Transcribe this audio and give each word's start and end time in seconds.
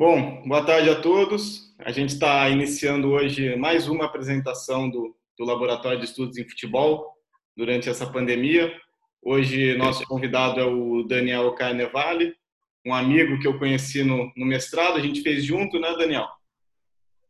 Bom, 0.00 0.42
boa 0.46 0.64
tarde 0.64 0.88
a 0.88 0.98
todos. 0.98 1.74
A 1.78 1.92
gente 1.92 2.14
está 2.14 2.48
iniciando 2.48 3.10
hoje 3.10 3.54
mais 3.56 3.86
uma 3.86 4.06
apresentação 4.06 4.88
do, 4.88 5.14
do 5.38 5.44
Laboratório 5.44 5.98
de 5.98 6.06
Estudos 6.06 6.38
em 6.38 6.48
Futebol 6.48 7.06
durante 7.54 7.86
essa 7.86 8.10
pandemia. 8.10 8.74
Hoje, 9.22 9.76
nosso 9.76 10.06
convidado 10.06 10.58
é 10.58 10.64
o 10.64 11.02
Daniel 11.02 11.52
Carnevale, 11.52 12.34
um 12.86 12.94
amigo 12.94 13.38
que 13.40 13.46
eu 13.46 13.58
conheci 13.58 14.02
no, 14.02 14.32
no 14.34 14.46
mestrado. 14.46 14.96
A 14.96 15.00
gente 15.00 15.20
fez 15.20 15.44
junto, 15.44 15.78
né, 15.78 15.94
Daniel? 15.94 16.26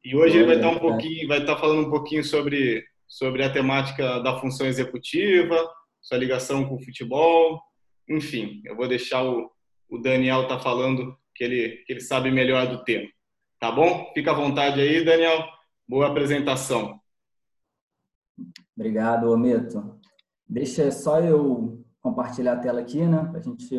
E 0.04 0.14
hoje 0.14 0.36
ele 0.36 0.46
vai 0.46 0.54
estar 0.54 0.70
um 0.70 0.78
pouquinho, 0.78 1.26
vai 1.26 1.40
estar 1.40 1.56
falando 1.56 1.88
um 1.88 1.90
pouquinho 1.90 2.22
sobre 2.22 2.84
sobre 3.08 3.42
a 3.42 3.50
temática 3.50 4.20
da 4.20 4.38
função 4.38 4.68
executiva, 4.68 5.56
sua 6.00 6.18
ligação 6.18 6.64
com 6.68 6.76
o 6.76 6.84
futebol, 6.84 7.60
enfim. 8.08 8.62
Eu 8.64 8.76
vou 8.76 8.86
deixar 8.86 9.24
o, 9.24 9.50
o 9.88 9.98
Daniel 9.98 10.42
estar 10.42 10.58
tá 10.58 10.62
falando 10.62 11.18
que 11.40 11.44
ele, 11.44 11.76
que 11.86 11.92
ele 11.94 12.00
sabe 12.02 12.30
melhor 12.30 12.68
do 12.68 12.84
tema. 12.84 13.08
Tá 13.58 13.72
bom? 13.72 14.12
Fica 14.12 14.30
à 14.30 14.34
vontade 14.34 14.78
aí, 14.78 15.02
Daniel. 15.02 15.42
Boa 15.88 16.08
apresentação. 16.08 17.00
Obrigado, 18.76 19.30
Ometo. 19.30 19.98
Deixa 20.46 20.90
só 20.92 21.18
eu 21.18 21.82
compartilhar 22.02 22.52
a 22.52 22.58
tela 22.58 22.82
aqui, 22.82 23.06
né? 23.06 23.24
Para 23.24 23.38
a 23.38 23.42
gente 23.42 23.74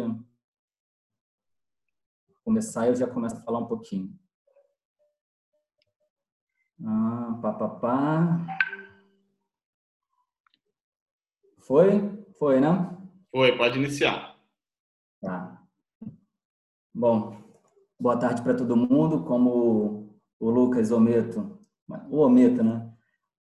começar, 2.44 2.88
eu 2.88 2.96
já 2.96 3.06
começo 3.06 3.38
a 3.38 3.42
falar 3.44 3.60
um 3.60 3.68
pouquinho. 3.68 4.12
Ah, 6.84 7.38
pá, 7.44 7.54
pá, 7.54 7.70
pá. 7.70 8.48
Foi? 11.60 12.26
Foi, 12.40 12.60
né? 12.60 12.98
Foi, 13.30 13.56
pode 13.56 13.78
iniciar. 13.78 14.36
Tá. 15.22 15.62
Bom, 16.92 17.41
Boa 18.02 18.18
tarde 18.18 18.42
para 18.42 18.56
todo 18.56 18.76
mundo. 18.76 19.24
Como 19.26 20.10
o 20.40 20.50
Lucas 20.50 20.92
Ometo, 20.92 21.56
o 22.10 22.18
Ometo, 22.18 22.64
né? 22.64 22.92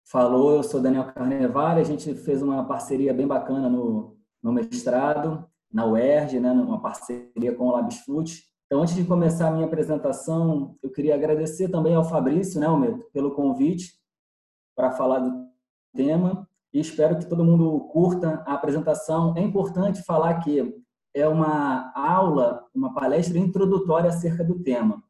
Falou, 0.04 0.52
eu 0.52 0.62
sou 0.62 0.80
Daniel 0.80 1.12
Carnevale. 1.12 1.80
A 1.80 1.84
gente 1.84 2.14
fez 2.14 2.40
uma 2.40 2.64
parceria 2.64 3.12
bem 3.12 3.26
bacana 3.26 3.68
no, 3.68 4.16
no 4.40 4.52
mestrado, 4.52 5.44
na 5.72 5.84
UERJ, 5.84 6.38
né? 6.38 6.52
Uma 6.52 6.80
parceria 6.80 7.52
com 7.52 7.66
o 7.66 7.72
Labsfoot. 7.72 8.44
Então, 8.66 8.80
antes 8.80 8.94
de 8.94 9.02
começar 9.02 9.48
a 9.48 9.50
minha 9.50 9.66
apresentação, 9.66 10.78
eu 10.80 10.92
queria 10.92 11.16
agradecer 11.16 11.68
também 11.68 11.96
ao 11.96 12.04
Fabrício, 12.04 12.60
né, 12.60 12.68
Ometo, 12.68 13.04
pelo 13.12 13.32
convite 13.32 13.94
para 14.76 14.92
falar 14.92 15.18
do 15.18 15.48
tema 15.96 16.48
e 16.72 16.78
espero 16.78 17.18
que 17.18 17.26
todo 17.26 17.44
mundo 17.44 17.88
curta 17.88 18.44
a 18.46 18.54
apresentação. 18.54 19.34
É 19.36 19.40
importante 19.40 20.00
falar 20.04 20.38
que 20.44 20.80
é 21.14 21.28
uma 21.28 21.92
aula, 21.94 22.66
uma 22.74 22.92
palestra 22.92 23.38
introdutória 23.38 24.10
acerca 24.10 24.42
do 24.42 24.58
tema. 24.58 25.02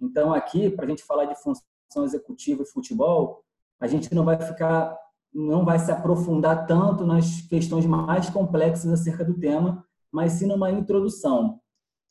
Então, 0.00 0.34
aqui, 0.34 0.68
para 0.68 0.84
a 0.84 0.88
gente 0.88 1.04
falar 1.04 1.26
de 1.26 1.36
função 1.40 2.04
executiva 2.04 2.62
e 2.62 2.66
futebol, 2.66 3.44
a 3.80 3.86
gente 3.86 4.12
não 4.12 4.24
vai 4.24 4.40
ficar, 4.40 4.98
não 5.32 5.64
vai 5.64 5.78
se 5.78 5.92
aprofundar 5.92 6.66
tanto 6.66 7.06
nas 7.06 7.42
questões 7.42 7.86
mais 7.86 8.28
complexas 8.28 8.92
acerca 8.92 9.24
do 9.24 9.38
tema, 9.38 9.86
mas 10.10 10.32
sim 10.32 10.46
numa 10.46 10.70
introdução. 10.72 11.60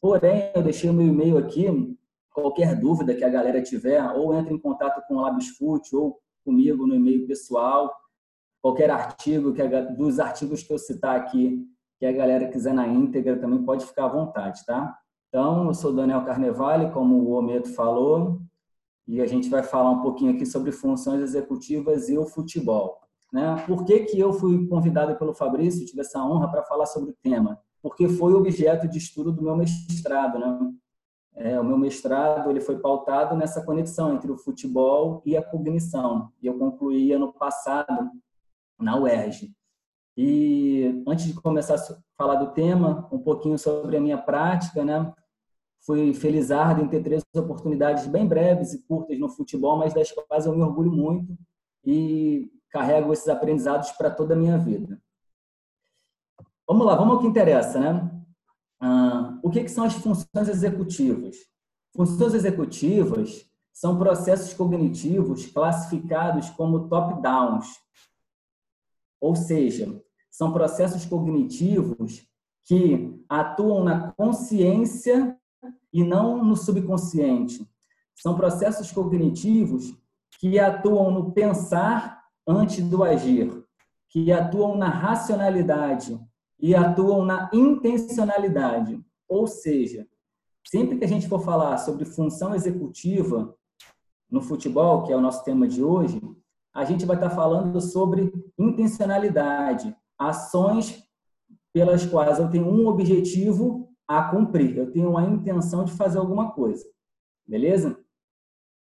Porém, 0.02 0.52
eu 0.55 0.64
deixei 0.64 0.89
o 0.89 0.94
meu 0.94 1.08
e-mail 1.08 1.38
aqui, 1.38 1.97
qualquer 2.33 2.80
dúvida 2.80 3.14
que 3.14 3.23
a 3.23 3.30
galera 3.30 3.61
tiver, 3.61 4.02
ou 4.11 4.33
entre 4.33 4.53
em 4.53 4.59
contato 4.59 5.05
com 5.08 5.16
o 5.16 5.21
Labsfoot 5.21 5.95
ou 5.95 6.19
comigo 6.45 6.88
no 6.88 6.95
e-mail 6.95 7.27
pessoal, 7.27 7.94
qualquer 8.61 8.89
artigo 8.89 9.53
que 9.53 9.61
dos 9.97 10.19
artigos 10.19 10.64
que 10.64 10.73
eu 10.73 10.77
citar 10.77 11.17
aqui 11.17 11.66
que 12.04 12.08
a 12.08 12.12
galera 12.12 12.50
quiser 12.50 12.73
na 12.73 12.86
íntegra 12.86 13.40
também 13.40 13.64
pode 13.64 13.86
ficar 13.86 14.04
à 14.04 14.08
vontade, 14.09 14.66
tá? 14.66 14.94
Então, 15.30 15.68
eu 15.68 15.73
sou 15.73 15.94
Daniel 15.94 16.26
Carnevale, 16.26 16.92
como 16.92 17.16
o 17.16 17.32
Ometo 17.32 17.70
falou, 17.70 18.42
e 19.08 19.22
a 19.22 19.26
gente 19.26 19.50
vai 19.50 19.64
falar 19.64 19.90
um 19.90 20.02
pouquinho 20.02 20.34
aqui 20.34 20.45
sobre 20.45 20.73
funções 20.73 21.22
executivas 21.22 22.10
e 22.10 22.18
o 22.18 22.26
futebol. 22.26 23.00
Né? 23.32 23.55
Por 23.66 23.86
que, 23.86 24.02
que 24.02 24.20
eu 24.20 24.33
fui 24.33 24.67
convidado 24.67 25.16
pelo 25.16 25.33
Fabrício, 25.33 25.86
tive 25.86 26.02
essa 26.02 26.22
honra 26.22 26.52
para 26.52 26.64
falar 26.64 26.88
sobre 26.88 27.11
o 27.11 27.16
tema? 27.23 27.58
Porque 27.82 28.10
foi 28.10 28.33
objeto 28.33 28.86
de 28.86 28.98
estudo 28.98 29.32
do 29.32 29.42
meu 29.42 29.56
mestrado. 29.56 30.38
Né? 30.38 30.73
É, 31.36 31.58
o 31.58 31.64
meu 31.64 31.77
mestrado 31.77 32.50
ele 32.50 32.60
foi 32.60 32.80
pautado 32.80 33.33
nessa 33.38 33.64
conexão 33.64 34.14
entre 34.14 34.30
o 34.30 34.38
futebol 34.38 35.22
e 35.26 35.38
a 35.38 35.42
cognição. 35.42 36.33
E 36.42 36.48
eu 36.48 36.60
concluí 36.60 37.14
ano 37.14 37.32
passado 37.32 38.11
na 38.77 39.00
UERJ. 39.00 39.56
E 40.16 41.04
antes 41.08 41.26
de 41.26 41.34
começar 41.34 41.76
a 41.76 41.98
falar 42.16 42.36
do 42.36 42.52
tema, 42.54 43.08
um 43.12 43.20
pouquinho 43.20 43.58
sobre 43.58 43.98
a 43.98 44.02
minha 44.02 44.18
prática, 44.18 44.86
né? 44.86 45.12
Fui 45.86 46.14
felizardo 46.14 46.82
em 46.82 46.88
ter 46.88 47.04
três 47.04 47.24
oportunidades 47.36 48.08
bem 48.08 48.26
breves 48.26 48.74
e 48.74 48.82
curtas 48.84 49.20
no 49.20 49.28
futebol, 49.28 49.78
mas 49.78 49.94
das 49.94 50.12
quais 50.12 50.46
eu 50.46 50.56
me 50.56 50.62
orgulho 50.62 50.92
muito 50.92 51.38
e 51.84 52.50
carrego 52.70 53.12
esses 53.12 53.28
aprendizados 53.28 53.92
para 53.92 54.10
toda 54.10 54.34
a 54.34 54.38
minha 54.38 54.58
vida. 54.58 55.02
Vamos 56.68 56.86
lá, 56.86 56.95
vamos 56.95 57.16
ao 57.16 57.20
que 57.20 57.28
interessa, 57.28 57.80
né? 57.80 58.10
Ah, 58.80 59.38
o 59.44 59.50
que, 59.50 59.64
que 59.64 59.70
são 59.70 59.84
as 59.84 59.94
funções 59.94 60.48
executivas? 60.48 61.36
Funções 61.95 62.34
executivas 62.34 63.45
são 63.74 63.98
processos 63.98 64.54
cognitivos 64.54 65.48
classificados 65.48 66.50
como 66.52 66.88
top-downs, 66.88 67.68
ou 69.23 69.38
seja, 69.38 70.04
são 70.30 70.52
processos 70.52 71.06
cognitivos 71.06 72.28
que 72.66 73.23
atuam 73.30 73.82
na 73.82 74.11
consciência 74.11 75.38
e 75.94 76.04
não 76.04 76.44
no 76.44 76.58
subconsciente. 76.58 77.66
São 78.14 78.36
processos 78.36 78.92
cognitivos 78.92 79.95
que 80.42 80.60
atuam 80.60 81.10
no 81.10 81.32
pensar 81.32 82.22
antes 82.45 82.83
do 82.83 83.02
agir, 83.02 83.64
que 84.10 84.30
atuam 84.30 84.76
na 84.76 84.89
racionalidade 84.89 86.20
e 86.60 86.76
atuam 86.76 87.23
na 87.23 87.50
intencionalidade. 87.54 89.02
Ou 89.26 89.48
seja, 89.48 90.06
sempre 90.67 90.98
que 90.98 91.06
a 91.06 91.08
gente 91.08 91.30
for 91.30 91.39
falar 91.39 91.78
sobre 91.78 92.04
função 92.04 92.54
executiva 92.54 93.56
no 94.30 94.42
futebol, 94.42 95.04
que 95.04 95.14
é 95.14 95.16
o 95.16 95.22
nosso 95.22 95.45
tema 95.45 95.66
de 95.66 95.82
hoje, 95.82 96.20
a 96.73 96.84
gente 96.84 97.06
vai 97.06 97.16
estar 97.16 97.30
falando 97.30 97.80
sobre 97.80 98.34
intencionalidade, 98.58 99.95
ações 100.17 101.04
pelas 101.72 102.06
quais 102.06 102.39
eu 102.39 102.50
tenho 102.50 102.67
um 102.67 102.88
objetivo 102.88 103.89
a 104.08 104.23
cumprir, 104.23 104.78
eu 104.78 104.92
tenho 104.92 105.17
a 105.17 105.23
intenção 105.23 105.86
de 105.86 105.92
fazer 105.92 106.17
alguma 106.17 106.52
coisa. 106.52 106.86
Beleza? 107.48 107.98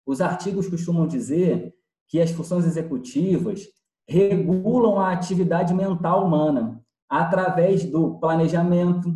Os 0.06 0.22
artigos 0.22 0.68
costumam 0.68 1.08
dizer 1.08 1.74
que 2.08 2.20
as 2.20 2.32
funções 2.32 2.66
executivas 2.66 3.68
regulam 4.08 5.00
a 5.00 5.12
atividade 5.12 5.74
mental 5.74 6.26
humana 6.26 6.84
através 7.08 7.86
do 7.86 8.20
planejamento, 8.20 9.14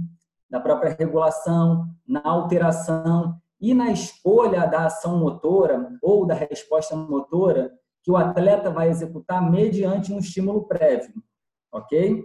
da 0.50 0.59
própria 0.59 0.95
regulação, 0.97 1.88
na 2.07 2.22
alteração 2.23 3.35
e 3.59 3.73
na 3.73 3.91
escolha 3.91 4.67
da 4.67 4.85
ação 4.85 5.17
motora 5.19 5.97
ou 6.01 6.25
da 6.25 6.33
resposta 6.33 6.95
motora 6.95 7.72
que 8.03 8.11
o 8.11 8.17
atleta 8.17 8.69
vai 8.69 8.89
executar 8.89 9.49
mediante 9.49 10.11
um 10.11 10.19
estímulo 10.19 10.67
prévio, 10.67 11.23
ok? 11.71 12.23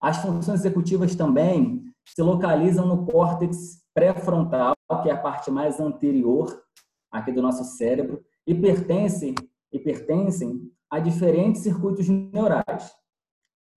As 0.00 0.18
funções 0.18 0.60
executivas 0.60 1.14
também 1.16 1.84
se 2.06 2.22
localizam 2.22 2.86
no 2.86 3.04
córtex 3.04 3.82
pré-frontal, 3.92 4.74
que 5.02 5.10
é 5.10 5.12
a 5.12 5.20
parte 5.20 5.50
mais 5.50 5.80
anterior 5.80 6.62
aqui 7.10 7.32
do 7.32 7.42
nosso 7.42 7.64
cérebro, 7.64 8.24
e 8.46 8.54
pertencem, 8.54 9.34
e 9.72 9.78
pertencem 9.78 10.70
a 10.90 11.00
diferentes 11.00 11.62
circuitos 11.62 12.08
neurais. 12.08 12.94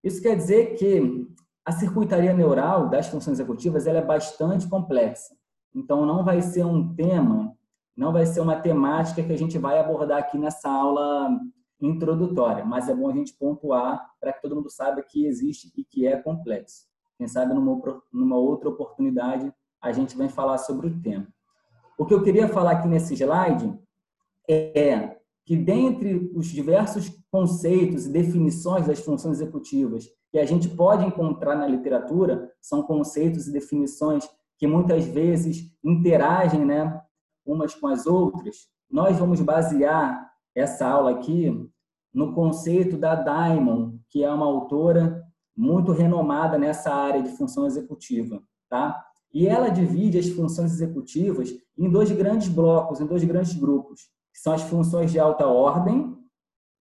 Isso 0.04 0.20
quer 0.20 0.36
dizer 0.36 0.76
que 0.76 1.26
a 1.64 1.72
circuitaria 1.72 2.32
neural 2.32 2.88
das 2.88 3.08
funções 3.08 3.38
executivas 3.38 3.86
ela 3.86 3.98
é 3.98 4.04
bastante 4.04 4.68
complexa. 4.68 5.34
Então, 5.74 6.04
não 6.04 6.24
vai 6.24 6.42
ser 6.42 6.64
um 6.64 6.94
tema 6.94 7.56
não 8.00 8.14
vai 8.14 8.24
ser 8.24 8.41
uma 8.41 8.56
temática 8.56 9.22
que 9.22 9.30
a 9.30 9.36
gente 9.36 9.58
vai 9.58 9.78
abordar 9.78 10.20
aqui 10.20 10.38
nessa 10.38 10.70
aula 10.70 11.38
introdutória, 11.78 12.64
mas 12.64 12.88
é 12.88 12.94
bom 12.94 13.10
a 13.10 13.12
gente 13.12 13.34
pontuar 13.34 14.02
para 14.18 14.32
que 14.32 14.41
todo 14.41 14.56
mundo 14.56 14.70
saiba 14.70 15.02
que 15.02 15.26
existe 15.26 15.70
e 15.76 15.84
que 15.84 16.06
é 16.06 16.16
complexo. 16.16 16.86
Quem 17.18 17.28
sabe 17.28 17.52
numa, 17.52 17.78
numa 18.10 18.38
outra 18.38 18.70
oportunidade 18.70 19.52
a 19.82 19.92
gente 19.92 20.16
vai 20.16 20.30
falar 20.30 20.56
sobre 20.56 20.86
o 20.86 21.02
tema. 21.02 21.28
O 21.98 22.06
que 22.06 22.14
eu 22.14 22.22
queria 22.22 22.48
falar 22.48 22.70
aqui 22.70 22.88
nesse 22.88 23.14
slide 23.14 23.78
é 24.48 25.18
que 25.44 25.54
dentre 25.54 26.32
os 26.34 26.46
diversos 26.46 27.10
conceitos 27.30 28.06
e 28.06 28.12
definições 28.12 28.86
das 28.86 29.00
funções 29.00 29.42
executivas 29.42 30.08
que 30.30 30.38
a 30.38 30.46
gente 30.46 30.70
pode 30.70 31.04
encontrar 31.04 31.54
na 31.54 31.66
literatura, 31.66 32.50
são 32.62 32.82
conceitos 32.82 33.46
e 33.46 33.53
definições 33.53 34.26
que 34.56 34.66
muitas 34.66 35.04
vezes 35.04 35.70
interagem 35.84 36.64
né, 36.64 37.03
umas 37.45 37.75
com 37.75 37.87
as 37.87 38.07
outras, 38.07 38.69
nós 38.91 39.19
vamos 39.19 39.41
basear 39.41 40.31
essa 40.54 40.87
aula 40.87 41.13
aqui 41.13 41.69
no 42.13 42.34
conceito 42.34 42.97
da 42.97 43.15
Diamond, 43.15 44.01
que 44.09 44.25
é 44.25 44.31
uma 44.31 44.47
autora 44.47 45.22
muito 45.57 45.92
renomada 45.92 46.59
nessa 46.59 46.92
área 46.92 47.22
de 47.22 47.31
função 47.37 47.66
executiva, 47.66 48.42
tá? 48.69 49.04
e 49.33 49.47
ela 49.47 49.69
divide 49.69 50.19
as 50.19 50.28
funções 50.28 50.72
executivas 50.72 51.54
em 51.78 51.89
dois 51.89 52.10
grandes 52.10 52.48
blocos, 52.48 53.01
em 53.01 53.07
dois 53.07 53.22
grandes 53.25 53.54
grupos, 53.54 54.03
que 54.33 54.41
são 54.41 54.53
as 54.53 54.63
funções 54.63 55.13
de 55.13 55.19
alta 55.19 55.47
ordem, 55.47 56.16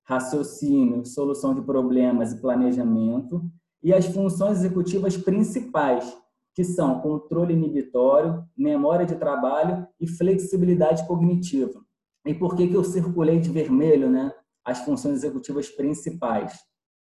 raciocínio, 0.03 1.05
solução 1.05 1.53
de 1.53 1.61
problemas 1.61 2.33
e 2.33 2.41
planejamento, 2.41 3.43
e 3.83 3.93
as 3.93 4.05
funções 4.07 4.57
executivas 4.57 5.15
principais, 5.15 6.11
que 6.59 6.63
são 6.65 6.99
controle 6.99 7.53
inibitório, 7.53 8.45
memória 8.57 9.05
de 9.05 9.15
trabalho 9.15 9.87
e 9.97 10.05
flexibilidade 10.05 11.07
cognitiva. 11.07 11.79
E 12.25 12.33
por 12.33 12.53
que, 12.53 12.67
que 12.67 12.73
eu 12.73 12.83
circulei 12.83 13.39
de 13.39 13.49
vermelho 13.49 14.09
né, 14.09 14.33
as 14.65 14.79
funções 14.79 15.15
executivas 15.15 15.69
principais? 15.69 16.59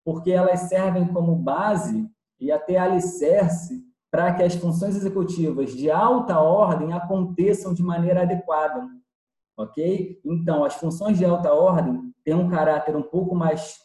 Porque 0.04 0.32
elas 0.32 0.62
servem 0.62 1.06
como 1.06 1.36
base 1.36 2.04
e 2.40 2.50
até 2.50 2.78
alicerce 2.78 3.84
para 4.10 4.34
que 4.34 4.42
as 4.42 4.56
funções 4.56 4.96
executivas 4.96 5.70
de 5.70 5.88
alta 5.88 6.40
ordem 6.40 6.92
aconteçam 6.92 7.72
de 7.72 7.84
maneira 7.84 8.22
adequada. 8.22 8.88
Ok? 9.56 10.20
Então, 10.24 10.64
as 10.64 10.74
funções 10.74 11.16
de 11.16 11.24
alta 11.24 11.54
ordem 11.54 12.12
têm 12.24 12.34
um 12.34 12.50
caráter 12.50 12.96
um 12.96 13.04
pouco 13.04 13.36
mais 13.36 13.78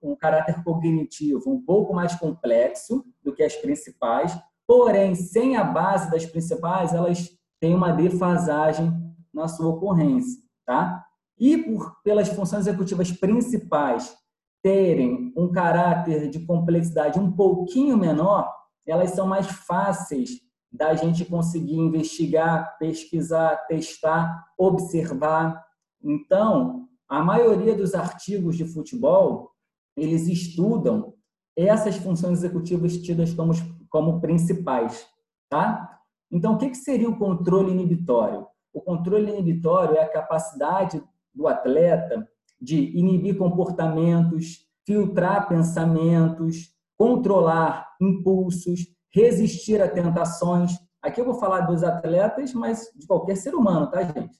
um 0.00 0.14
caráter 0.14 0.62
cognitivo 0.62 1.50
um 1.50 1.60
pouco 1.60 1.92
mais 1.92 2.14
complexo 2.14 3.04
do 3.24 3.34
que 3.34 3.42
as 3.42 3.56
principais, 3.56 4.38
porém, 4.66 5.14
sem 5.14 5.56
a 5.56 5.64
base 5.64 6.10
das 6.10 6.26
principais, 6.26 6.92
elas 6.92 7.30
têm 7.60 7.74
uma 7.74 7.92
defasagem 7.92 8.92
na 9.32 9.48
sua 9.48 9.68
ocorrência, 9.68 10.40
tá? 10.64 11.04
E 11.38 11.58
por, 11.58 11.96
pelas 12.02 12.28
funções 12.28 12.66
executivas 12.66 13.12
principais 13.12 14.14
terem 14.62 15.32
um 15.36 15.52
caráter 15.52 16.28
de 16.28 16.40
complexidade 16.40 17.20
um 17.20 17.30
pouquinho 17.30 17.96
menor, 17.96 18.50
elas 18.86 19.10
são 19.10 19.26
mais 19.26 19.46
fáceis 19.46 20.30
da 20.72 20.94
gente 20.94 21.24
conseguir 21.24 21.76
investigar, 21.76 22.76
pesquisar, 22.78 23.56
testar, 23.66 24.44
observar. 24.58 25.64
Então, 26.02 26.88
a 27.08 27.22
maioria 27.22 27.74
dos 27.74 27.94
artigos 27.94 28.56
de 28.56 28.64
futebol, 28.64 29.50
eles 29.96 30.26
estudam 30.26 31.14
essas 31.56 31.96
funções 31.96 32.38
executivas 32.38 32.96
tidas 32.98 33.32
como, 33.32 33.52
como 33.88 34.20
principais, 34.20 35.06
tá? 35.48 36.00
Então, 36.30 36.54
o 36.54 36.58
que, 36.58 36.74
seria 36.74 37.08
o 37.08 37.18
controle 37.18 37.70
inibitório? 37.70 38.46
O 38.72 38.80
controle 38.80 39.30
inibitório 39.30 39.96
é 39.96 40.02
a 40.02 40.08
capacidade 40.08 41.02
do 41.34 41.46
atleta 41.46 42.28
de 42.60 42.96
inibir 42.96 43.36
comportamentos, 43.36 44.66
filtrar 44.86 45.48
pensamentos, 45.48 46.74
controlar 46.96 47.86
impulsos, 48.00 48.80
resistir 49.12 49.80
a 49.80 49.88
tentações. 49.88 50.72
Aqui 51.02 51.20
eu 51.20 51.24
vou 51.24 51.34
falar 51.34 51.62
dos 51.62 51.82
atletas, 51.82 52.52
mas 52.52 52.90
de 52.94 53.06
qualquer 53.06 53.36
ser 53.36 53.54
humano, 53.54 53.90
tá, 53.90 54.02
gente? 54.02 54.36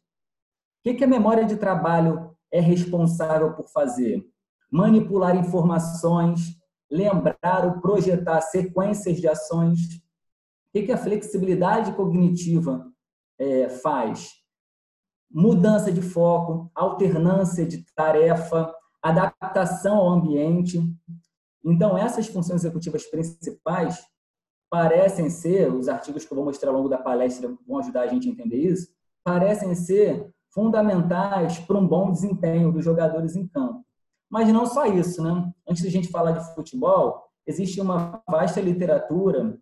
O 0.86 0.96
que 0.96 1.04
a 1.04 1.08
memória 1.08 1.44
de 1.44 1.56
trabalho 1.56 2.30
é 2.52 2.60
responsável 2.60 3.54
por 3.54 3.68
fazer? 3.68 4.24
Manipular 4.70 5.36
informações, 5.36 6.55
lembrar 6.90 7.66
ou 7.66 7.80
projetar 7.80 8.40
sequências 8.40 9.18
de 9.18 9.28
ações. 9.28 9.78
O 10.74 10.84
que 10.84 10.92
a 10.92 10.98
flexibilidade 10.98 11.92
cognitiva 11.92 12.86
é, 13.38 13.68
faz? 13.68 14.32
Mudança 15.30 15.90
de 15.90 16.02
foco, 16.02 16.70
alternância 16.74 17.66
de 17.66 17.84
tarefa, 17.94 18.72
adaptação 19.02 19.96
ao 19.96 20.08
ambiente. 20.08 20.80
Então, 21.64 21.96
essas 21.96 22.26
funções 22.26 22.62
executivas 22.62 23.04
principais 23.06 23.98
parecem 24.70 25.30
ser, 25.30 25.72
os 25.72 25.88
artigos 25.88 26.24
que 26.24 26.32
eu 26.32 26.36
vou 26.36 26.44
mostrar 26.44 26.70
ao 26.70 26.76
longo 26.76 26.88
da 26.88 26.98
palestra 26.98 27.54
vão 27.66 27.78
ajudar 27.78 28.02
a 28.02 28.06
gente 28.06 28.28
a 28.28 28.32
entender 28.32 28.58
isso, 28.58 28.88
parecem 29.24 29.74
ser 29.74 30.30
fundamentais 30.50 31.58
para 31.58 31.78
um 31.78 31.86
bom 31.86 32.10
desempenho 32.10 32.72
dos 32.72 32.84
jogadores 32.84 33.36
em 33.36 33.46
campo. 33.46 33.85
Mas 34.28 34.48
não 34.48 34.66
só 34.66 34.86
isso, 34.86 35.22
né? 35.22 35.52
Antes 35.68 35.82
de 35.82 35.88
a 35.88 35.90
gente 35.90 36.08
falar 36.08 36.32
de 36.32 36.54
futebol, 36.54 37.22
existe 37.46 37.80
uma 37.80 38.22
vasta 38.28 38.60
literatura 38.60 39.58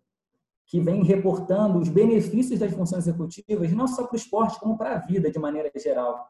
que 0.67 0.79
vem 0.79 1.03
reportando 1.03 1.79
os 1.79 1.89
benefícios 1.89 2.59
das 2.59 2.73
funções 2.73 3.07
executivas, 3.07 3.71
não 3.71 3.87
só 3.87 4.07
para 4.07 4.15
o 4.15 4.17
esporte, 4.17 4.59
como 4.59 4.77
para 4.77 4.95
a 4.95 4.99
vida 4.99 5.29
de 5.29 5.37
maneira 5.37 5.71
geral. 5.77 6.27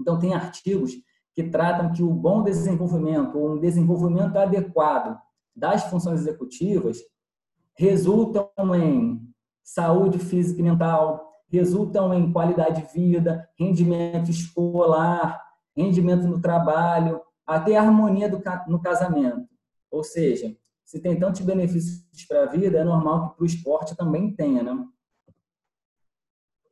Então, 0.00 0.18
tem 0.18 0.34
artigos 0.34 0.92
que 1.34 1.42
tratam 1.42 1.92
que 1.92 2.02
o 2.02 2.12
bom 2.12 2.42
desenvolvimento 2.42 3.38
ou 3.38 3.52
um 3.52 3.58
desenvolvimento 3.58 4.36
adequado 4.36 5.18
das 5.54 5.84
funções 5.84 6.20
executivas 6.20 6.98
resultam 7.76 8.48
em 8.74 9.20
saúde 9.62 10.18
física 10.18 10.60
e 10.60 10.62
mental, 10.62 11.30
resultam 11.48 12.14
em 12.14 12.32
qualidade 12.32 12.82
de 12.82 12.92
vida, 12.92 13.48
rendimento 13.58 14.30
escolar, 14.30 15.42
rendimento 15.76 16.26
no 16.26 16.40
trabalho, 16.40 17.20
até 17.46 17.76
harmonia 17.76 18.28
do, 18.28 18.42
no 18.66 18.80
casamento. 18.80 19.48
Ou 19.90 20.02
seja, 20.02 20.56
se 20.84 21.00
tem 21.00 21.18
tantos 21.18 21.40
benefícios 21.42 22.04
para 22.28 22.44
a 22.44 22.46
vida, 22.46 22.78
é 22.78 22.84
normal 22.84 23.30
que 23.30 23.36
para 23.36 23.42
o 23.42 23.46
esporte 23.46 23.96
também 23.96 24.34
tenha, 24.34 24.62
né? 24.62 24.86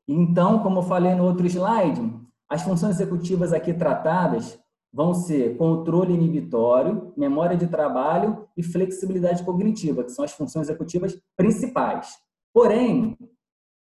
Então, 0.07 0.63
como 0.63 0.81
eu 0.81 0.83
falei 0.83 1.15
no 1.15 1.25
outro 1.25 1.47
slide, 1.47 2.01
as 2.49 2.63
funções 2.63 2.97
executivas 2.97 3.53
aqui 3.53 3.73
tratadas 3.73 4.59
vão 4.93 5.13
ser 5.15 5.57
controle 5.57 6.13
inibitório, 6.15 7.13
memória 7.17 7.57
de 7.57 7.67
trabalho 7.67 8.47
e 8.57 8.63
flexibilidade 8.63 9.43
cognitiva, 9.43 10.05
que 10.05 10.13
são 10.13 10.25
as 10.25 10.33
funções 10.33 10.69
executivas 10.69 11.19
principais. 11.37 12.17
Porém, 12.53 13.19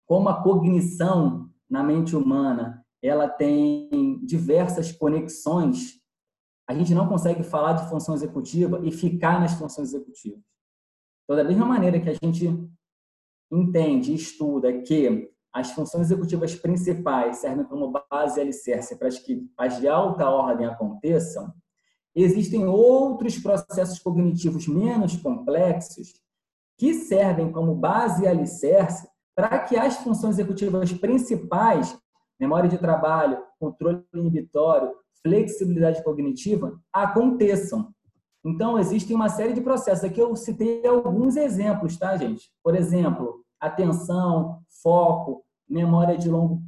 como 0.06 0.28
a 0.28 0.42
cognição 0.42 1.48
na 1.70 1.84
mente 1.84 2.16
humana 2.16 2.84
ela 3.00 3.28
tem 3.28 4.18
diversas 4.24 4.90
conexões, 4.90 5.97
a 6.68 6.74
gente 6.74 6.94
não 6.94 7.08
consegue 7.08 7.42
falar 7.42 7.72
de 7.72 7.88
função 7.88 8.14
executiva 8.14 8.78
e 8.84 8.92
ficar 8.92 9.40
nas 9.40 9.54
funções 9.54 9.88
executivas. 9.88 10.44
Então, 11.24 11.34
da 11.34 11.42
mesma 11.42 11.64
maneira 11.64 11.98
que 11.98 12.10
a 12.10 12.14
gente 12.14 12.46
entende 13.50 14.12
e 14.12 14.14
estuda 14.14 14.82
que 14.82 15.30
as 15.50 15.70
funções 15.72 16.04
executivas 16.04 16.54
principais 16.54 17.38
servem 17.38 17.64
como 17.64 17.90
base 18.10 18.38
e 18.38 18.42
alicerce 18.42 18.98
para 18.98 19.08
que 19.08 19.50
as 19.56 19.80
de 19.80 19.88
alta 19.88 20.28
ordem 20.28 20.66
aconteçam, 20.66 21.52
existem 22.14 22.66
outros 22.66 23.38
processos 23.38 23.98
cognitivos 23.98 24.68
menos 24.68 25.16
complexos 25.16 26.20
que 26.76 26.92
servem 26.94 27.50
como 27.50 27.74
base 27.74 28.24
e 28.24 28.28
alicerce 28.28 29.08
para 29.34 29.58
que 29.60 29.76
as 29.76 29.96
funções 29.96 30.38
executivas 30.38 30.92
principais, 30.92 31.96
memória 32.38 32.68
de 32.68 32.76
trabalho, 32.76 33.42
controle 33.58 34.04
inibitório, 34.14 34.94
flexibilidade 35.22 36.02
cognitiva, 36.02 36.80
aconteçam. 36.92 37.92
Então, 38.44 38.78
existem 38.78 39.14
uma 39.14 39.28
série 39.28 39.52
de 39.52 39.60
processos. 39.60 40.04
Aqui 40.04 40.20
eu 40.20 40.34
citei 40.36 40.86
alguns 40.86 41.36
exemplos, 41.36 41.96
tá, 41.96 42.16
gente? 42.16 42.50
Por 42.62 42.74
exemplo, 42.74 43.44
atenção, 43.60 44.62
foco, 44.82 45.44
memória 45.68 46.16
de 46.16 46.28
longo 46.28 46.62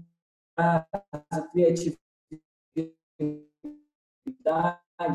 prazo, 0.55 1.49
criatividade, 1.53 3.49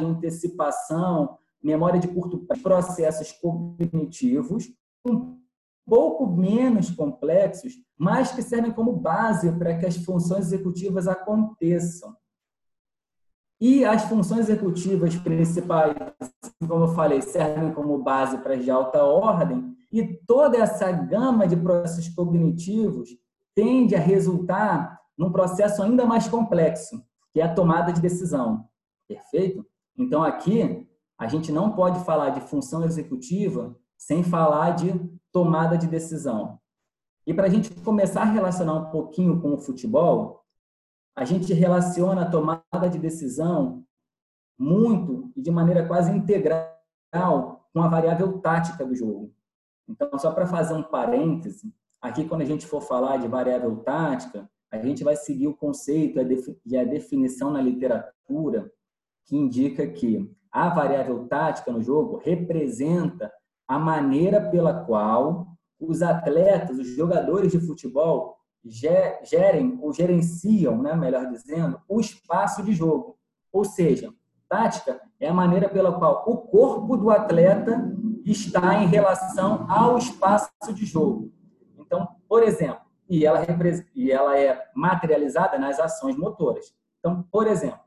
antecipação, 0.01 1.37
memória 1.61 1.99
de 1.99 2.07
curto 2.07 2.39
prazo, 2.39 2.63
processos 2.63 3.31
cognitivos 3.33 4.73
um 5.05 5.39
pouco 5.85 6.25
menos 6.27 6.89
complexos, 6.91 7.73
mas 7.97 8.31
que 8.31 8.41
servem 8.41 8.71
como 8.71 8.93
base 8.93 9.51
para 9.53 9.77
que 9.77 9.85
as 9.85 9.97
funções 9.97 10.47
executivas 10.47 11.07
aconteçam. 11.07 12.15
E 13.59 13.85
as 13.85 14.03
funções 14.03 14.49
executivas 14.49 15.15
principais, 15.15 15.95
como 16.67 16.85
eu 16.85 16.87
falei, 16.89 17.21
servem 17.21 17.73
como 17.73 18.03
base 18.03 18.37
para 18.39 18.55
as 18.55 18.63
de 18.63 18.69
alta 18.69 19.03
ordem, 19.03 19.75
e 19.91 20.03
toda 20.27 20.57
essa 20.57 20.91
gama 20.91 21.47
de 21.47 21.55
processos 21.55 22.09
cognitivos 22.09 23.09
tende 23.55 23.95
a 23.95 23.99
resultar 23.99 24.99
num 25.17 25.31
processo 25.31 25.81
ainda 25.81 26.05
mais 26.05 26.27
complexo, 26.27 27.01
que 27.31 27.39
é 27.39 27.43
a 27.43 27.53
tomada 27.53 27.93
de 27.93 28.01
decisão. 28.01 28.67
Perfeito? 29.07 29.65
Então, 29.97 30.21
aqui, 30.21 30.85
a 31.17 31.27
gente 31.27 31.51
não 31.51 31.71
pode 31.71 32.03
falar 32.03 32.31
de 32.31 32.41
função 32.41 32.83
executiva 32.83 33.73
sem 33.97 34.21
falar 34.21 34.71
de 34.71 34.91
tomada 35.35 35.77
de 35.77 35.85
decisão. 35.85 36.57
E 37.27 37.33
para 37.33 37.47
a 37.47 37.49
gente 37.49 37.69
começar 37.81 38.21
a 38.21 38.31
relacionar 38.31 38.73
um 38.73 38.89
pouquinho 38.89 39.41
com 39.41 39.53
o 39.53 39.57
futebol, 39.57 40.45
a 41.13 41.25
gente 41.25 41.53
relaciona 41.53 42.21
a 42.21 42.31
tomada 42.31 42.89
de 42.89 42.97
decisão 42.97 43.83
muito 44.57 45.29
e 45.35 45.41
de 45.41 45.51
maneira 45.51 45.85
quase 45.85 46.09
integral 46.09 47.67
com 47.73 47.81
a 47.81 47.89
variável 47.89 48.39
tática 48.39 48.85
do 48.85 48.95
jogo. 48.95 49.33
Então, 49.89 50.17
só 50.17 50.31
para 50.31 50.47
fazer 50.47 50.73
um 50.73 50.83
parêntese, 50.83 51.75
aqui 52.01 52.25
quando 52.25 52.43
a 52.43 52.45
gente 52.45 52.65
for 52.65 52.79
falar 52.79 53.17
de 53.17 53.27
variável 53.27 53.75
tática, 53.83 54.49
a 54.71 54.77
gente 54.77 55.03
vai 55.03 55.17
seguir 55.17 55.49
o 55.49 55.57
conceito 55.57 56.17
e 56.65 56.77
a 56.77 56.85
definição 56.85 57.51
na 57.51 57.61
literatura 57.61 58.71
que 59.25 59.35
indica 59.35 59.85
que 59.85 60.33
a 60.49 60.69
variável 60.69 61.27
tática 61.27 61.73
no 61.73 61.83
jogo 61.83 62.21
representa 62.23 63.29
a 63.67 63.79
maneira 63.79 64.41
pela 64.49 64.85
qual 64.85 65.47
os 65.79 66.01
atletas, 66.01 66.77
os 66.77 66.87
jogadores 66.95 67.51
de 67.51 67.59
futebol 67.59 68.37
gerem 68.63 69.77
ou 69.81 69.93
gerenciam, 69.93 70.81
né, 70.81 70.95
melhor 70.95 71.27
dizendo, 71.29 71.79
o 71.87 71.99
espaço 71.99 72.63
de 72.63 72.73
jogo. 72.73 73.17
Ou 73.51 73.63
seja, 73.63 74.13
tática 74.49 74.99
é 75.19 75.29
a 75.29 75.33
maneira 75.33 75.69
pela 75.69 75.93
qual 75.97 76.23
o 76.27 76.37
corpo 76.37 76.97
do 76.97 77.09
atleta 77.11 77.91
está 78.25 78.75
em 78.81 78.87
relação 78.87 79.65
ao 79.69 79.97
espaço 79.97 80.49
de 80.73 80.85
jogo. 80.85 81.31
Então, 81.77 82.07
por 82.27 82.41
exemplo, 82.41 82.83
e 83.07 83.25
ela, 83.25 83.45
e 83.93 84.11
ela 84.11 84.37
é 84.39 84.69
materializada 84.73 85.59
nas 85.59 85.79
ações 85.79 86.17
motoras. 86.17 86.73
Então, 86.99 87.23
por 87.31 87.45
exemplo, 87.45 87.79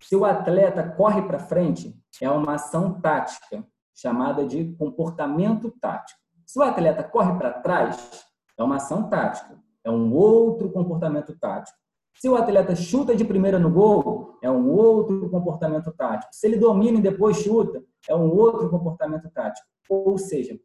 se 0.00 0.16
o 0.16 0.24
atleta 0.24 0.82
corre 0.82 1.22
para 1.22 1.38
frente, 1.38 1.94
é 2.20 2.30
uma 2.30 2.54
ação 2.54 2.98
tática, 3.00 3.64
chamada 3.98 4.46
de 4.46 4.72
comportamento 4.76 5.72
tático. 5.80 6.20
Se 6.46 6.56
o 6.56 6.62
atleta 6.62 7.02
corre 7.02 7.36
para 7.36 7.52
trás, 7.52 8.24
é 8.56 8.62
uma 8.62 8.76
ação 8.76 9.10
tática, 9.10 9.58
é 9.82 9.90
um 9.90 10.14
outro 10.14 10.70
comportamento 10.70 11.36
tático. 11.36 11.76
Se 12.14 12.28
o 12.28 12.36
atleta 12.36 12.76
chuta 12.76 13.14
de 13.16 13.24
primeira 13.24 13.58
no 13.58 13.70
gol, 13.70 14.38
é 14.40 14.48
um 14.48 14.70
outro 14.70 15.28
comportamento 15.28 15.90
tático. 15.92 16.32
Se 16.32 16.46
ele 16.46 16.56
domina 16.56 16.98
e 16.98 17.02
depois 17.02 17.38
chuta, 17.38 17.82
é 18.08 18.14
um 18.14 18.30
outro 18.30 18.70
comportamento 18.70 19.28
tático. 19.30 19.66
Ou 19.88 20.16
seja, 20.16 20.56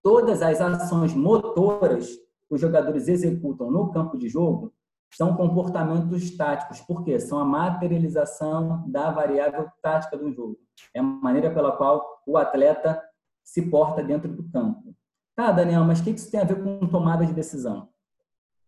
todas 0.00 0.40
as 0.40 0.60
ações 0.60 1.12
motoras 1.12 2.08
que 2.48 2.54
os 2.54 2.60
jogadores 2.60 3.08
executam 3.08 3.68
no 3.68 3.90
campo 3.90 4.16
de 4.16 4.28
jogo 4.28 4.72
são 5.12 5.36
comportamentos 5.36 6.36
táticos, 6.36 6.80
porque 6.80 7.18
são 7.18 7.38
a 7.38 7.44
materialização 7.44 8.88
da 8.88 9.10
variável 9.10 9.70
tática 9.82 10.16
do 10.16 10.32
jogo. 10.32 10.58
É 10.94 11.00
a 11.00 11.02
maneira 11.02 11.52
pela 11.52 11.72
qual 11.72 12.22
o 12.26 12.36
atleta 12.36 13.02
se 13.44 13.62
porta 13.62 14.02
dentro 14.02 14.32
do 14.32 14.48
campo. 14.50 14.94
Tá, 15.34 15.50
Daniel, 15.52 15.84
mas 15.84 16.00
o 16.00 16.04
que 16.04 16.10
isso 16.10 16.30
tem 16.30 16.40
a 16.40 16.44
ver 16.44 16.62
com 16.62 16.86
tomada 16.86 17.26
de 17.26 17.32
decisão? 17.32 17.88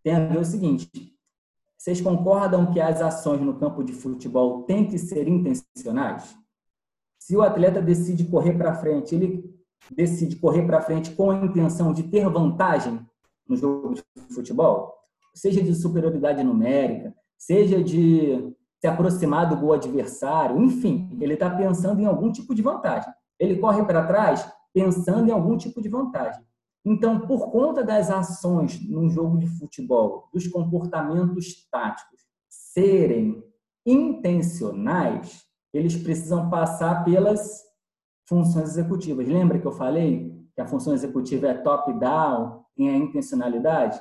Tem 0.02 0.14
a 0.14 0.26
ver 0.26 0.38
o 0.38 0.44
seguinte: 0.44 0.90
vocês 1.78 2.00
concordam 2.00 2.72
que 2.72 2.80
as 2.80 3.00
ações 3.00 3.40
no 3.40 3.58
campo 3.58 3.84
de 3.84 3.92
futebol 3.92 4.62
têm 4.64 4.88
que 4.88 4.98
ser 4.98 5.28
intencionais? 5.28 6.36
Se 7.20 7.36
o 7.36 7.42
atleta 7.42 7.80
decide 7.80 8.24
correr 8.24 8.54
para 8.54 8.74
frente, 8.74 9.14
ele 9.14 9.52
decide 9.90 10.36
correr 10.36 10.66
para 10.66 10.80
frente 10.80 11.12
com 11.12 11.30
a 11.30 11.36
intenção 11.36 11.92
de 11.92 12.04
ter 12.04 12.28
vantagem 12.28 13.04
no 13.48 13.56
jogo 13.56 13.94
de 13.94 14.02
futebol? 14.34 15.01
Seja 15.34 15.62
de 15.62 15.74
superioridade 15.74 16.42
numérica, 16.42 17.14
seja 17.38 17.82
de 17.82 18.52
se 18.80 18.86
aproximar 18.86 19.48
do 19.48 19.56
gol 19.56 19.74
adversário, 19.74 20.60
enfim, 20.60 21.16
ele 21.20 21.34
está 21.34 21.48
pensando 21.48 22.00
em 22.00 22.06
algum 22.06 22.32
tipo 22.32 22.54
de 22.54 22.62
vantagem. 22.62 23.12
Ele 23.38 23.58
corre 23.58 23.84
para 23.84 24.06
trás 24.06 24.48
pensando 24.74 25.28
em 25.28 25.32
algum 25.32 25.56
tipo 25.56 25.80
de 25.80 25.88
vantagem. 25.88 26.42
Então, 26.84 27.20
por 27.20 27.50
conta 27.52 27.84
das 27.84 28.10
ações 28.10 28.80
no 28.88 29.08
jogo 29.08 29.38
de 29.38 29.46
futebol, 29.46 30.28
dos 30.32 30.48
comportamentos 30.48 31.68
táticos 31.70 32.22
serem 32.48 33.42
intencionais, 33.86 35.44
eles 35.72 35.96
precisam 35.96 36.50
passar 36.50 37.04
pelas 37.04 37.62
funções 38.28 38.70
executivas. 38.70 39.28
Lembra 39.28 39.60
que 39.60 39.66
eu 39.66 39.72
falei 39.72 40.32
que 40.54 40.60
a 40.60 40.66
função 40.66 40.92
executiva 40.92 41.48
é 41.48 41.54
top-down, 41.54 42.64
tem 42.76 42.90
a 42.90 42.96
intencionalidade? 42.96 44.00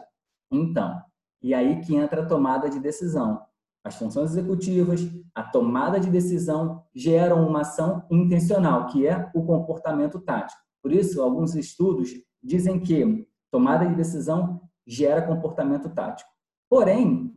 Então, 0.51 0.99
e 1.41 1.53
aí 1.53 1.81
que 1.81 1.95
entra 1.95 2.21
a 2.21 2.25
tomada 2.25 2.69
de 2.69 2.79
decisão. 2.79 3.41
As 3.83 3.95
funções 3.95 4.31
executivas, 4.31 5.01
a 5.33 5.43
tomada 5.43 5.99
de 5.99 6.09
decisão 6.09 6.83
geram 6.93 7.47
uma 7.47 7.61
ação 7.61 8.05
intencional, 8.11 8.85
que 8.87 9.07
é 9.07 9.29
o 9.33 9.43
comportamento 9.43 10.19
tático. 10.19 10.61
Por 10.83 10.91
isso, 10.91 11.21
alguns 11.21 11.55
estudos 11.55 12.11
dizem 12.43 12.79
que 12.79 13.27
tomada 13.49 13.87
de 13.87 13.95
decisão 13.95 14.61
gera 14.85 15.25
comportamento 15.25 15.89
tático. 15.89 16.29
Porém, 16.69 17.33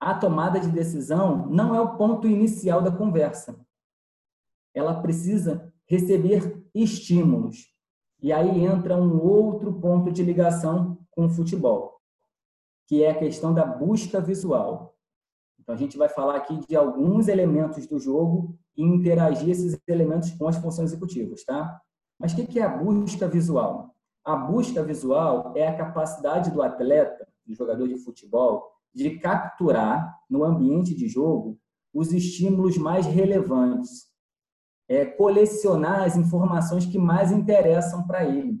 a 0.00 0.14
tomada 0.14 0.58
de 0.58 0.68
decisão 0.68 1.46
não 1.48 1.74
é 1.74 1.80
o 1.80 1.96
ponto 1.96 2.26
inicial 2.26 2.82
da 2.82 2.90
conversa. 2.90 3.64
Ela 4.74 5.00
precisa 5.00 5.72
receber 5.86 6.64
estímulos. 6.74 7.72
E 8.20 8.32
aí 8.32 8.64
entra 8.64 8.96
um 8.96 9.20
outro 9.20 9.72
ponto 9.74 10.10
de 10.10 10.24
ligação 10.24 10.98
com 11.10 11.26
o 11.26 11.30
futebol 11.30 11.91
que 12.86 13.02
é 13.02 13.10
a 13.10 13.18
questão 13.18 13.54
da 13.54 13.64
busca 13.64 14.20
visual. 14.20 14.96
Então, 15.58 15.74
a 15.74 15.78
gente 15.78 15.96
vai 15.96 16.08
falar 16.08 16.36
aqui 16.36 16.58
de 16.66 16.76
alguns 16.76 17.28
elementos 17.28 17.86
do 17.86 17.98
jogo 17.98 18.58
e 18.76 18.82
interagir 18.82 19.50
esses 19.50 19.78
elementos 19.86 20.30
com 20.32 20.48
as 20.48 20.56
funções 20.56 20.90
executivas, 20.90 21.44
tá? 21.44 21.80
Mas 22.18 22.32
o 22.32 22.36
que 22.36 22.58
é 22.58 22.62
a 22.62 22.76
busca 22.76 23.28
visual? 23.28 23.94
A 24.24 24.36
busca 24.36 24.82
visual 24.82 25.52
é 25.56 25.66
a 25.66 25.76
capacidade 25.76 26.50
do 26.50 26.62
atleta, 26.62 27.26
do 27.46 27.54
jogador 27.54 27.88
de 27.88 27.96
futebol, 27.96 28.70
de 28.94 29.18
capturar 29.18 30.18
no 30.28 30.44
ambiente 30.44 30.94
de 30.94 31.08
jogo 31.08 31.58
os 31.94 32.12
estímulos 32.12 32.76
mais 32.76 33.06
relevantes, 33.06 34.08
é, 34.88 35.04
colecionar 35.04 36.02
as 36.02 36.16
informações 36.16 36.86
que 36.86 36.98
mais 36.98 37.30
interessam 37.30 38.06
para 38.06 38.24
ele 38.24 38.60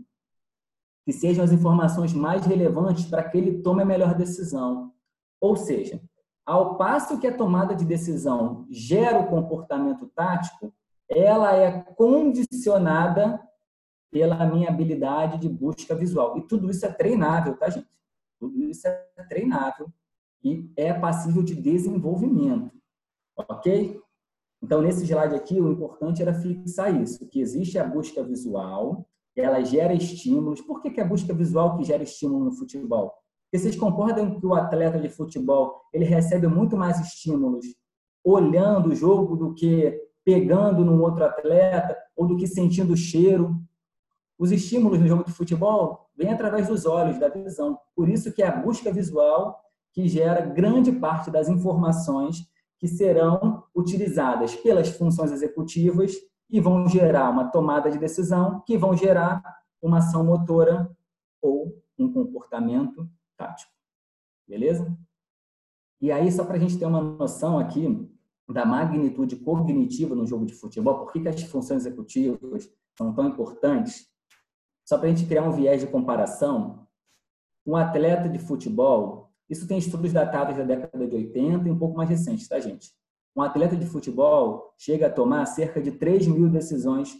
que 1.04 1.12
sejam 1.12 1.44
as 1.44 1.52
informações 1.52 2.12
mais 2.12 2.46
relevantes 2.46 3.06
para 3.06 3.24
que 3.28 3.36
ele 3.36 3.62
tome 3.62 3.82
a 3.82 3.86
melhor 3.86 4.14
decisão. 4.14 4.92
Ou 5.40 5.56
seja, 5.56 6.00
ao 6.46 6.76
passo 6.76 7.18
que 7.18 7.26
a 7.26 7.36
tomada 7.36 7.74
de 7.74 7.84
decisão 7.84 8.66
gera 8.70 9.20
o 9.20 9.28
comportamento 9.28 10.06
tático, 10.14 10.72
ela 11.08 11.54
é 11.54 11.82
condicionada 11.96 13.40
pela 14.10 14.44
minha 14.46 14.68
habilidade 14.68 15.38
de 15.38 15.48
busca 15.48 15.94
visual. 15.94 16.36
E 16.36 16.42
tudo 16.42 16.70
isso 16.70 16.84
é 16.84 16.92
treinável, 16.92 17.56
tá, 17.56 17.68
gente? 17.70 17.88
Tudo 18.38 18.62
isso 18.62 18.86
é 18.86 19.24
treinável 19.28 19.88
e 20.44 20.70
é 20.76 20.92
passível 20.92 21.42
de 21.42 21.54
desenvolvimento. 21.54 22.70
Ok? 23.36 24.00
Então, 24.62 24.82
nesse 24.82 25.04
slide 25.04 25.34
aqui, 25.34 25.60
o 25.60 25.72
importante 25.72 26.22
era 26.22 26.34
fixar 26.34 26.94
isso, 26.94 27.26
que 27.28 27.40
existe 27.40 27.78
a 27.78 27.84
busca 27.84 28.22
visual, 28.22 29.08
ela 29.40 29.64
gera 29.64 29.94
estímulos. 29.94 30.60
Por 30.60 30.80
que, 30.80 30.90
que 30.90 31.00
a 31.00 31.04
busca 31.04 31.32
visual 31.32 31.76
que 31.76 31.84
gera 31.84 32.02
estímulo 32.02 32.44
no 32.44 32.52
futebol? 32.52 33.12
Porque 33.44 33.58
vocês 33.58 33.76
concordam 33.76 34.38
que 34.38 34.46
o 34.46 34.54
atleta 34.54 34.98
de 34.98 35.08
futebol 35.08 35.80
ele 35.92 36.04
recebe 36.04 36.46
muito 36.46 36.76
mais 36.76 37.00
estímulos 37.00 37.66
olhando 38.24 38.90
o 38.90 38.94
jogo 38.94 39.36
do 39.36 39.54
que 39.54 40.00
pegando 40.24 40.84
num 40.84 41.00
outro 41.02 41.24
atleta 41.24 41.96
ou 42.16 42.26
do 42.26 42.36
que 42.36 42.46
sentindo 42.46 42.92
o 42.92 42.96
cheiro. 42.96 43.56
Os 44.38 44.52
estímulos 44.52 44.98
no 44.98 45.06
jogo 45.06 45.24
de 45.24 45.32
futebol 45.32 46.08
vêm 46.16 46.32
através 46.32 46.68
dos 46.68 46.86
olhos, 46.86 47.18
da 47.18 47.28
visão. 47.28 47.78
Por 47.94 48.08
isso 48.08 48.32
que 48.32 48.42
é 48.42 48.46
a 48.46 48.56
busca 48.56 48.92
visual 48.92 49.60
que 49.92 50.08
gera 50.08 50.46
grande 50.46 50.92
parte 50.92 51.30
das 51.30 51.48
informações 51.48 52.46
que 52.78 52.88
serão 52.88 53.62
utilizadas 53.74 54.56
pelas 54.56 54.88
funções 54.88 55.30
executivas 55.30 56.14
e 56.52 56.60
vão 56.60 56.86
gerar 56.86 57.30
uma 57.30 57.50
tomada 57.50 57.90
de 57.90 57.98
decisão, 57.98 58.60
que 58.60 58.76
vão 58.76 58.94
gerar 58.94 59.42
uma 59.80 59.98
ação 59.98 60.22
motora 60.22 60.94
ou 61.40 61.82
um 61.98 62.12
comportamento 62.12 63.08
tático. 63.38 63.72
Beleza? 64.46 64.94
E 65.98 66.12
aí, 66.12 66.30
só 66.30 66.44
para 66.44 66.56
a 66.56 66.58
gente 66.58 66.78
ter 66.78 66.84
uma 66.84 67.00
noção 67.00 67.58
aqui 67.58 68.06
da 68.48 68.66
magnitude 68.66 69.36
cognitiva 69.36 70.14
no 70.14 70.26
jogo 70.26 70.44
de 70.44 70.52
futebol, 70.52 70.98
por 70.98 71.12
que, 71.12 71.20
que 71.20 71.28
as 71.28 71.42
funções 71.44 71.86
executivas 71.86 72.70
são 72.98 73.14
tão 73.14 73.28
importantes, 73.28 74.10
só 74.84 74.98
para 74.98 75.06
a 75.06 75.10
gente 75.10 75.26
criar 75.26 75.44
um 75.44 75.52
viés 75.52 75.80
de 75.80 75.86
comparação, 75.86 76.86
um 77.64 77.76
atleta 77.76 78.28
de 78.28 78.38
futebol, 78.38 79.32
isso 79.48 79.66
tem 79.66 79.78
estudos 79.78 80.12
datados 80.12 80.56
da 80.56 80.64
década 80.64 81.06
de 81.06 81.14
80 81.14 81.66
e 81.66 81.70
um 81.70 81.78
pouco 81.78 81.96
mais 81.96 82.10
recentes, 82.10 82.46
tá, 82.46 82.60
gente? 82.60 82.92
Um 83.34 83.42
atleta 83.42 83.76
de 83.76 83.86
futebol 83.86 84.74
chega 84.76 85.06
a 85.06 85.10
tomar 85.10 85.46
cerca 85.46 85.80
de 85.80 85.92
3 85.92 86.26
mil 86.26 86.48
decisões 86.48 87.16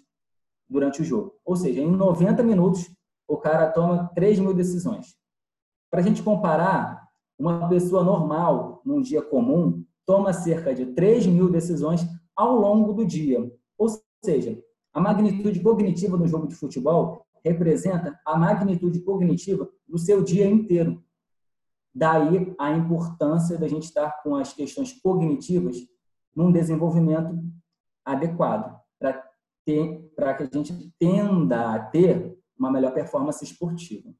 durante 0.69 1.03
o 1.03 1.05
jogo. 1.05 1.35
Ou 1.45 1.57
seja, 1.57 1.81
em 1.81 1.91
90 1.91 2.43
minutos, 2.43 2.91
o 3.27 3.37
cara 3.37 3.71
toma 3.71 4.11
3 4.15 4.39
mil 4.39 4.55
decisões. 4.55 5.17
Para 5.91 6.01
a 6.01 6.03
gente 6.03 6.23
comparar, 6.23 7.09
uma 7.39 7.69
pessoa 7.69 8.05
normal, 8.05 8.83
num 8.85 9.01
dia 9.01 9.23
comum, 9.23 9.85
toma 10.07 10.33
cerca 10.33 10.75
de 10.75 10.87
3 10.87 11.27
mil 11.27 11.51
decisões 11.51 12.07
ao 12.37 12.57
longo 12.57 12.93
do 12.93 13.05
dia. 13.05 13.51
Ou 13.79 13.89
seja, 14.25 14.63
a 14.93 15.01
magnitude 15.01 15.61
cognitiva 15.61 16.17
no 16.17 16.27
jogo 16.27 16.47
de 16.47 16.55
futebol 16.55 17.27
representa 17.45 18.19
a 18.25 18.39
magnitude 18.39 19.01
cognitiva 19.01 19.69
do 19.89 19.99
seu 19.99 20.23
dia 20.23 20.47
inteiro. 20.47 21.03
Daí 21.95 22.55
a 22.59 22.71
importância 22.73 23.59
da 23.59 23.69
gente 23.69 23.85
estar 23.85 24.23
com 24.23 24.37
as 24.37 24.53
questões 24.53 24.93
cognitivas 24.93 25.77
num 26.35 26.51
desenvolvimento 26.51 27.39
adequado 28.05 28.81
para 28.99 29.23
que 29.65 30.11
a 30.17 30.49
gente 30.53 30.93
tenda 30.99 31.75
a 31.75 31.79
ter 31.79 32.37
uma 32.59 32.71
melhor 32.71 32.93
performance 32.93 33.45
esportiva, 33.45 34.13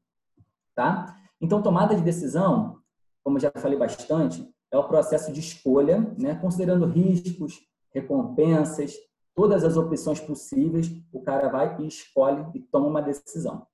tá? 0.75 1.17
Então, 1.39 1.61
tomada 1.61 1.95
de 1.95 2.01
decisão, 2.01 2.79
como 3.23 3.39
já 3.39 3.51
falei 3.55 3.77
bastante, 3.77 4.49
é 4.71 4.77
o 4.77 4.87
processo 4.87 5.31
de 5.31 5.39
escolha, 5.39 6.13
né? 6.17 6.35
Considerando 6.35 6.85
riscos, 6.85 7.59
recompensas, 7.93 8.93
todas 9.35 9.63
as 9.63 9.77
opções 9.77 10.19
possíveis, 10.19 10.91
o 11.11 11.21
cara 11.21 11.49
vai 11.49 11.81
e 11.81 11.87
escolhe 11.87 12.45
e 12.53 12.59
toma 12.59 12.87
uma 12.87 13.01
decisão. 13.01 13.67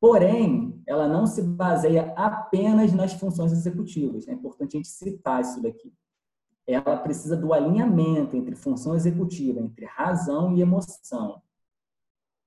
Porém, 0.00 0.82
ela 0.86 1.08
não 1.08 1.26
se 1.26 1.42
baseia 1.42 2.12
apenas 2.16 2.92
nas 2.92 3.12
funções 3.14 3.52
executivas. 3.52 4.28
É 4.28 4.32
importante 4.32 4.76
a 4.76 4.78
gente 4.78 4.88
citar 4.88 5.40
isso 5.40 5.60
daqui. 5.62 5.92
Ela 6.66 6.96
precisa 6.96 7.36
do 7.36 7.52
alinhamento 7.52 8.36
entre 8.36 8.56
função 8.56 8.94
executiva, 8.94 9.60
entre 9.60 9.84
razão 9.84 10.52
e 10.52 10.60
emoção. 10.60 11.40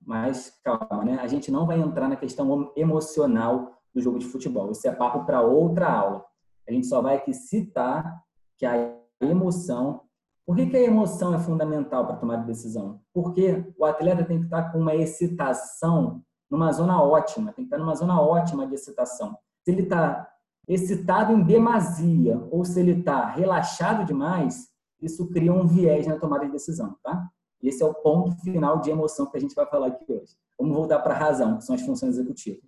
Mas 0.02 0.60
calma, 0.64 1.06
né? 1.06 1.20
A 1.22 1.28
gente 1.28 1.52
não 1.52 1.66
vai 1.66 1.80
entrar 1.80 2.10
na 2.10 2.16
questão 2.16 2.72
emocional 2.76 3.80
do 3.94 4.02
jogo 4.02 4.20
de 4.20 4.26
futebol. 4.26 4.72
Isso 4.72 4.88
é 4.88 4.92
papo 4.92 5.26
para 5.26 5.42
outra 5.42 5.90
aula. 5.90 6.26
A 6.68 6.72
gente 6.72 6.88
só 6.88 7.02
vai 7.02 7.16
aqui 7.16 7.34
citar 7.34 8.24
que 8.58 8.66
a 8.66 8.96
emoção. 9.22 10.02
Por 10.46 10.56
que, 10.56 10.66
que 10.66 10.78
a 10.78 10.82
emoção 10.82 11.34
é 11.34 11.40
fundamental 11.40 12.06
para 12.06 12.18
tomar 12.18 12.38
decisão? 12.38 13.02
Porque 13.14 13.72
o 13.78 13.86
atleta 13.86 14.24
tem 14.24 14.40
que 14.40 14.46
estar 14.46 14.72
com 14.72 14.80
uma 14.80 14.96
excitação 14.96 16.24
numa 16.50 16.72
zona 16.72 17.02
ótima, 17.02 17.54
tem 17.54 17.66
que 17.66 17.68
estar 17.68 17.78
numa 17.78 17.96
zona 17.96 18.20
ótima 18.20 18.66
de 18.66 18.74
excitação. 18.74 19.38
Se 19.64 19.72
ele 19.72 19.84
está 19.84 20.28
excitado 20.70 21.34
em 21.34 21.42
demasia 21.42 22.48
ou 22.52 22.64
se 22.64 22.80
ele 22.80 23.00
está 23.00 23.26
relaxado 23.26 24.06
demais, 24.06 24.70
isso 25.02 25.28
cria 25.32 25.52
um 25.52 25.66
viés 25.66 26.06
na 26.06 26.20
tomada 26.20 26.46
de 26.46 26.52
decisão, 26.52 26.96
tá? 27.04 27.28
Esse 27.62 27.82
é 27.82 27.86
o 27.86 27.94
ponto 27.94 28.40
final 28.42 28.80
de 28.80 28.92
emoção 28.92 29.26
que 29.26 29.36
a 29.36 29.40
gente 29.40 29.56
vai 29.56 29.66
falar 29.66 29.88
aqui 29.88 30.06
hoje. 30.08 30.36
Vamos 30.58 30.76
voltar 30.76 31.00
para 31.00 31.16
a 31.16 31.18
razão, 31.18 31.58
que 31.58 31.64
são 31.64 31.76
as 31.76 31.82
funções 31.82 32.16
executivas. 32.16 32.62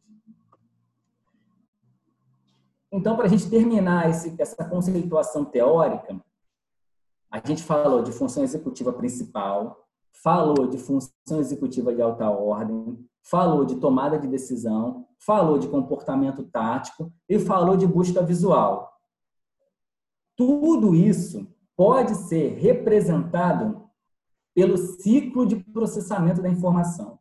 Então, 2.91 3.15
para 3.15 3.25
a 3.25 3.29
gente 3.29 3.49
terminar 3.49 4.09
esse, 4.09 4.35
essa 4.37 4.65
conceituação 4.65 5.45
teórica, 5.45 6.19
a 7.29 7.39
gente 7.47 7.63
falou 7.63 8.01
de 8.01 8.11
função 8.11 8.43
executiva 8.43 8.91
principal, 8.91 9.87
falou 10.11 10.67
de 10.67 10.77
função 10.77 11.39
executiva 11.39 11.93
de 11.93 12.01
alta 12.01 12.29
ordem, 12.29 12.97
falou 13.21 13.63
de 13.63 13.75
tomada 13.75 14.19
de 14.19 14.27
decisão, 14.27 15.07
falou 15.25 15.57
de 15.57 15.67
comportamento 15.67 16.43
tático 16.43 17.11
e 17.29 17.39
falou 17.39 17.77
de 17.77 17.85
busca 17.85 18.21
visual. 18.21 18.91
Tudo 20.35 20.95
isso 20.95 21.47
pode 21.75 22.15
ser 22.15 22.55
representado 22.55 23.89
pelo 24.53 24.77
ciclo 24.77 25.45
de 25.45 25.55
processamento 25.55 26.41
da 26.41 26.49
informação. 26.49 27.19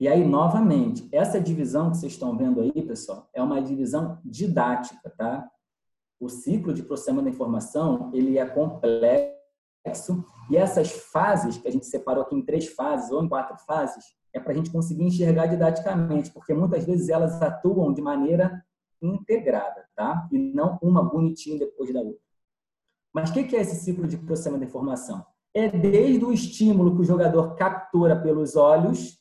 E 0.00 0.06
aí, 0.06 0.24
novamente, 0.24 1.08
essa 1.10 1.40
divisão 1.40 1.90
que 1.90 1.96
vocês 1.96 2.12
estão 2.12 2.36
vendo 2.36 2.60
aí, 2.60 2.82
pessoal, 2.82 3.28
é 3.32 3.42
uma 3.42 3.60
divisão 3.60 4.20
didática, 4.24 5.10
tá? 5.10 5.50
O 6.20 6.28
ciclo 6.28 6.72
de 6.72 6.82
processamento 6.82 7.24
da 7.24 7.30
informação, 7.30 8.10
ele 8.12 8.38
é 8.38 8.46
complexo 8.46 9.38
e 10.50 10.56
essas 10.56 10.90
fases, 10.90 11.58
que 11.58 11.66
a 11.66 11.70
gente 11.70 11.86
separou 11.86 12.22
aqui 12.22 12.34
em 12.34 12.44
três 12.44 12.68
fases 12.68 13.10
ou 13.10 13.24
em 13.24 13.28
quatro 13.28 13.56
fases, 13.64 14.04
é 14.32 14.40
para 14.40 14.52
a 14.52 14.56
gente 14.56 14.70
conseguir 14.70 15.04
enxergar 15.04 15.46
didaticamente, 15.46 16.30
porque 16.30 16.52
muitas 16.54 16.84
vezes 16.84 17.08
elas 17.08 17.40
atuam 17.40 17.92
de 17.92 18.02
maneira 18.02 18.64
integrada, 19.00 19.86
tá? 19.94 20.28
E 20.30 20.38
não 20.38 20.78
uma 20.82 21.02
bonitinha 21.02 21.58
depois 21.58 21.92
da 21.92 22.00
outra. 22.00 22.20
Mas 23.12 23.30
o 23.30 23.32
que 23.32 23.56
é 23.56 23.60
esse 23.60 23.76
ciclo 23.76 24.06
de 24.06 24.16
processamento 24.16 24.60
da 24.60 24.66
informação? 24.66 25.24
É 25.54 25.68
desde 25.68 26.24
o 26.24 26.32
estímulo 26.32 26.94
que 26.94 27.02
o 27.02 27.04
jogador 27.04 27.54
captura 27.54 28.20
pelos 28.20 28.54
olhos 28.54 29.18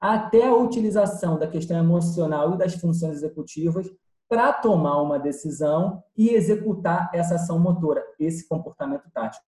até 0.00 0.46
a 0.46 0.54
utilização 0.54 1.38
da 1.38 1.46
questão 1.46 1.78
emocional 1.78 2.54
e 2.54 2.58
das 2.58 2.74
funções 2.74 3.14
executivas 3.14 3.88
para 4.28 4.52
tomar 4.52 5.00
uma 5.00 5.18
decisão 5.18 6.02
e 6.16 6.30
executar 6.30 7.10
essa 7.14 7.36
ação 7.36 7.58
motora, 7.58 8.02
esse 8.18 8.48
comportamento 8.48 9.10
tático. 9.12 9.44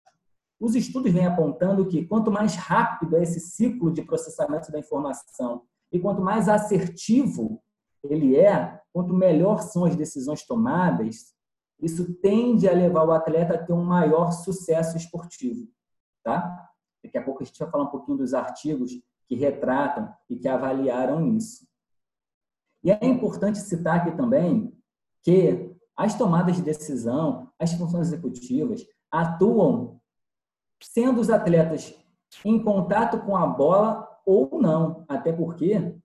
Os 0.62 0.76
estudos 0.76 1.10
vêm 1.10 1.26
apontando 1.26 1.88
que 1.88 2.06
quanto 2.06 2.30
mais 2.30 2.54
rápido 2.54 3.16
é 3.16 3.22
esse 3.24 3.40
ciclo 3.40 3.92
de 3.92 4.00
processamento 4.00 4.70
da 4.70 4.78
informação 4.78 5.64
e 5.90 5.98
quanto 5.98 6.22
mais 6.22 6.48
assertivo 6.48 7.60
ele 8.04 8.36
é, 8.36 8.80
quanto 8.92 9.12
melhor 9.12 9.60
são 9.60 9.84
as 9.84 9.96
decisões 9.96 10.46
tomadas, 10.46 11.34
isso 11.80 12.14
tende 12.20 12.68
a 12.68 12.72
levar 12.72 13.04
o 13.04 13.10
atleta 13.10 13.54
a 13.54 13.58
ter 13.58 13.72
um 13.72 13.82
maior 13.82 14.30
sucesso 14.30 14.96
esportivo, 14.96 15.68
tá? 16.22 16.70
Daqui 17.02 17.18
a 17.18 17.24
pouco 17.24 17.42
a 17.42 17.44
gente 17.44 17.58
vai 17.58 17.68
falar 17.68 17.82
um 17.82 17.90
pouquinho 17.90 18.18
dos 18.18 18.32
artigos 18.32 18.92
que 19.26 19.34
retratam 19.34 20.14
e 20.30 20.36
que 20.36 20.46
avaliaram 20.46 21.36
isso. 21.36 21.66
E 22.84 22.92
é 22.92 23.04
importante 23.04 23.58
citar 23.58 23.96
aqui 23.96 24.16
também 24.16 24.72
que 25.24 25.74
as 25.96 26.16
tomadas 26.16 26.54
de 26.54 26.62
decisão, 26.62 27.50
as 27.58 27.72
funções 27.72 28.12
executivas, 28.12 28.86
atuam 29.10 30.00
sendo 30.82 31.20
os 31.20 31.30
atletas 31.30 31.94
em 32.44 32.62
contato 32.62 33.20
com 33.20 33.36
a 33.36 33.46
bola 33.46 34.08
ou 34.26 34.60
não, 34.60 35.04
até 35.08 35.32
porque 35.32 35.96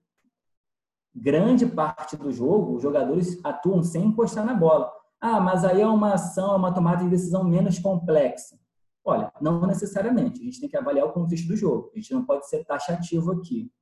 grande 1.14 1.66
parte 1.66 2.16
do 2.16 2.30
jogo 2.30 2.76
os 2.76 2.82
jogadores 2.82 3.40
atuam 3.44 3.82
sem 3.82 4.06
encostar 4.06 4.44
na 4.44 4.54
bola. 4.54 4.92
Ah, 5.20 5.40
mas 5.40 5.64
aí 5.64 5.80
é 5.80 5.86
uma 5.86 6.14
ação, 6.14 6.52
é 6.52 6.56
uma 6.56 6.72
tomada 6.72 7.02
de 7.02 7.10
decisão 7.10 7.42
menos 7.42 7.78
complexa. 7.78 8.56
Olha, 9.04 9.32
não 9.40 9.66
necessariamente. 9.66 10.40
A 10.40 10.44
gente 10.44 10.60
tem 10.60 10.68
que 10.68 10.76
avaliar 10.76 11.06
o 11.06 11.12
contexto 11.12 11.48
do 11.48 11.56
jogo. 11.56 11.90
A 11.94 11.98
gente 11.98 12.12
não 12.12 12.24
pode 12.24 12.48
ser 12.48 12.64
taxativo 12.64 13.32
aqui. 13.32 13.72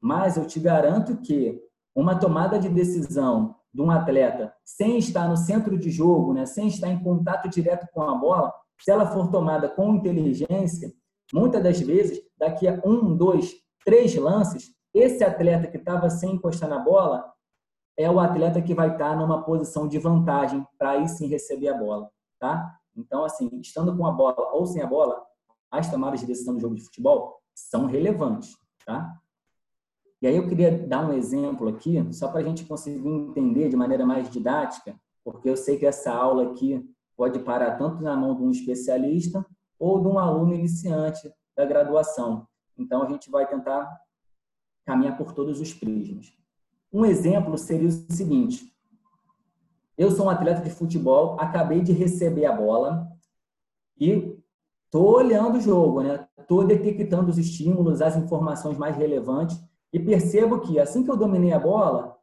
Mas 0.00 0.36
eu 0.36 0.46
te 0.46 0.60
garanto 0.60 1.16
que 1.18 1.62
uma 1.94 2.18
tomada 2.18 2.58
de 2.58 2.68
decisão 2.68 3.56
de 3.72 3.80
um 3.80 3.90
atleta 3.90 4.54
sem 4.64 4.98
estar 4.98 5.28
no 5.28 5.36
centro 5.36 5.78
de 5.78 5.90
jogo, 5.90 6.34
né, 6.34 6.44
sem 6.46 6.66
estar 6.66 6.88
em 6.88 7.02
contato 7.02 7.48
direto 7.48 7.86
com 7.92 8.02
a 8.02 8.14
bola, 8.14 8.52
se 8.78 8.90
ela 8.90 9.06
for 9.06 9.30
tomada 9.30 9.68
com 9.68 9.94
inteligência, 9.94 10.92
muitas 11.32 11.62
das 11.62 11.80
vezes, 11.80 12.20
daqui 12.38 12.68
a 12.68 12.80
um, 12.84 13.16
dois, 13.16 13.54
três 13.84 14.14
lances, 14.14 14.74
esse 14.92 15.22
atleta 15.22 15.68
que 15.68 15.76
estava 15.76 16.08
sem 16.10 16.32
encostar 16.32 16.68
na 16.68 16.78
bola 16.78 17.32
é 17.98 18.10
o 18.10 18.20
atleta 18.20 18.60
que 18.60 18.74
vai 18.74 18.92
estar 18.92 19.16
numa 19.16 19.42
posição 19.42 19.88
de 19.88 19.98
vantagem 19.98 20.66
para 20.78 20.90
aí 20.90 21.08
sim 21.08 21.26
receber 21.26 21.68
a 21.68 21.76
bola, 21.76 22.10
tá? 22.38 22.78
Então, 22.96 23.24
assim, 23.24 23.48
estando 23.60 23.96
com 23.96 24.06
a 24.06 24.12
bola 24.12 24.52
ou 24.52 24.66
sem 24.66 24.82
a 24.82 24.86
bola, 24.86 25.22
as 25.70 25.90
tomadas 25.90 26.20
de 26.20 26.26
decisão 26.26 26.54
do 26.54 26.60
jogo 26.60 26.74
de 26.74 26.82
futebol 26.82 27.40
são 27.54 27.86
relevantes, 27.86 28.56
tá? 28.84 29.14
E 30.20 30.26
aí 30.26 30.36
eu 30.36 30.48
queria 30.48 30.86
dar 30.86 31.06
um 31.06 31.12
exemplo 31.12 31.68
aqui, 31.68 32.02
só 32.12 32.28
para 32.28 32.40
a 32.40 32.42
gente 32.42 32.64
conseguir 32.64 33.06
entender 33.06 33.68
de 33.68 33.76
maneira 33.76 34.06
mais 34.06 34.30
didática, 34.30 34.98
porque 35.24 35.48
eu 35.48 35.56
sei 35.56 35.78
que 35.78 35.86
essa 35.86 36.12
aula 36.12 36.50
aqui 36.50 36.88
pode 37.16 37.38
parar 37.40 37.76
tanto 37.76 38.02
na 38.02 38.14
mão 38.16 38.34
de 38.34 38.42
um 38.42 38.50
especialista 38.50 39.44
ou 39.78 40.00
de 40.00 40.08
um 40.08 40.18
aluno 40.18 40.54
iniciante 40.54 41.32
da 41.56 41.64
graduação. 41.64 42.46
Então, 42.78 43.02
a 43.02 43.08
gente 43.08 43.30
vai 43.30 43.46
tentar 43.46 43.90
caminhar 44.84 45.16
por 45.16 45.32
todos 45.32 45.60
os 45.60 45.72
prismas. 45.72 46.32
Um 46.92 47.04
exemplo 47.04 47.56
seria 47.58 47.88
o 47.88 47.92
seguinte: 47.92 48.72
eu 49.98 50.10
sou 50.10 50.26
um 50.26 50.30
atleta 50.30 50.60
de 50.60 50.70
futebol, 50.70 51.36
acabei 51.40 51.80
de 51.80 51.92
receber 51.92 52.44
a 52.44 52.52
bola 52.52 53.08
e 53.98 54.38
estou 54.84 55.16
olhando 55.16 55.56
o 55.56 55.60
jogo, 55.60 56.02
né? 56.02 56.28
Estou 56.38 56.64
detectando 56.64 57.30
os 57.30 57.38
estímulos, 57.38 58.02
as 58.02 58.16
informações 58.16 58.76
mais 58.76 58.96
relevantes 58.96 59.58
e 59.92 59.98
percebo 59.98 60.60
que 60.60 60.78
assim 60.78 61.02
que 61.02 61.10
eu 61.10 61.16
dominei 61.16 61.52
a 61.52 61.58
bola, 61.58 62.16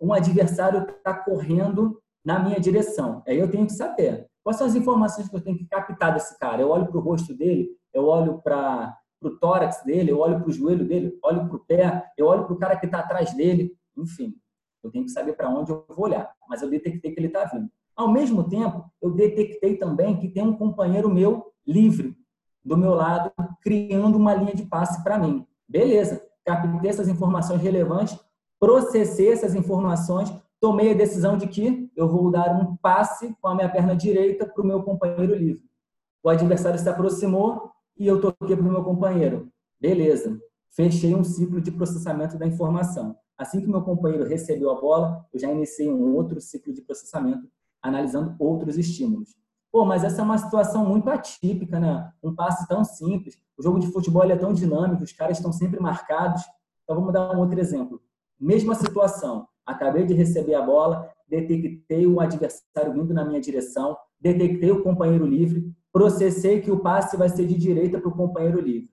um 0.00 0.12
adversário 0.12 0.88
está 0.88 1.12
correndo 1.12 2.00
na 2.24 2.38
minha 2.38 2.60
direção. 2.60 3.22
Aí 3.26 3.38
eu 3.38 3.50
tenho 3.50 3.66
que 3.66 3.72
saber 3.72 4.28
quais 4.46 4.58
são 4.58 4.66
as 4.68 4.76
informações 4.76 5.28
que 5.28 5.34
eu 5.34 5.40
tenho 5.40 5.58
que 5.58 5.64
captar 5.64 6.14
desse 6.14 6.38
cara. 6.38 6.62
Eu 6.62 6.68
olho 6.68 6.86
para 6.86 6.98
o 6.98 7.00
rosto 7.00 7.34
dele, 7.34 7.68
eu 7.92 8.04
olho 8.04 8.40
para 8.40 8.96
o 9.20 9.30
tórax 9.30 9.82
dele, 9.82 10.12
eu 10.12 10.20
olho 10.20 10.38
para 10.38 10.48
o 10.48 10.52
joelho 10.52 10.86
dele, 10.86 11.18
olho 11.20 11.48
para 11.48 11.56
o 11.56 11.58
pé, 11.58 12.12
eu 12.16 12.26
olho 12.26 12.44
para 12.44 12.52
o 12.52 12.56
cara 12.56 12.76
que 12.76 12.86
está 12.86 13.00
atrás 13.00 13.34
dele, 13.34 13.76
enfim. 13.96 14.36
Eu 14.84 14.92
tenho 14.92 15.04
que 15.04 15.10
saber 15.10 15.32
para 15.32 15.48
onde 15.50 15.72
eu 15.72 15.84
vou 15.88 16.04
olhar, 16.04 16.32
mas 16.48 16.62
eu 16.62 16.70
detectei 16.70 17.10
que 17.10 17.18
ele 17.18 17.26
está 17.26 17.44
vindo. 17.44 17.68
Ao 17.96 18.08
mesmo 18.08 18.48
tempo, 18.48 18.88
eu 19.02 19.10
detectei 19.10 19.76
também 19.78 20.16
que 20.16 20.28
tem 20.28 20.44
um 20.44 20.56
companheiro 20.56 21.12
meu 21.12 21.52
livre 21.66 22.16
do 22.64 22.76
meu 22.76 22.94
lado, 22.94 23.32
criando 23.60 24.16
uma 24.16 24.32
linha 24.32 24.54
de 24.54 24.64
passe 24.64 25.02
para 25.02 25.18
mim. 25.18 25.44
Beleza, 25.68 26.24
captei 26.44 26.88
essas 26.88 27.08
informações 27.08 27.60
relevantes, 27.60 28.16
processei 28.60 29.32
essas 29.32 29.56
informações, 29.56 30.32
tomei 30.60 30.92
a 30.92 30.94
decisão 30.94 31.36
de 31.36 31.46
que 31.46 31.90
eu 31.96 32.08
vou 32.08 32.30
dar 32.30 32.54
um 32.60 32.76
passe 32.76 33.34
com 33.40 33.48
a 33.48 33.54
minha 33.54 33.68
perna 33.68 33.94
direita 33.94 34.46
para 34.46 34.62
o 34.62 34.66
meu 34.66 34.82
companheiro 34.82 35.34
livre. 35.34 35.64
O 36.22 36.28
adversário 36.28 36.78
se 36.78 36.88
aproximou 36.88 37.70
e 37.96 38.06
eu 38.06 38.20
toquei 38.20 38.56
para 38.56 38.66
o 38.66 38.72
meu 38.72 38.82
companheiro. 38.82 39.48
Beleza, 39.80 40.40
fechei 40.70 41.14
um 41.14 41.22
ciclo 41.22 41.60
de 41.60 41.70
processamento 41.70 42.38
da 42.38 42.46
informação. 42.46 43.16
Assim 43.38 43.60
que 43.60 43.68
meu 43.68 43.82
companheiro 43.82 44.24
recebeu 44.24 44.70
a 44.70 44.80
bola, 44.80 45.26
eu 45.32 45.38
já 45.38 45.52
iniciei 45.52 45.88
um 45.90 46.14
outro 46.14 46.40
ciclo 46.40 46.72
de 46.72 46.80
processamento, 46.80 47.46
analisando 47.82 48.34
outros 48.38 48.78
estímulos. 48.78 49.36
Pô, 49.70 49.84
mas 49.84 50.04
essa 50.04 50.22
é 50.22 50.24
uma 50.24 50.38
situação 50.38 50.86
muito 50.86 51.10
atípica, 51.10 51.78
né? 51.78 52.10
Um 52.22 52.34
passe 52.34 52.66
tão 52.66 52.82
simples. 52.82 53.38
O 53.58 53.62
jogo 53.62 53.78
de 53.78 53.92
futebol 53.92 54.24
é 54.24 54.36
tão 54.36 54.52
dinâmico, 54.54 55.02
os 55.04 55.12
caras 55.12 55.36
estão 55.36 55.52
sempre 55.52 55.78
marcados. 55.78 56.42
Então 56.82 56.96
vamos 56.96 57.12
dar 57.12 57.36
um 57.36 57.40
outro 57.40 57.60
exemplo. 57.60 58.00
Mesma 58.40 58.74
situação. 58.74 59.46
Acabei 59.66 60.06
de 60.06 60.14
receber 60.14 60.54
a 60.54 60.62
bola, 60.62 61.10
detectei 61.28 62.06
o 62.06 62.20
adversário 62.20 62.92
vindo 62.92 63.12
na 63.12 63.24
minha 63.24 63.40
direção, 63.40 63.96
detectei 64.20 64.70
o 64.70 64.82
companheiro 64.82 65.26
livre, 65.26 65.74
processei 65.92 66.60
que 66.60 66.70
o 66.70 66.78
passe 66.80 67.16
vai 67.16 67.28
ser 67.28 67.46
de 67.46 67.58
direita 67.58 67.98
para 67.98 68.08
o 68.08 68.16
companheiro 68.16 68.60
livre. 68.60 68.90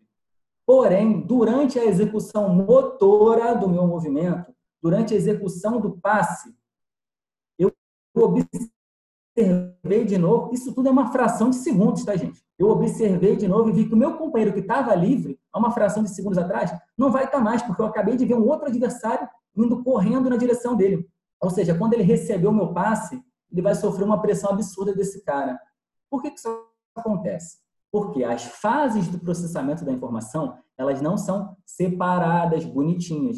Porém, 0.66 1.22
durante 1.22 1.78
a 1.78 1.86
execução 1.86 2.50
motora 2.50 3.54
do 3.54 3.68
meu 3.70 3.86
movimento, 3.86 4.54
durante 4.82 5.14
a 5.14 5.18
execução 5.18 5.80
do 5.80 5.98
passe, 5.98 6.56
eu 7.60 7.72
observei 8.16 10.06
de 10.06 10.18
novo, 10.18 10.54
isso 10.54 10.74
tudo 10.74 10.88
é 10.88 10.92
uma 10.92 11.12
fração 11.12 11.50
de 11.50 11.58
segundos, 11.58 12.06
tá, 12.06 12.16
gente? 12.16 12.42
Eu 12.58 12.70
observei 12.70 13.36
de 13.36 13.48
novo 13.48 13.70
e 13.70 13.74
vi 13.74 13.88
que 13.88 13.94
o 13.94 13.98
meu 13.98 14.18
companheiro 14.18 14.54
que 14.54 14.62
estava 14.62 14.96
livre, 14.96 15.40
há 15.54 15.60
uma 15.60 15.72
fração 15.72 16.04
de 16.04 16.10
segundos 16.10 16.38
atrás, 16.38 16.76
não 16.98 17.12
vai 17.12 17.26
estar 17.26 17.40
mais, 17.40 17.62
porque 17.62 17.82
eu 17.82 17.86
acabei 17.86 18.18
de 18.18 18.26
ver 18.26 18.34
um 18.34 18.48
outro 18.48 18.68
adversário 18.68 19.30
indo 19.56 19.84
correndo 19.84 20.30
na 20.30 20.36
direção 20.36 20.76
dele. 20.76 21.08
Ou 21.40 21.50
seja, 21.50 21.78
quando 21.78 21.94
ele 21.94 22.04
recebeu 22.04 22.50
o 22.50 22.54
meu 22.54 22.74
passe, 22.74 23.22
ele 23.52 23.62
vai 23.62 23.76
sofrer 23.76 24.04
uma 24.04 24.22
pressão 24.22 24.50
absurda 24.50 24.94
desse 24.94 25.24
cara. 25.24 25.60
Por 26.10 26.22
que, 26.22 26.32
que 26.32 26.40
isso 26.40 26.50
acontece? 26.96 27.58
Porque 27.92 28.24
as 28.24 28.46
fases 28.46 29.08
do 29.08 29.20
processamento 29.20 29.86
da 29.86 29.92
informação, 29.92 30.58
elas 30.76 31.02
não 31.02 31.18
são 31.18 31.56
separadas, 31.66 32.66
bonitinhas. 32.66 33.38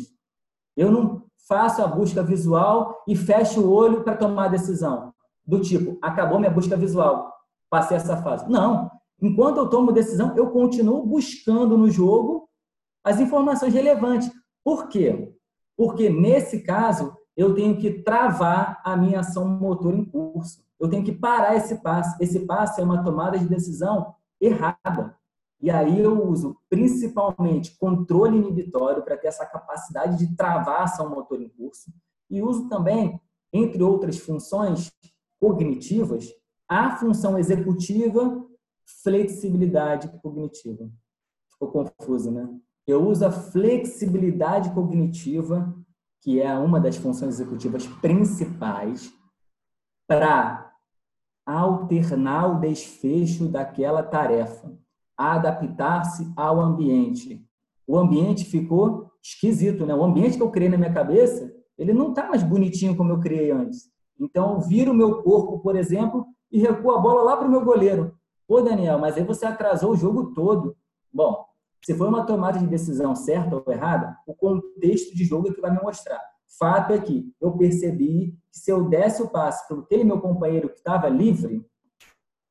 Eu 0.77 0.91
não 0.91 1.25
faço 1.47 1.81
a 1.81 1.87
busca 1.87 2.23
visual 2.23 3.03
e 3.07 3.15
fecho 3.15 3.61
o 3.61 3.71
olho 3.71 4.03
para 4.03 4.15
tomar 4.15 4.45
a 4.45 4.49
decisão. 4.49 5.13
Do 5.45 5.59
tipo, 5.59 5.97
acabou 6.01 6.39
minha 6.39 6.51
busca 6.51 6.77
visual, 6.77 7.31
passei 7.69 7.97
essa 7.97 8.17
fase. 8.17 8.49
Não. 8.49 8.89
Enquanto 9.21 9.57
eu 9.57 9.69
tomo 9.69 9.91
decisão, 9.91 10.35
eu 10.35 10.49
continuo 10.51 11.05
buscando 11.05 11.77
no 11.77 11.89
jogo 11.89 12.49
as 13.03 13.19
informações 13.19 13.73
relevantes. 13.73 14.31
Por 14.63 14.87
quê? 14.87 15.33
Porque 15.77 16.09
nesse 16.09 16.61
caso, 16.63 17.15
eu 17.35 17.53
tenho 17.53 17.77
que 17.77 18.01
travar 18.01 18.81
a 18.83 18.95
minha 18.95 19.19
ação 19.19 19.47
motor 19.47 19.93
em 19.93 20.05
curso. 20.05 20.63
Eu 20.79 20.89
tenho 20.89 21.03
que 21.03 21.11
parar 21.11 21.55
esse 21.55 21.81
passe. 21.81 22.21
Esse 22.23 22.45
passe 22.45 22.81
é 22.81 22.83
uma 22.83 23.03
tomada 23.03 23.37
de 23.37 23.47
decisão 23.47 24.13
errada. 24.39 25.15
E 25.61 25.69
aí 25.69 25.99
eu 25.99 26.27
uso 26.27 26.57
principalmente 26.69 27.77
controle 27.77 28.37
inibitório 28.37 29.03
para 29.03 29.17
ter 29.17 29.27
essa 29.27 29.45
capacidade 29.45 30.17
de 30.17 30.35
travar 30.35 30.81
a 30.81 30.83
ação 30.83 31.09
motor 31.09 31.41
em 31.41 31.49
curso. 31.49 31.91
E 32.29 32.41
uso 32.41 32.67
também, 32.67 33.19
entre 33.53 33.81
outras 33.81 34.17
funções 34.17 34.91
cognitivas, 35.39 36.27
a 36.67 36.97
função 36.97 37.37
executiva, 37.37 38.45
flexibilidade 39.03 40.09
cognitiva. 40.21 40.89
Ficou 41.51 41.71
confuso, 41.71 42.31
né? 42.31 42.47
Eu 42.87 43.07
uso 43.07 43.25
a 43.25 43.31
flexibilidade 43.31 44.71
cognitiva 44.71 45.73
que 46.25 46.41
é 46.41 46.51
uma 46.57 46.79
das 46.79 46.97
funções 46.97 47.35
executivas 47.35 47.85
principais, 48.01 49.13
para 50.07 50.73
alternar 51.45 52.47
o 52.47 52.59
desfecho 52.59 53.47
daquela 53.47 54.01
tarefa, 54.01 54.75
adaptar-se 55.15 56.27
ao 56.35 56.59
ambiente. 56.59 57.45
O 57.85 57.95
ambiente 57.95 58.43
ficou 58.43 59.11
esquisito, 59.23 59.85
né? 59.85 59.93
O 59.93 60.03
ambiente 60.03 60.35
que 60.35 60.41
eu 60.41 60.49
criei 60.49 60.67
na 60.67 60.79
minha 60.79 60.91
cabeça, 60.91 61.53
ele 61.77 61.93
não 61.93 62.09
está 62.09 62.27
mais 62.27 62.41
bonitinho 62.41 62.97
como 62.97 63.11
eu 63.11 63.19
criei 63.19 63.51
antes. 63.51 63.91
Então, 64.19 64.53
eu 64.53 64.61
viro 64.61 64.91
o 64.91 64.95
meu 64.95 65.21
corpo, 65.21 65.59
por 65.59 65.75
exemplo, 65.75 66.25
e 66.51 66.59
recuo 66.59 66.91
a 66.91 66.97
bola 66.99 67.21
lá 67.21 67.37
para 67.37 67.47
o 67.47 67.51
meu 67.51 67.63
goleiro. 67.63 68.14
Pô, 68.47 68.61
Daniel, 68.61 68.99
mas 68.99 69.17
aí 69.17 69.23
você 69.23 69.45
atrasou 69.45 69.91
o 69.91 69.95
jogo 69.95 70.33
todo. 70.33 70.75
Bom, 71.11 71.45
se 71.83 71.93
foi 71.93 72.07
uma 72.07 72.25
tomada 72.25 72.59
de 72.59 72.67
decisão 72.67 73.15
certa 73.15 73.55
ou 73.55 73.63
errada, 73.67 74.17
o 74.25 74.33
contexto 74.33 75.15
de 75.15 75.23
jogo 75.23 75.49
é 75.49 75.53
que 75.53 75.61
vai 75.61 75.71
me 75.71 75.81
mostrar. 75.81 76.21
Fato 76.59 76.93
é 76.93 76.99
que 76.99 77.33
eu 77.41 77.57
percebi 77.57 78.37
que 78.51 78.59
se 78.59 78.71
eu 78.71 78.87
desse 78.87 79.21
o 79.21 79.29
passe 79.29 79.67
para 79.67 79.79
aquele 79.79 80.03
meu 80.03 80.21
companheiro 80.21 80.69
que 80.69 80.77
estava 80.77 81.09
livre, 81.09 81.65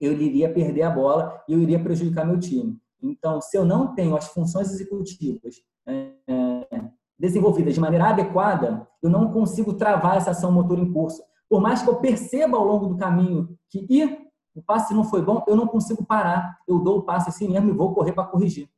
eu 0.00 0.12
iria 0.12 0.52
perder 0.52 0.82
a 0.82 0.90
bola 0.90 1.42
e 1.48 1.52
eu 1.52 1.60
iria 1.60 1.82
prejudicar 1.82 2.26
meu 2.26 2.38
time. 2.38 2.78
Então, 3.02 3.40
se 3.40 3.56
eu 3.56 3.64
não 3.64 3.94
tenho 3.94 4.16
as 4.16 4.28
funções 4.28 4.70
executivas 4.70 5.62
é, 5.86 6.10
desenvolvidas 7.18 7.74
de 7.74 7.80
maneira 7.80 8.10
adequada, 8.10 8.86
eu 9.02 9.10
não 9.10 9.32
consigo 9.32 9.74
travar 9.74 10.16
essa 10.16 10.30
ação 10.30 10.50
motor 10.50 10.78
em 10.78 10.92
curso. 10.92 11.22
Por 11.48 11.60
mais 11.60 11.82
que 11.82 11.88
eu 11.88 11.96
perceba 11.96 12.56
ao 12.56 12.64
longo 12.64 12.86
do 12.86 12.96
caminho 12.96 13.56
que 13.68 13.86
Ih, 13.88 14.26
o 14.54 14.62
passe 14.62 14.94
não 14.94 15.04
foi 15.04 15.20
bom, 15.20 15.44
eu 15.48 15.56
não 15.56 15.66
consigo 15.66 16.04
parar. 16.04 16.58
Eu 16.66 16.78
dou 16.78 16.98
o 16.98 17.02
passe 17.02 17.28
assim 17.28 17.48
mesmo 17.48 17.70
e 17.70 17.72
vou 17.72 17.92
correr 17.92 18.12
para 18.12 18.26
corrigir. 18.26 18.70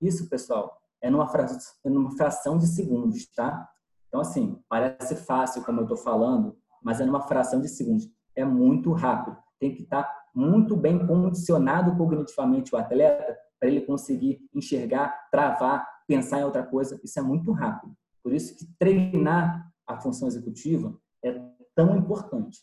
Isso, 0.00 0.28
pessoal, 0.28 0.80
é 1.02 1.08
é 1.08 1.10
numa 1.10 2.10
fração 2.12 2.56
de 2.56 2.66
segundos, 2.66 3.26
tá? 3.34 3.68
Então, 4.08 4.20
assim, 4.20 4.60
parece 4.68 5.16
fácil, 5.16 5.64
como 5.64 5.80
eu 5.80 5.84
estou 5.84 5.96
falando, 5.96 6.56
mas 6.82 7.00
é 7.00 7.04
numa 7.04 7.22
fração 7.22 7.60
de 7.60 7.68
segundos. 7.68 8.08
É 8.34 8.44
muito 8.44 8.92
rápido. 8.92 9.36
Tem 9.58 9.74
que 9.74 9.82
estar 9.82 10.02
tá 10.02 10.20
muito 10.34 10.76
bem 10.76 11.06
condicionado 11.06 11.96
cognitivamente 11.96 12.74
o 12.74 12.78
atleta 12.78 13.36
para 13.58 13.68
ele 13.68 13.82
conseguir 13.82 14.40
enxergar, 14.54 15.28
travar, 15.30 15.86
pensar 16.06 16.40
em 16.40 16.44
outra 16.44 16.64
coisa. 16.64 17.00
Isso 17.04 17.18
é 17.18 17.22
muito 17.22 17.52
rápido. 17.52 17.94
Por 18.22 18.32
isso 18.32 18.56
que 18.56 18.66
treinar 18.78 19.70
a 19.86 19.96
função 20.00 20.28
executiva 20.28 20.96
é 21.24 21.38
tão 21.74 21.96
importante. 21.96 22.60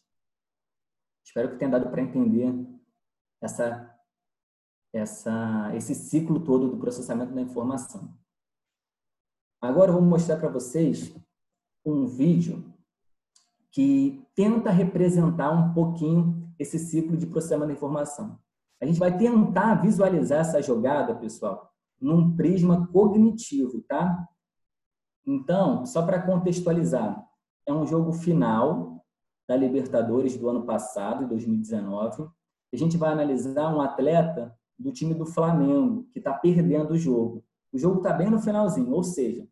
Espero 1.28 1.50
que 1.50 1.58
tenha 1.58 1.72
dado 1.72 1.90
para 1.90 2.02
entender 2.02 2.54
essa 3.42 3.94
essa, 4.94 5.76
esse 5.76 5.94
ciclo 5.94 6.40
todo 6.40 6.70
do 6.70 6.78
processamento 6.78 7.36
da 7.36 7.42
informação. 7.42 8.18
Agora 9.62 9.92
eu 9.92 9.96
vou 9.96 10.02
mostrar 10.02 10.38
para 10.38 10.50
vocês 10.50 11.14
um 11.86 12.08
vídeo 12.08 12.74
que 13.70 14.26
tenta 14.34 14.72
representar 14.72 15.52
um 15.52 15.74
pouquinho 15.74 16.50
esse 16.58 16.80
ciclo 16.80 17.18
de 17.18 17.28
processamento 17.28 17.68
da 17.68 17.74
informação. 17.74 18.40
A 18.82 18.86
gente 18.86 18.98
vai 18.98 19.16
tentar 19.16 19.76
visualizar 19.76 20.40
essa 20.40 20.62
jogada, 20.62 21.14
pessoal, 21.14 21.70
num 22.00 22.36
prisma 22.38 22.88
cognitivo, 22.88 23.82
tá? 23.82 24.28
Então, 25.26 25.86
só 25.86 26.06
para 26.06 26.22
contextualizar, 26.22 27.22
é 27.66 27.74
um 27.74 27.86
jogo 27.86 28.14
final 28.14 28.97
da 29.48 29.56
Libertadores 29.56 30.38
do 30.38 30.50
ano 30.50 30.66
passado, 30.66 31.28
2019. 31.28 32.28
A 32.74 32.78
gente 32.78 32.98
vai 32.98 33.12
analisar 33.12 33.74
um 33.74 33.82
atleta 33.82 34.54
do 34.78 34.92
time 34.92 35.14
do 35.14 35.26
Flamengo, 35.26 36.08
que 36.12 36.20
está 36.20 36.34
perdendo 36.34 36.92
o 36.92 36.98
jogo. 36.98 37.44
O 37.72 37.78
jogo 37.78 37.98
está 37.98 38.14
bem 38.14 38.30
no 38.30 38.42
finalzinho, 38.42 38.92
ou 38.92 39.04
seja, 39.04 39.48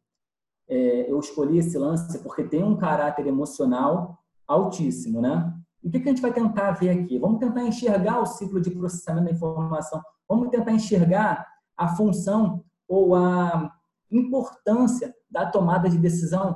é, 0.67 1.09
eu 1.09 1.19
escolhi 1.19 1.59
esse 1.59 1.77
lance 1.77 2.19
porque 2.19 2.43
tem 2.43 2.63
um 2.63 2.75
caráter 2.77 3.27
emocional 3.27 4.19
altíssimo, 4.47 5.21
né? 5.21 5.53
E 5.83 5.87
o 5.87 5.91
que, 5.91 5.99
que 5.99 6.09
a 6.09 6.11
gente 6.11 6.21
vai 6.21 6.33
tentar 6.33 6.71
ver 6.71 6.89
aqui? 6.89 7.19
Vamos 7.19 7.39
tentar 7.39 7.63
enxergar 7.63 8.19
o 8.19 8.25
ciclo 8.25 8.59
de 8.59 8.71
processamento 8.71 9.25
da 9.25 9.31
informação. 9.31 10.01
Vamos 10.27 10.49
tentar 10.49 10.71
enxergar 10.71 11.47
a 11.77 11.95
função 11.95 12.63
ou 12.87 13.15
a 13.15 13.71
importância 14.11 15.15
da 15.29 15.45
tomada 15.45 15.89
de 15.89 15.97
decisão 15.97 16.55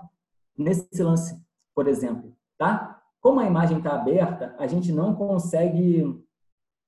nesse 0.57 1.01
lance, 1.01 1.39
por 1.75 1.87
exemplo, 1.87 2.35
tá? 2.57 2.98
Como 3.21 3.39
a 3.39 3.45
imagem 3.45 3.77
está 3.77 3.95
aberta, 3.95 4.55
a 4.57 4.65
gente 4.67 4.91
não 4.91 5.13
consegue 5.13 6.03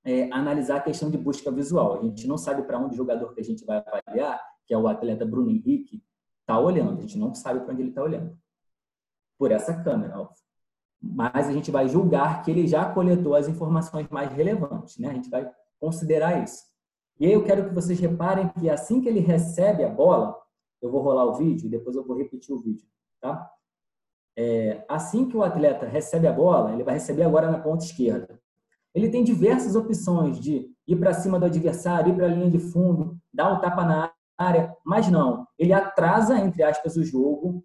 é, 0.03 0.31
analisar 0.31 0.77
a 0.77 0.81
questão 0.81 1.09
de 1.09 1.17
busca 1.17 1.51
visual. 1.51 1.99
A 1.99 2.01
gente 2.01 2.27
não 2.27 2.37
sabe 2.37 2.63
para 2.63 2.79
onde 2.79 2.93
o 2.93 2.97
jogador 2.97 3.33
que 3.33 3.41
a 3.41 3.43
gente 3.43 3.65
vai 3.65 3.77
avaliar, 3.77 4.41
que 4.65 4.73
é 4.73 4.77
o 4.77 4.87
atleta 4.87 5.25
Bruno 5.25 5.49
Henrique, 5.49 6.03
está 6.41 6.59
olhando. 6.59 6.97
A 6.97 7.01
gente 7.01 7.17
não 7.17 7.33
sabe 7.33 7.59
para 7.59 7.73
onde 7.73 7.81
ele 7.81 7.89
está 7.89 8.01
olhando. 8.01 8.37
Por 9.37 9.51
essa 9.51 9.83
câmera, 9.83 10.19
óbvio. 10.19 10.41
Mas 11.01 11.47
a 11.47 11.51
gente 11.51 11.71
vai 11.71 11.87
julgar 11.87 12.43
que 12.43 12.51
ele 12.51 12.67
já 12.67 12.91
coletou 12.93 13.35
as 13.35 13.47
informações 13.47 14.07
mais 14.09 14.31
relevantes. 14.31 14.97
Né? 14.97 15.09
A 15.09 15.13
gente 15.13 15.29
vai 15.29 15.49
considerar 15.79 16.43
isso. 16.43 16.63
E 17.19 17.25
aí 17.25 17.33
eu 17.33 17.43
quero 17.43 17.67
que 17.67 17.75
vocês 17.75 17.99
reparem 17.99 18.49
que 18.49 18.69
assim 18.69 19.01
que 19.01 19.09
ele 19.09 19.19
recebe 19.19 19.83
a 19.83 19.89
bola, 19.89 20.35
eu 20.81 20.91
vou 20.91 21.01
rolar 21.01 21.25
o 21.25 21.35
vídeo 21.35 21.67
e 21.67 21.69
depois 21.69 21.95
eu 21.95 22.05
vou 22.05 22.17
repetir 22.17 22.53
o 22.55 22.59
vídeo. 22.59 22.85
Tá? 23.19 23.49
É, 24.37 24.83
assim 24.87 25.27
que 25.27 25.35
o 25.35 25.43
atleta 25.43 25.85
recebe 25.85 26.27
a 26.27 26.33
bola, 26.33 26.73
ele 26.73 26.83
vai 26.83 26.95
receber 26.95 27.23
agora 27.23 27.51
na 27.51 27.59
ponta 27.59 27.83
esquerda. 27.83 28.39
Ele 28.93 29.09
tem 29.09 29.23
diversas 29.23 29.75
opções 29.75 30.39
de 30.39 30.69
ir 30.87 30.95
para 30.97 31.13
cima 31.13 31.39
do 31.39 31.45
adversário, 31.45 32.11
ir 32.11 32.15
para 32.15 32.25
a 32.25 32.29
linha 32.29 32.49
de 32.49 32.59
fundo, 32.59 33.17
dar 33.33 33.51
o 33.51 33.57
um 33.57 33.59
tapa 33.59 33.83
na 33.83 34.11
área, 34.37 34.75
mas 34.85 35.09
não. 35.09 35.47
Ele 35.57 35.73
atrasa, 35.73 36.37
entre 36.37 36.63
aspas, 36.63 36.95
o 36.97 37.03
jogo, 37.03 37.63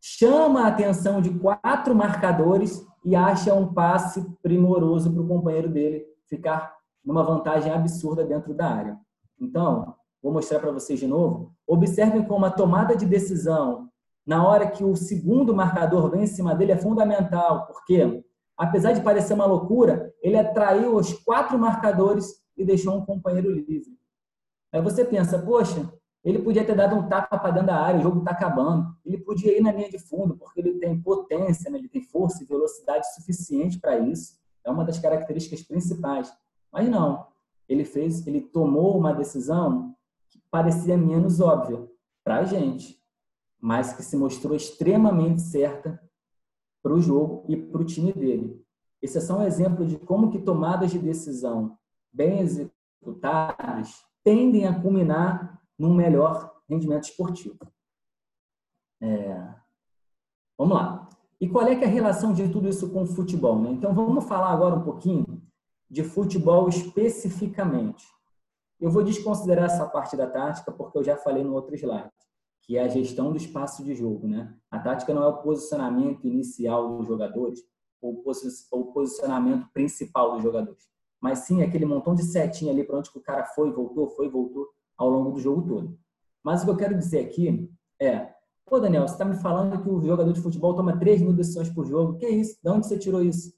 chama 0.00 0.62
a 0.62 0.68
atenção 0.68 1.20
de 1.20 1.30
quatro 1.38 1.94
marcadores 1.94 2.84
e 3.04 3.14
acha 3.14 3.54
um 3.54 3.72
passe 3.72 4.24
primoroso 4.42 5.12
para 5.12 5.22
o 5.22 5.28
companheiro 5.28 5.68
dele 5.68 6.04
ficar 6.26 6.74
numa 7.04 7.22
vantagem 7.22 7.72
absurda 7.72 8.24
dentro 8.24 8.54
da 8.54 8.68
área. 8.68 8.98
Então, 9.40 9.94
vou 10.22 10.32
mostrar 10.32 10.60
para 10.60 10.72
vocês 10.72 11.00
de 11.00 11.06
novo. 11.06 11.52
Observem 11.66 12.24
como 12.24 12.44
a 12.44 12.50
tomada 12.50 12.96
de 12.96 13.06
decisão 13.06 13.88
na 14.26 14.46
hora 14.46 14.70
que 14.70 14.84
o 14.84 14.94
segundo 14.94 15.54
marcador 15.54 16.10
vem 16.10 16.22
em 16.22 16.26
cima 16.26 16.54
dele 16.54 16.72
é 16.72 16.76
fundamental, 16.76 17.66
porque 17.66 18.24
apesar 18.56 18.92
de 18.92 19.00
parecer 19.00 19.34
uma 19.34 19.46
loucura, 19.46 20.12
ele 20.22 20.38
atraiu 20.38 20.94
os 20.94 21.12
quatro 21.12 21.58
marcadores 21.58 22.42
e 22.56 22.64
deixou 22.64 22.96
um 22.96 23.04
companheiro 23.04 23.50
livre. 23.50 23.98
Aí 24.72 24.80
você 24.80 25.04
pensa, 25.04 25.38
poxa, 25.38 25.92
ele 26.24 26.38
podia 26.38 26.64
ter 26.64 26.76
dado 26.76 26.94
um 26.94 27.08
tapa 27.08 27.36
para 27.36 27.50
dentro 27.50 27.66
da 27.66 27.76
área, 27.76 27.98
o 27.98 28.02
jogo 28.02 28.20
está 28.20 28.30
acabando. 28.30 28.94
Ele 29.04 29.18
podia 29.18 29.56
ir 29.56 29.60
na 29.60 29.72
linha 29.72 29.90
de 29.90 29.98
fundo, 29.98 30.36
porque 30.36 30.60
ele 30.60 30.78
tem 30.78 31.00
potência, 31.00 31.70
né? 31.70 31.78
ele 31.78 31.88
tem 31.88 32.02
força 32.02 32.42
e 32.42 32.46
velocidade 32.46 33.12
suficiente 33.14 33.80
para 33.80 33.98
isso. 33.98 34.40
É 34.64 34.70
uma 34.70 34.84
das 34.84 34.98
características 34.98 35.62
principais. 35.62 36.32
Mas 36.72 36.88
não, 36.88 37.26
ele 37.68 37.84
fez, 37.84 38.24
ele 38.26 38.40
tomou 38.40 38.96
uma 38.96 39.12
decisão 39.12 39.96
que 40.30 40.40
parecia 40.48 40.96
menos 40.96 41.40
óbvia 41.40 41.84
para 42.22 42.36
a 42.36 42.44
gente. 42.44 43.01
Mas 43.62 43.92
que 43.92 44.02
se 44.02 44.16
mostrou 44.16 44.56
extremamente 44.56 45.40
certa 45.40 46.02
para 46.82 46.92
o 46.92 47.00
jogo 47.00 47.44
e 47.48 47.56
para 47.56 47.80
o 47.80 47.84
time 47.84 48.12
dele. 48.12 48.60
Esse 49.00 49.18
é 49.18 49.20
só 49.20 49.38
um 49.38 49.42
exemplo 49.42 49.86
de 49.86 49.96
como 49.96 50.30
que 50.30 50.40
tomadas 50.40 50.90
de 50.90 50.98
decisão 50.98 51.78
bem 52.12 52.40
executadas 52.40 54.04
tendem 54.24 54.66
a 54.66 54.80
culminar 54.80 55.62
num 55.78 55.94
melhor 55.94 56.52
rendimento 56.68 57.04
esportivo. 57.04 57.58
É... 59.00 59.54
Vamos 60.58 60.74
lá. 60.74 61.08
E 61.40 61.48
qual 61.48 61.66
é 61.66 61.74
é 61.74 61.84
a 61.84 61.88
relação 61.88 62.32
de 62.32 62.48
tudo 62.48 62.68
isso 62.68 62.90
com 62.90 63.02
o 63.02 63.06
futebol? 63.06 63.60
Né? 63.60 63.70
Então, 63.70 63.94
vamos 63.94 64.24
falar 64.24 64.50
agora 64.50 64.74
um 64.74 64.82
pouquinho 64.82 65.42
de 65.88 66.02
futebol 66.02 66.68
especificamente. 66.68 68.04
Eu 68.80 68.90
vou 68.90 69.04
desconsiderar 69.04 69.66
essa 69.66 69.86
parte 69.86 70.16
da 70.16 70.28
tática, 70.28 70.72
porque 70.72 70.98
eu 70.98 71.04
já 71.04 71.16
falei 71.16 71.44
no 71.44 71.54
outro 71.54 71.74
slide, 71.74 72.10
que 72.62 72.76
é 72.76 72.84
a 72.84 72.88
gestão 72.88 73.30
do 73.30 73.36
espaço 73.36 73.84
de 73.84 73.94
jogo. 73.94 74.26
Né? 74.26 74.54
A 74.70 74.78
tática 74.78 75.12
não 75.12 75.22
é 75.22 75.26
o 75.28 75.42
posicionamento 75.42 76.26
inicial 76.26 76.96
dos 76.96 77.06
jogadores, 77.06 77.60
ou 78.00 78.24
o 78.72 78.92
posicionamento 78.92 79.68
principal 79.72 80.32
dos 80.32 80.42
jogadores, 80.42 80.88
mas 81.20 81.40
sim 81.40 81.62
aquele 81.62 81.86
montão 81.86 82.16
de 82.16 82.24
setinha 82.24 82.72
ali 82.72 82.82
para 82.82 82.98
onde 82.98 83.10
o 83.14 83.20
cara 83.20 83.44
foi, 83.46 83.70
voltou, 83.70 84.08
foi, 84.10 84.28
voltou 84.28 84.66
ao 84.96 85.08
longo 85.08 85.32
do 85.32 85.40
jogo 85.40 85.62
todo. 85.62 85.96
Mas 86.42 86.62
o 86.62 86.64
que 86.64 86.70
eu 86.72 86.76
quero 86.76 86.98
dizer 86.98 87.20
aqui 87.20 87.70
é, 88.00 88.32
pô, 88.66 88.80
Daniel, 88.80 89.06
você 89.06 89.14
está 89.14 89.24
me 89.24 89.36
falando 89.36 89.80
que 89.82 89.88
o 89.88 90.02
jogador 90.02 90.32
de 90.32 90.40
futebol 90.40 90.74
toma 90.74 90.98
3 90.98 91.22
mil 91.22 91.32
decisões 91.32 91.68
por 91.68 91.86
jogo. 91.86 92.18
Que 92.18 92.26
isso? 92.28 92.58
De 92.62 92.70
onde 92.70 92.86
você 92.86 92.98
tirou 92.98 93.22
isso? 93.22 93.52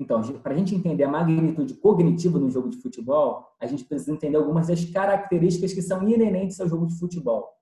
Então, 0.00 0.22
para 0.40 0.54
a 0.54 0.56
gente 0.56 0.74
entender 0.74 1.02
a 1.02 1.08
magnitude 1.08 1.74
cognitiva 1.74 2.38
no 2.38 2.48
jogo 2.48 2.68
de 2.68 2.76
futebol, 2.76 3.48
a 3.60 3.66
gente 3.66 3.84
precisa 3.84 4.12
entender 4.12 4.36
algumas 4.36 4.68
das 4.68 4.84
características 4.84 5.72
que 5.72 5.82
são 5.82 6.08
inerentes 6.08 6.60
ao 6.60 6.68
jogo 6.68 6.86
de 6.86 6.96
futebol. 6.96 7.57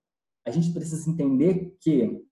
A 0.46 0.50
gente 0.50 0.72
precisa 0.72 1.10
entender 1.10 1.76
que 1.80 2.24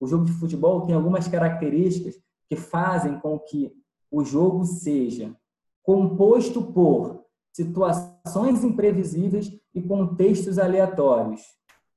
o 0.00 0.06
jogo 0.06 0.24
de 0.24 0.32
futebol 0.32 0.84
tem 0.84 0.94
algumas 0.94 1.28
características 1.28 2.20
que 2.48 2.56
fazem 2.56 3.20
com 3.20 3.38
que 3.38 3.72
o 4.10 4.24
jogo 4.24 4.64
seja 4.64 5.34
composto 5.82 6.72
por 6.72 7.24
situações 7.52 8.64
imprevisíveis 8.64 9.52
e 9.74 9.80
contextos 9.80 10.58
aleatórios. 10.58 11.42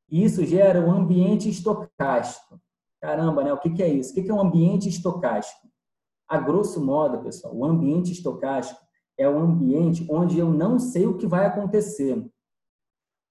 E 0.09 0.23
isso 0.23 0.45
gera 0.45 0.79
um 0.79 0.91
ambiente 0.91 1.49
estocástico. 1.49 2.59
Caramba, 3.01 3.43
né? 3.43 3.53
O 3.53 3.59
que 3.59 3.81
é 3.81 3.87
isso? 3.87 4.11
O 4.11 4.13
que 4.13 4.29
é 4.29 4.33
um 4.33 4.41
ambiente 4.41 4.87
estocástico? 4.87 5.67
A 6.27 6.37
grosso 6.39 6.83
modo, 6.83 7.21
pessoal, 7.23 7.55
o 7.55 7.65
ambiente 7.65 8.11
estocástico 8.11 8.79
é 9.17 9.29
o 9.29 9.37
ambiente 9.37 10.05
onde 10.09 10.37
eu 10.37 10.51
não 10.51 10.79
sei 10.79 11.05
o 11.05 11.17
que 11.17 11.27
vai 11.27 11.45
acontecer. 11.45 12.23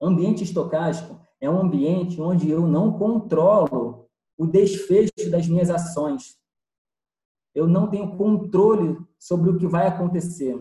Ambiente 0.00 0.44
estocástico 0.44 1.20
é 1.44 1.50
um 1.50 1.60
ambiente 1.60 2.20
onde 2.20 2.50
eu 2.50 2.66
não 2.66 2.98
controlo 2.98 4.08
o 4.36 4.46
desfecho 4.46 5.30
das 5.30 5.46
minhas 5.46 5.70
ações. 5.70 6.38
Eu 7.54 7.66
não 7.66 7.88
tenho 7.88 8.16
controle 8.16 8.98
sobre 9.18 9.50
o 9.50 9.58
que 9.58 9.66
vai 9.66 9.86
acontecer. 9.86 10.58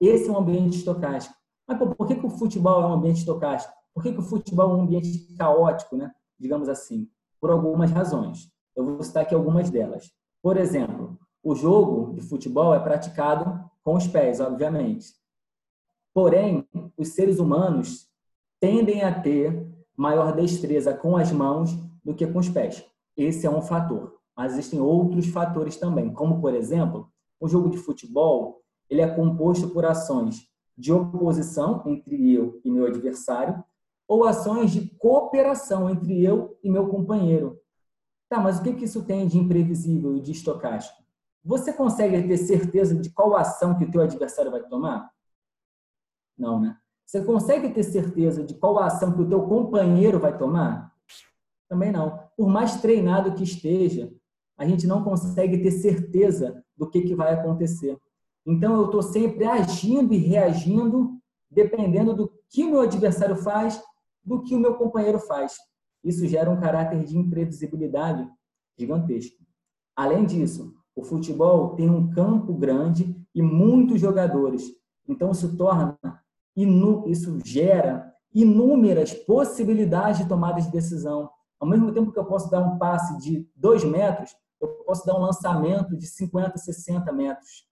Esse 0.00 0.28
é 0.28 0.32
um 0.32 0.38
ambiente 0.38 0.78
estocástico. 0.78 1.34
Mas 1.66 1.78
pô, 1.78 1.88
por 1.88 2.06
que, 2.06 2.14
que 2.14 2.26
o 2.26 2.30
futebol 2.30 2.82
é 2.82 2.86
um 2.86 2.92
ambiente 2.92 3.18
estocástico? 3.18 3.74
Por 3.92 4.02
que, 4.02 4.12
que 4.12 4.20
o 4.20 4.22
futebol 4.22 4.70
é 4.70 4.74
um 4.74 4.82
ambiente 4.82 5.34
caótico, 5.36 5.96
né? 5.96 6.12
digamos 6.38 6.68
assim? 6.68 7.10
Por 7.40 7.50
algumas 7.50 7.90
razões. 7.90 8.50
Eu 8.74 8.84
vou 8.84 9.02
citar 9.02 9.22
aqui 9.22 9.34
algumas 9.34 9.70
delas. 9.70 10.12
Por 10.42 10.56
exemplo, 10.56 11.18
o 11.42 11.54
jogo 11.54 12.14
de 12.14 12.20
futebol 12.20 12.74
é 12.74 12.78
praticado 12.78 13.68
com 13.82 13.94
os 13.94 14.06
pés, 14.06 14.40
obviamente. 14.40 15.14
Porém, 16.12 16.66
os 16.96 17.08
seres 17.08 17.38
humanos 17.38 18.08
tendem 18.60 19.02
a 19.02 19.20
ter 19.20 19.66
maior 19.96 20.34
destreza 20.34 20.94
com 20.94 21.16
as 21.16 21.32
mãos 21.32 21.74
do 22.04 22.14
que 22.14 22.26
com 22.26 22.38
os 22.38 22.48
pés. 22.48 22.84
Esse 23.16 23.46
é 23.46 23.50
um 23.50 23.62
fator. 23.62 24.16
Mas 24.36 24.52
existem 24.52 24.80
outros 24.80 25.26
fatores 25.26 25.76
também, 25.76 26.12
como, 26.12 26.40
por 26.40 26.54
exemplo, 26.54 27.10
o 27.40 27.48
jogo 27.48 27.70
de 27.70 27.78
futebol 27.78 28.62
ele 28.88 29.00
é 29.00 29.08
composto 29.08 29.68
por 29.70 29.84
ações 29.84 30.48
de 30.76 30.92
oposição 30.92 31.82
entre 31.86 32.32
eu 32.32 32.60
e 32.64 32.70
meu 32.70 32.86
adversário 32.86 33.64
ou 34.06 34.24
ações 34.24 34.70
de 34.70 34.88
cooperação 34.96 35.90
entre 35.90 36.22
eu 36.22 36.56
e 36.62 36.70
meu 36.70 36.88
companheiro. 36.88 37.58
Tá, 38.28 38.38
mas 38.40 38.58
o 38.58 38.62
que, 38.62 38.74
que 38.74 38.84
isso 38.84 39.04
tem 39.04 39.26
de 39.26 39.38
imprevisível 39.38 40.16
e 40.16 40.20
de 40.20 40.32
estocástico? 40.32 41.02
Você 41.44 41.72
consegue 41.72 42.26
ter 42.26 42.36
certeza 42.36 42.94
de 42.94 43.10
qual 43.10 43.36
ação 43.36 43.76
que 43.76 43.84
o 43.84 43.90
teu 43.90 44.00
adversário 44.00 44.50
vai 44.50 44.62
tomar? 44.64 45.10
Não, 46.36 46.60
né? 46.60 46.76
Você 47.06 47.22
consegue 47.24 47.70
ter 47.70 47.84
certeza 47.84 48.42
de 48.42 48.54
qual 48.54 48.78
ação 48.80 49.12
que 49.12 49.22
o 49.22 49.28
teu 49.28 49.42
companheiro 49.42 50.18
vai 50.18 50.36
tomar? 50.36 50.92
Também 51.68 51.92
não. 51.92 52.18
Por 52.36 52.48
mais 52.48 52.80
treinado 52.80 53.32
que 53.34 53.44
esteja, 53.44 54.12
a 54.58 54.66
gente 54.66 54.86
não 54.86 55.04
consegue 55.04 55.58
ter 55.58 55.70
certeza 55.70 56.64
do 56.76 56.90
que, 56.90 57.02
que 57.02 57.14
vai 57.14 57.32
acontecer. 57.32 57.96
Então, 58.44 58.74
eu 58.74 58.86
estou 58.86 59.02
sempre 59.02 59.44
agindo 59.44 60.12
e 60.12 60.18
reagindo 60.18 61.16
dependendo 61.50 62.14
do 62.14 62.32
que 62.50 62.64
o 62.64 62.70
meu 62.70 62.80
adversário 62.80 63.36
faz, 63.36 63.80
do 64.24 64.42
que 64.42 64.54
o 64.54 64.58
meu 64.58 64.74
companheiro 64.74 65.18
faz. 65.18 65.56
Isso 66.02 66.26
gera 66.26 66.50
um 66.50 66.60
caráter 66.60 67.04
de 67.04 67.16
imprevisibilidade 67.16 68.28
gigantesco. 68.78 69.36
Além 69.94 70.24
disso, 70.26 70.74
o 70.94 71.02
futebol 71.02 71.74
tem 71.76 71.88
um 71.88 72.10
campo 72.10 72.52
grande 72.54 73.16
e 73.34 73.42
muitos 73.42 74.00
jogadores. 74.00 74.64
Então, 75.08 75.30
isso 75.30 75.56
torna, 75.56 75.96
isso 77.06 77.38
gera 77.44 78.12
inúmeras 78.32 79.12
possibilidades 79.12 80.20
de 80.20 80.28
tomada 80.28 80.60
de 80.60 80.70
decisão. 80.70 81.30
Ao 81.58 81.68
mesmo 81.68 81.92
tempo 81.92 82.12
que 82.12 82.18
eu 82.18 82.24
posso 82.24 82.50
dar 82.50 82.60
um 82.60 82.78
passe 82.78 83.16
de 83.18 83.48
dois 83.54 83.84
metros, 83.84 84.34
eu 84.60 84.68
posso 84.84 85.06
dar 85.06 85.16
um 85.16 85.22
lançamento 85.22 85.96
de 85.96 86.06
50, 86.06 86.56
60 86.56 87.12
metros. 87.12 87.66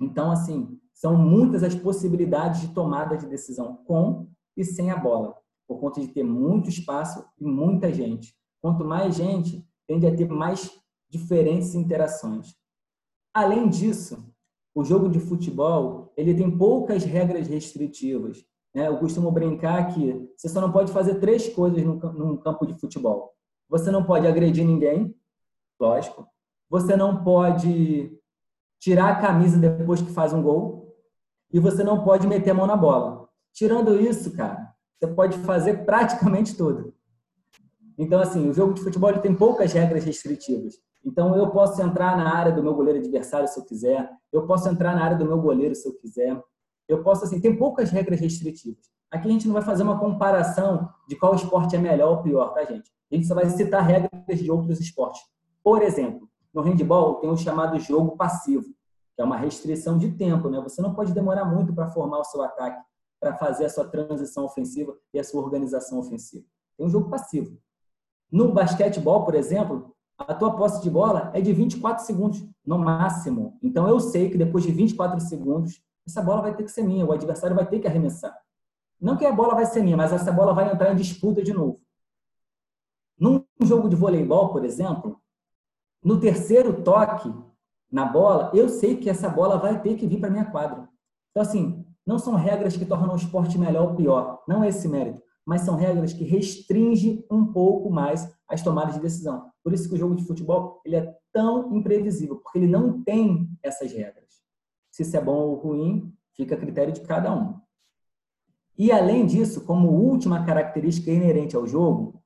Então, 0.00 0.30
assim, 0.30 0.78
são 0.92 1.16
muitas 1.16 1.62
as 1.62 1.74
possibilidades 1.74 2.60
de 2.60 2.68
tomada 2.68 3.16
de 3.16 3.26
decisão 3.26 3.76
com 3.84 4.28
e 4.56 4.64
sem 4.64 4.90
a 4.90 4.96
bola, 4.96 5.36
por 5.66 5.78
conta 5.78 6.00
de 6.00 6.08
ter 6.08 6.22
muito 6.22 6.68
espaço 6.68 7.24
e 7.38 7.44
muita 7.44 7.92
gente. 7.92 8.34
Quanto 8.60 8.84
mais 8.84 9.14
gente, 9.14 9.66
tende 9.86 10.06
a 10.06 10.14
ter 10.14 10.28
mais 10.28 10.70
diferentes 11.08 11.74
interações. 11.74 12.54
Além 13.32 13.68
disso, 13.68 14.24
o 14.74 14.84
jogo 14.84 15.08
de 15.08 15.20
futebol 15.20 16.05
ele 16.16 16.34
tem 16.34 16.50
poucas 16.56 17.04
regras 17.04 17.46
restritivas. 17.46 18.44
Né? 18.74 18.88
Eu 18.88 18.98
costumo 18.98 19.30
brincar 19.30 19.92
que 19.94 20.28
você 20.36 20.48
só 20.48 20.60
não 20.60 20.72
pode 20.72 20.92
fazer 20.92 21.16
três 21.16 21.48
coisas 21.48 21.82
num 21.82 22.36
campo 22.36 22.66
de 22.66 22.78
futebol. 22.78 23.32
Você 23.68 23.90
não 23.90 24.04
pode 24.04 24.26
agredir 24.26 24.64
ninguém, 24.64 25.14
lógico. 25.78 26.26
Você 26.70 26.96
não 26.96 27.22
pode 27.22 28.10
tirar 28.80 29.10
a 29.10 29.20
camisa 29.20 29.58
depois 29.58 30.00
que 30.00 30.10
faz 30.10 30.32
um 30.32 30.42
gol 30.42 30.94
e 31.52 31.60
você 31.60 31.82
não 31.84 32.02
pode 32.02 32.26
meter 32.26 32.50
a 32.50 32.54
mão 32.54 32.66
na 32.66 32.76
bola. 32.76 33.28
Tirando 33.52 34.00
isso, 34.00 34.36
cara, 34.36 34.74
você 34.98 35.06
pode 35.06 35.38
fazer 35.38 35.84
praticamente 35.84 36.56
tudo. 36.56 36.94
Então, 37.98 38.20
assim, 38.20 38.48
o 38.48 38.52
jogo 38.52 38.74
de 38.74 38.82
futebol 38.82 39.12
tem 39.18 39.34
poucas 39.34 39.72
regras 39.72 40.04
restritivas. 40.04 40.74
Então, 41.06 41.36
eu 41.36 41.50
posso 41.50 41.80
entrar 41.80 42.16
na 42.16 42.36
área 42.36 42.50
do 42.50 42.60
meu 42.60 42.74
goleiro 42.74 42.98
adversário 42.98 43.46
se 43.46 43.58
eu 43.58 43.64
quiser, 43.64 44.10
eu 44.32 44.44
posso 44.44 44.68
entrar 44.68 44.96
na 44.96 45.04
área 45.04 45.16
do 45.16 45.24
meu 45.24 45.40
goleiro 45.40 45.72
se 45.72 45.86
eu 45.88 45.94
quiser, 45.94 46.42
eu 46.88 47.02
posso, 47.04 47.24
assim, 47.24 47.40
tem 47.40 47.56
poucas 47.56 47.90
regras 47.90 48.18
restritivas. 48.18 48.90
Aqui 49.08 49.28
a 49.28 49.30
gente 49.30 49.46
não 49.46 49.54
vai 49.54 49.62
fazer 49.62 49.84
uma 49.84 50.00
comparação 50.00 50.88
de 51.08 51.14
qual 51.14 51.34
esporte 51.34 51.76
é 51.76 51.78
melhor 51.78 52.16
ou 52.16 52.22
pior, 52.24 52.52
tá, 52.52 52.64
gente? 52.64 52.90
A 53.10 53.14
gente 53.14 53.26
só 53.26 53.36
vai 53.36 53.48
citar 53.48 53.84
regras 53.84 54.40
de 54.40 54.50
outros 54.50 54.80
esportes. 54.80 55.22
Por 55.62 55.80
exemplo, 55.80 56.28
no 56.52 56.60
handball 56.62 57.16
tem 57.16 57.30
o 57.30 57.36
chamado 57.36 57.78
jogo 57.78 58.16
passivo, 58.16 58.64
que 59.14 59.22
é 59.22 59.24
uma 59.24 59.36
restrição 59.36 59.96
de 59.96 60.10
tempo, 60.10 60.48
né? 60.48 60.60
Você 60.60 60.82
não 60.82 60.92
pode 60.92 61.12
demorar 61.12 61.44
muito 61.44 61.72
para 61.72 61.86
formar 61.86 62.18
o 62.18 62.24
seu 62.24 62.42
ataque, 62.42 62.82
para 63.20 63.34
fazer 63.36 63.66
a 63.66 63.70
sua 63.70 63.86
transição 63.86 64.44
ofensiva 64.44 64.96
e 65.14 65.20
a 65.20 65.24
sua 65.24 65.40
organização 65.40 66.00
ofensiva. 66.00 66.44
Tem 66.76 66.84
um 66.84 66.90
jogo 66.90 67.08
passivo. 67.08 67.56
No 68.30 68.52
basquetebol, 68.52 69.24
por 69.24 69.36
exemplo, 69.36 69.95
a 70.18 70.34
tua 70.34 70.56
posse 70.56 70.82
de 70.82 70.90
bola 70.90 71.30
é 71.34 71.40
de 71.40 71.52
24 71.52 72.04
segundos 72.04 72.44
no 72.64 72.78
máximo. 72.78 73.58
Então 73.62 73.88
eu 73.88 74.00
sei 74.00 74.30
que 74.30 74.38
depois 74.38 74.64
de 74.64 74.72
24 74.72 75.20
segundos, 75.20 75.82
essa 76.06 76.22
bola 76.22 76.42
vai 76.42 76.54
ter 76.54 76.64
que 76.64 76.70
ser 76.70 76.82
minha, 76.82 77.04
o 77.04 77.12
adversário 77.12 77.54
vai 77.54 77.66
ter 77.66 77.80
que 77.80 77.86
arremessar. 77.86 78.36
Não 79.00 79.16
que 79.16 79.26
a 79.26 79.32
bola 79.32 79.54
vai 79.54 79.66
ser 79.66 79.82
minha, 79.82 79.96
mas 79.96 80.12
essa 80.12 80.32
bola 80.32 80.54
vai 80.54 80.72
entrar 80.72 80.92
em 80.92 80.96
disputa 80.96 81.42
de 81.42 81.52
novo. 81.52 81.80
Num 83.18 83.44
jogo 83.62 83.88
de 83.88 83.96
voleibol, 83.96 84.50
por 84.50 84.64
exemplo, 84.64 85.20
no 86.02 86.18
terceiro 86.18 86.82
toque 86.82 87.32
na 87.90 88.04
bola, 88.04 88.50
eu 88.54 88.68
sei 88.68 88.96
que 88.96 89.10
essa 89.10 89.28
bola 89.28 89.58
vai 89.58 89.80
ter 89.80 89.96
que 89.96 90.06
vir 90.06 90.20
para 90.20 90.30
minha 90.30 90.50
quadra. 90.50 90.88
Então, 91.30 91.42
assim, 91.42 91.84
não 92.06 92.18
são 92.18 92.34
regras 92.34 92.76
que 92.76 92.86
tornam 92.86 93.12
o 93.12 93.16
esporte 93.16 93.58
melhor 93.58 93.90
ou 93.90 93.96
pior, 93.96 94.42
não 94.46 94.62
é 94.62 94.68
esse 94.68 94.88
mérito, 94.88 95.22
mas 95.46 95.62
são 95.62 95.76
regras 95.76 96.12
que 96.12 96.24
restringem 96.24 97.24
um 97.30 97.52
pouco 97.52 97.88
mais 97.88 98.28
as 98.48 98.62
tomadas 98.62 98.94
de 98.94 99.00
decisão. 99.00 99.48
Por 99.62 99.72
isso 99.72 99.88
que 99.88 99.94
o 99.94 99.98
jogo 99.98 100.16
de 100.16 100.24
futebol 100.24 100.82
ele 100.84 100.96
é 100.96 101.16
tão 101.32 101.74
imprevisível, 101.76 102.36
porque 102.36 102.58
ele 102.58 102.66
não 102.66 103.02
tem 103.04 103.48
essas 103.62 103.92
regras. 103.92 104.42
Se 104.90 105.02
isso 105.02 105.16
é 105.16 105.20
bom 105.20 105.36
ou 105.36 105.54
ruim, 105.54 106.12
fica 106.34 106.56
a 106.56 106.58
critério 106.58 106.92
de 106.92 107.00
cada 107.02 107.32
um. 107.32 107.60
E 108.76 108.90
além 108.90 109.24
disso, 109.24 109.64
como 109.64 109.88
última 109.88 110.44
característica 110.44 111.10
inerente 111.10 111.54
ao 111.54 111.66
jogo, 111.66 112.22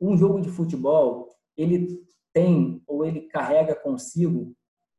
um 0.00 0.16
jogo 0.16 0.40
de 0.40 0.50
futebol, 0.50 1.28
ele 1.56 2.04
tem 2.32 2.82
ou 2.86 3.04
ele 3.04 3.22
carrega 3.22 3.74
consigo 3.74 4.54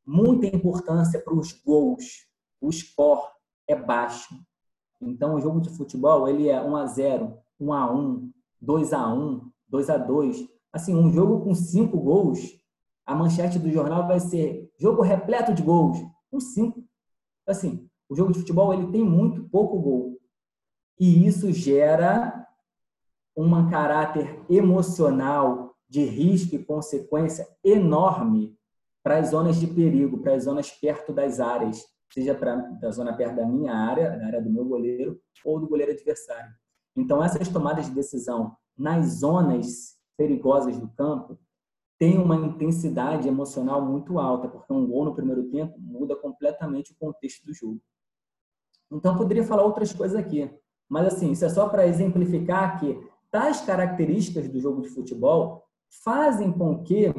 muita 0.06 0.48
importância 0.48 1.20
para 1.20 1.36
os 1.36 1.52
gols. 1.52 2.26
O 2.60 2.72
score 2.72 3.28
é 3.68 3.76
baixo. 3.76 4.34
Então, 5.00 5.36
o 5.36 5.42
jogo 5.42 5.62
de 5.62 5.70
futebol, 5.70 6.28
ele 6.28 6.50
é 6.50 6.60
1 6.60 6.76
a 6.76 6.86
0, 6.88 7.38
1 7.60 7.74
a 7.74 7.94
1, 7.94 8.32
2 8.62 8.94
a 8.94 9.14
1, 9.14 9.52
2 9.68 9.90
a 9.90 9.98
2. 9.98 10.48
Assim, 10.72 10.96
um 10.96 11.12
jogo 11.12 11.44
com 11.44 11.54
cinco 11.56 12.00
gols, 12.00 12.40
a 13.06 13.16
manchete 13.16 13.58
do 13.58 13.72
jornal 13.72 14.08
vai 14.08 14.20
ser 14.20 14.70
jogo 14.80 15.02
repleto 15.02 15.54
de 15.54 15.64
gols, 15.64 15.98
com 16.30 16.40
cinco. 16.40 16.84
Assim, 17.48 17.90
o 18.10 18.16
jogo 18.16 18.32
de 18.32 18.40
futebol 18.40 18.74
ele 18.74 18.92
tem 18.92 19.04
muito 19.04 19.48
pouco 19.50 19.80
gol. 19.80 20.18
E 21.00 21.26
isso 21.26 21.52
gera 21.52 22.48
um 23.36 23.70
caráter 23.70 24.44
emocional 24.50 25.76
de 25.88 26.04
risco 26.04 26.56
e 26.56 26.64
consequência 26.64 27.48
enorme 27.64 28.58
para 29.04 29.20
as 29.20 29.30
zonas 29.30 29.58
de 29.58 29.68
perigo, 29.68 30.18
para 30.18 30.34
as 30.34 30.44
zonas 30.44 30.72
perto 30.72 31.14
das 31.14 31.40
áreas, 31.40 31.86
seja 32.12 32.36
para 32.36 32.56
da 32.56 32.92
zona 32.92 33.16
perto 33.16 33.38
da 33.38 33.46
minha 33.46 33.74
área, 33.74 34.18
da 34.18 34.26
área 34.26 34.42
do 34.42 34.50
meu 34.50 34.66
goleiro 34.66 35.22
ou 35.46 35.60
do 35.60 35.68
goleiro 35.68 35.92
adversário. 35.92 36.52
Então 36.98 37.24
essas 37.24 37.48
tomadas 37.48 37.86
de 37.86 37.92
decisão 37.92 38.58
nas 38.76 39.20
zonas 39.20 39.96
perigosas 40.18 40.80
do 40.80 40.88
campo 40.90 41.38
têm 42.00 42.18
uma 42.18 42.36
intensidade 42.36 43.28
emocional 43.28 43.82
muito 43.82 44.20
alta, 44.20 44.48
porque 44.48 44.74
um 44.74 44.86
gol 44.86 45.06
no 45.06 45.16
primeiro 45.16 45.44
tempo 45.50 45.80
muda 45.80 46.16
completamente 46.16 46.92
o 46.92 46.96
contexto 46.96 47.46
do 47.46 47.54
jogo. 47.54 47.80
Então 48.92 49.16
poderia 49.16 49.44
falar 49.44 49.64
outras 49.64 49.94
coisas 49.94 50.18
aqui, 50.18 50.50
mas 50.90 51.08
assim, 51.08 51.32
isso 51.32 51.46
é 51.46 51.50
só 51.50 51.70
para 51.70 51.88
exemplificar 51.88 52.80
que 52.80 53.00
tais 53.30 53.62
características 53.62 54.48
do 54.48 54.60
jogo 54.60 54.82
de 54.82 54.90
futebol 54.90 55.64
fazem 56.04 56.52
com 56.52 56.84
que 56.84 57.14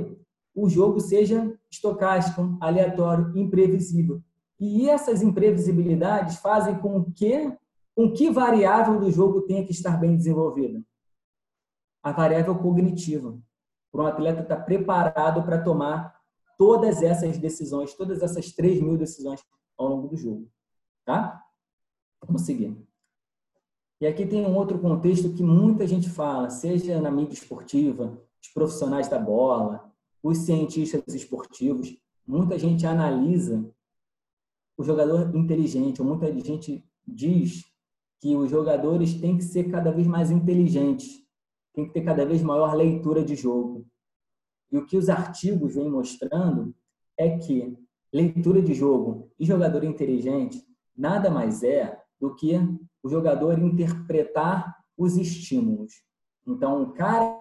o 0.55 0.69
jogo 0.69 0.99
seja 1.01 1.57
estocástico, 1.71 2.57
aleatório, 2.61 3.37
imprevisível. 3.37 4.21
E 4.59 4.89
essas 4.91 5.23
imprevisibilidades 5.23 6.37
fazem 6.39 6.77
com 6.79 7.05
que 7.13 7.53
com 7.99 8.13
que 8.13 8.31
variável 8.31 9.01
do 9.01 9.11
jogo 9.11 9.41
tenha 9.41 9.67
que 9.67 9.73
estar 9.73 9.97
bem 9.97 10.17
desenvolvida? 10.17 10.81
A 12.01 12.13
variável 12.13 12.57
cognitiva. 12.57 13.37
Para 13.91 14.03
um 14.05 14.07
atleta 14.07 14.43
estar 14.43 14.59
preparado 14.59 15.43
para 15.43 15.61
tomar 15.61 16.17
todas 16.57 17.03
essas 17.03 17.39
decisões, 17.39 17.95
todas 17.95 18.23
essas 18.23 18.53
3 18.53 18.81
mil 18.81 18.97
decisões 18.97 19.45
ao 19.77 19.89
longo 19.89 20.07
do 20.07 20.17
jogo. 20.17 20.49
Tá? 21.05 21.43
Vamos 22.25 22.43
seguir. 22.43 22.81
E 24.01 24.07
aqui 24.07 24.25
tem 24.25 24.47
um 24.47 24.55
outro 24.55 24.79
contexto 24.79 25.35
que 25.35 25.43
muita 25.43 25.85
gente 25.85 26.09
fala, 26.09 26.51
seja 26.51 27.01
na 27.01 27.11
mídia 27.11 27.35
esportiva, 27.35 28.17
os 28.41 28.49
profissionais 28.51 29.09
da 29.09 29.19
bola, 29.19 29.93
os 30.23 30.39
cientistas 30.39 31.03
esportivos, 31.17 31.99
muita 32.25 32.57
gente 32.61 32.87
analisa 32.87 33.69
o 34.77 34.85
jogador 34.85 35.35
inteligente, 35.35 36.01
ou 36.01 36.07
muita 36.07 36.33
gente 36.41 36.89
diz 37.05 37.65
que 38.21 38.35
os 38.35 38.51
jogadores 38.51 39.15
têm 39.15 39.37
que 39.37 39.45
ser 39.45 39.71
cada 39.71 39.93
vez 39.93 40.07
mais 40.07 40.31
inteligentes, 40.31 41.23
tem 41.75 41.87
que 41.87 41.93
ter 41.93 42.03
cada 42.03 42.27
vez 42.27 42.43
maior 42.43 42.75
leitura 42.75 43.25
de 43.25 43.37
jogo. 43.37 43.87
E 44.71 44.79
o 44.79 44.87
que 44.87 44.97
os 44.97 45.09
artigos 45.09 45.75
vêm 45.75 45.91
mostrando 45.91 46.75
é 47.17 47.39
que 47.39 47.77
leitura 48.13 48.61
de 48.61 48.75
jogo 48.75 49.31
e 49.39 49.45
jogador 49.45 49.85
inteligente 49.85 50.67
nada 50.97 51.31
mais 51.31 51.63
é 51.63 51.97
do 52.21 52.35
que 52.35 52.55
o 53.03 53.09
jogador 53.09 53.59
interpretar 53.59 54.77
os 54.97 55.17
estímulos. 55.17 56.03
Então, 56.47 56.83
o 56.83 56.93
cara 56.93 57.41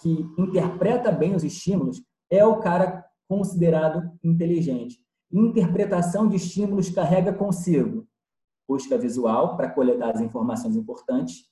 que 0.00 0.26
interpreta 0.36 1.12
bem 1.12 1.34
os 1.34 1.44
estímulos 1.44 2.02
é 2.28 2.44
o 2.44 2.58
cara 2.58 3.04
considerado 3.28 4.10
inteligente. 4.24 4.98
Interpretação 5.30 6.28
de 6.28 6.36
estímulos 6.36 6.90
carrega 6.90 7.32
consigo 7.32 8.07
busca 8.68 8.98
visual 8.98 9.56
para 9.56 9.70
coletar 9.70 10.10
as 10.10 10.20
informações 10.20 10.76
importantes, 10.76 11.46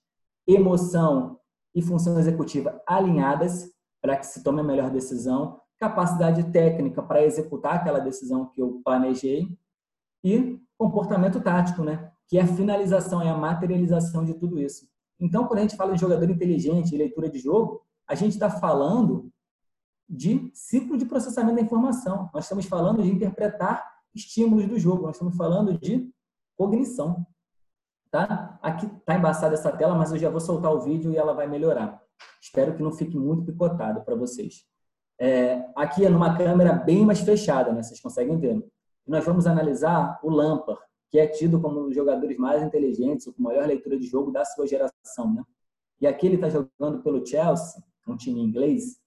emoção 0.46 1.40
e 1.74 1.81
função 1.81 2.18
executiva 2.18 2.81
alinhadas 2.87 3.72
para 4.02 4.16
que 4.16 4.26
se 4.26 4.42
tome 4.42 4.61
a 4.61 4.64
melhor 4.64 4.90
decisão, 4.90 5.61
capacidade 5.79 6.44
técnica 6.52 7.02
para 7.02 7.24
executar 7.24 7.76
aquela 7.76 7.98
decisão 7.98 8.46
que 8.46 8.61
eu 8.61 8.81
planejei 8.85 9.48
e 10.22 10.61
comportamento 10.79 11.40
tático, 11.40 11.83
né? 11.83 12.11
que 12.29 12.38
é 12.38 12.42
a 12.42 12.46
finalização, 12.46 13.22
é 13.22 13.29
a 13.29 13.37
materialização 13.37 14.24
de 14.24 14.35
tudo 14.35 14.61
isso. 14.61 14.87
Então, 15.18 15.46
quando 15.46 15.61
a 15.61 15.62
gente 15.62 15.76
fala 15.76 15.94
de 15.94 16.00
jogador 16.00 16.29
inteligente 16.29 16.94
e 16.94 16.98
leitura 16.98 17.31
de 17.31 17.38
jogo, 17.38 17.83
a 18.07 18.14
gente 18.14 18.33
está 18.33 18.50
falando 18.50 19.31
de 20.09 20.50
ciclo 20.55 20.96
de 20.96 21.07
processamento 21.07 21.57
da 21.57 21.62
informação. 21.62 22.31
Nós 22.33 22.44
estamos 22.44 22.66
falando 22.66 23.02
de 23.02 23.11
interpretar 23.11 23.85
estímulos 24.14 24.66
do 24.68 24.79
jogo. 24.79 25.07
Nós 25.07 25.16
estamos 25.16 25.37
falando 25.37 25.79
de 25.79 26.11
cognição. 26.56 27.26
Tá? 28.10 28.58
Aqui 28.62 28.86
está 28.86 29.16
embaçada 29.16 29.54
essa 29.54 29.70
tela, 29.70 29.94
mas 29.94 30.10
eu 30.10 30.18
já 30.18 30.30
vou 30.30 30.40
soltar 30.40 30.72
o 30.72 30.80
vídeo 30.80 31.12
e 31.12 31.16
ela 31.16 31.34
vai 31.34 31.46
melhorar. 31.46 32.00
Espero 32.40 32.74
que 32.74 32.82
não 32.82 32.92
fique 32.92 33.16
muito 33.16 33.44
picotado 33.44 34.02
para 34.02 34.14
vocês. 34.14 34.64
É, 35.18 35.66
aqui 35.74 36.04
é 36.04 36.08
numa 36.08 36.36
câmera 36.36 36.72
bem 36.72 37.04
mais 37.04 37.20
fechada, 37.20 37.72
né? 37.72 37.82
vocês 37.82 38.00
conseguem 38.00 38.38
ver. 38.38 38.64
Nós 39.06 39.24
vamos 39.24 39.46
analisar 39.46 40.18
o 40.22 40.30
Lampard, 40.30 40.80
que 41.10 41.18
é 41.18 41.26
tido 41.26 41.60
como 41.60 41.80
um 41.80 41.84
dos 41.86 41.94
jogadores 41.94 42.36
mais 42.38 42.62
inteligentes, 42.62 43.26
com 43.26 43.42
maior 43.42 43.66
leitura 43.66 43.98
de 43.98 44.06
jogo 44.06 44.30
da 44.30 44.44
sua 44.44 44.66
geração. 44.66 45.34
Né? 45.34 45.42
E 46.00 46.06
aqui 46.06 46.26
ele 46.26 46.36
está 46.36 46.48
jogando 46.48 47.02
pelo 47.02 47.24
Chelsea, 47.24 47.82
um 48.08 48.16
time 48.16 48.40
inglês, 48.40 48.98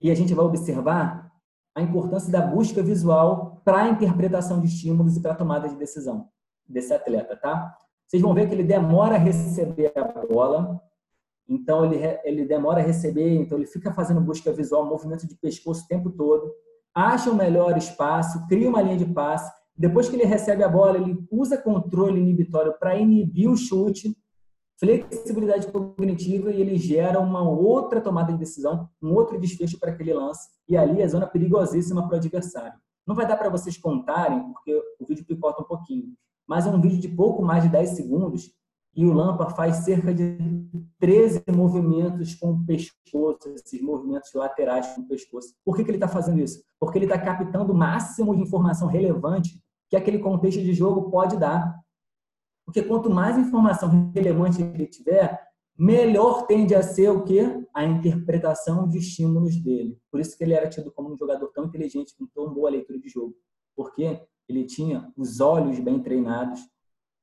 e 0.00 0.10
a 0.10 0.14
gente 0.14 0.34
vai 0.34 0.44
observar 0.44 1.30
a 1.74 1.82
importância 1.82 2.30
da 2.32 2.40
busca 2.40 2.82
visual 2.82 3.60
para 3.64 3.82
a 3.82 3.88
interpretação 3.88 4.60
de 4.60 4.66
estímulos 4.66 5.16
e 5.16 5.20
para 5.20 5.32
a 5.32 5.36
tomada 5.36 5.68
de 5.68 5.76
decisão 5.76 6.28
desse 6.68 6.92
atleta, 6.92 7.36
tá? 7.36 7.74
Vocês 8.06 8.22
vão 8.22 8.34
ver 8.34 8.48
que 8.48 8.54
ele 8.54 8.64
demora 8.64 9.16
a 9.16 9.18
receber 9.18 9.92
a 9.96 10.04
bola, 10.04 10.80
então 11.48 11.84
ele, 11.84 11.98
ele 12.24 12.44
demora 12.44 12.80
a 12.80 12.84
receber, 12.84 13.34
então 13.34 13.58
ele 13.58 13.66
fica 13.66 13.92
fazendo 13.92 14.20
busca 14.20 14.52
visual, 14.52 14.86
movimento 14.86 15.26
de 15.26 15.36
pescoço 15.36 15.84
o 15.84 15.88
tempo 15.88 16.10
todo, 16.10 16.52
acha 16.94 17.30
o 17.30 17.36
melhor 17.36 17.76
espaço, 17.76 18.46
cria 18.48 18.68
uma 18.68 18.82
linha 18.82 18.96
de 18.96 19.06
passe, 19.06 19.52
depois 19.76 20.08
que 20.08 20.16
ele 20.16 20.24
recebe 20.24 20.62
a 20.62 20.68
bola, 20.68 20.96
ele 20.96 21.18
usa 21.30 21.58
controle 21.58 22.18
inibitório 22.18 22.74
para 22.78 22.96
inibir 22.96 23.50
o 23.50 23.56
chute, 23.56 24.16
flexibilidade 24.78 25.70
cognitiva 25.70 26.50
e 26.50 26.60
ele 26.60 26.76
gera 26.76 27.18
uma 27.20 27.42
outra 27.42 28.00
tomada 28.00 28.32
de 28.32 28.38
decisão, 28.38 28.88
um 29.02 29.12
outro 29.12 29.38
desfecho 29.38 29.78
para 29.78 29.90
aquele 29.90 30.14
lance, 30.14 30.48
e 30.68 30.76
ali 30.76 31.02
é 31.02 31.08
zona 31.08 31.26
perigosíssima 31.26 32.06
para 32.06 32.14
o 32.14 32.18
adversário. 32.18 32.78
Não 33.06 33.14
vai 33.14 33.26
dar 33.26 33.36
para 33.36 33.48
vocês 33.48 33.76
contarem, 33.76 34.52
porque 34.52 34.74
o 34.98 35.06
vídeo 35.06 35.24
picota 35.24 35.62
um 35.62 35.66
pouquinho, 35.66 36.14
mas 36.46 36.66
é 36.66 36.70
um 36.70 36.80
vídeo 36.80 37.00
de 37.00 37.08
pouco 37.08 37.42
mais 37.42 37.62
de 37.64 37.68
10 37.68 37.90
segundos 37.90 38.50
e 38.96 39.04
o 39.04 39.12
Lampa 39.12 39.50
faz 39.50 39.76
cerca 39.84 40.14
de 40.14 40.38
13 40.98 41.44
movimentos 41.54 42.34
com 42.34 42.52
o 42.52 42.64
pescoço, 42.64 43.50
esses 43.54 43.82
movimentos 43.82 44.32
laterais 44.32 44.86
com 44.94 45.02
o 45.02 45.06
pescoço. 45.06 45.54
Por 45.62 45.76
que, 45.76 45.84
que 45.84 45.90
ele 45.90 45.98
está 45.98 46.08
fazendo 46.08 46.40
isso? 46.40 46.64
Porque 46.80 46.96
ele 46.96 47.04
está 47.04 47.18
captando 47.18 47.74
o 47.74 47.76
máximo 47.76 48.34
de 48.34 48.40
informação 48.40 48.88
relevante 48.88 49.62
que 49.90 49.96
aquele 49.96 50.18
contexto 50.18 50.62
de 50.62 50.72
jogo 50.72 51.10
pode 51.10 51.36
dar. 51.36 51.78
Porque 52.64 52.82
quanto 52.82 53.10
mais 53.10 53.36
informação 53.36 54.10
relevante 54.14 54.62
ele 54.62 54.86
tiver, 54.86 55.46
melhor 55.78 56.46
tende 56.46 56.74
a 56.74 56.82
ser 56.82 57.10
o 57.10 57.22
que? 57.22 57.40
A 57.74 57.84
interpretação 57.84 58.88
de 58.88 58.96
estímulos 58.96 59.56
dele. 59.56 59.98
Por 60.10 60.20
isso 60.20 60.36
que 60.38 60.42
ele 60.42 60.54
era 60.54 60.70
tido 60.70 60.90
como 60.90 61.12
um 61.12 61.16
jogador 61.18 61.48
tão 61.48 61.66
inteligente, 61.66 62.14
com 62.18 62.26
tão 62.26 62.52
boa 62.52 62.70
leitura 62.70 62.98
de 62.98 63.10
jogo. 63.10 63.36
Porque 63.76 64.22
ele 64.48 64.64
tinha 64.64 65.12
os 65.16 65.40
olhos 65.40 65.78
bem 65.78 66.02
treinados, 66.02 66.60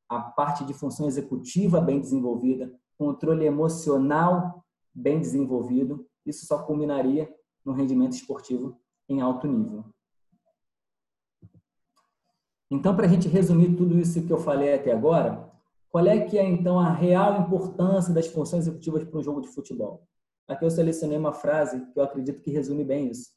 a 0.09 0.19
parte 0.21 0.63
de 0.65 0.73
função 0.73 1.07
executiva 1.07 1.81
bem 1.81 1.99
desenvolvida, 1.99 2.73
controle 2.97 3.45
emocional 3.45 4.63
bem 4.93 5.19
desenvolvido. 5.19 6.07
Isso 6.25 6.45
só 6.45 6.63
culminaria 6.63 7.33
no 7.65 7.73
rendimento 7.73 8.13
esportivo 8.13 8.77
em 9.09 9.21
alto 9.21 9.47
nível. 9.47 9.85
Então, 12.69 12.95
para 12.95 13.05
a 13.05 13.09
gente 13.09 13.27
resumir 13.27 13.75
tudo 13.75 13.99
isso 13.99 14.25
que 14.25 14.33
eu 14.33 14.39
falei 14.39 14.73
até 14.73 14.91
agora, 14.91 15.51
qual 15.89 16.07
é 16.07 16.19
que 16.21 16.39
é 16.39 16.43
então 16.43 16.79
a 16.79 16.91
real 16.91 17.41
importância 17.41 18.13
das 18.13 18.27
funções 18.27 18.65
executivas 18.65 19.03
para 19.03 19.19
um 19.19 19.23
jogo 19.23 19.41
de 19.41 19.47
futebol? 19.47 20.07
Aqui 20.47 20.65
eu 20.65 20.71
selecionei 20.71 21.17
uma 21.17 21.33
frase 21.33 21.85
que 21.91 21.99
eu 21.99 22.03
acredito 22.03 22.41
que 22.41 22.51
resume 22.51 22.83
bem 22.83 23.09
isso. 23.09 23.29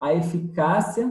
A 0.00 0.14
eficácia, 0.14 1.06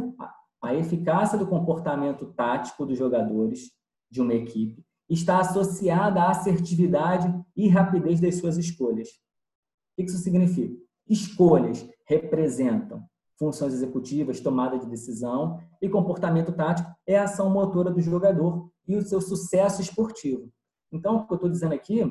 a 0.62 0.74
eficácia 0.74 1.38
do 1.38 1.48
comportamento 1.48 2.26
tático 2.34 2.86
dos 2.86 2.98
jogadores 2.98 3.72
de 4.10 4.22
uma 4.22 4.34
equipe 4.34 4.84
está 5.10 5.40
associada 5.40 6.22
à 6.22 6.32
assertividade 6.32 7.34
e 7.56 7.68
rapidez 7.68 8.20
das 8.20 8.36
suas 8.36 8.58
escolhas. 8.58 9.10
O 9.10 9.96
que 9.98 10.04
isso 10.04 10.18
significa? 10.18 10.76
Escolhas 11.08 11.88
representam 12.06 13.04
funções 13.38 13.74
executivas, 13.74 14.42
tomada 14.42 14.78
de 14.78 14.86
decisão 14.86 15.62
e 15.82 15.88
comportamento 15.88 16.52
tático 16.52 16.94
é 17.08 17.18
a 17.18 17.24
ação 17.24 17.50
motora 17.50 17.90
do 17.90 18.02
jogador 18.02 18.70
e 18.86 18.96
o 18.96 19.02
seu 19.02 19.22
sucesso 19.22 19.82
esportivo. 19.82 20.52
Então, 20.92 21.18
o 21.18 21.26
que 21.26 21.34
eu 21.34 21.36
estou 21.36 21.50
dizendo 21.50 21.74
aqui, 21.74 22.04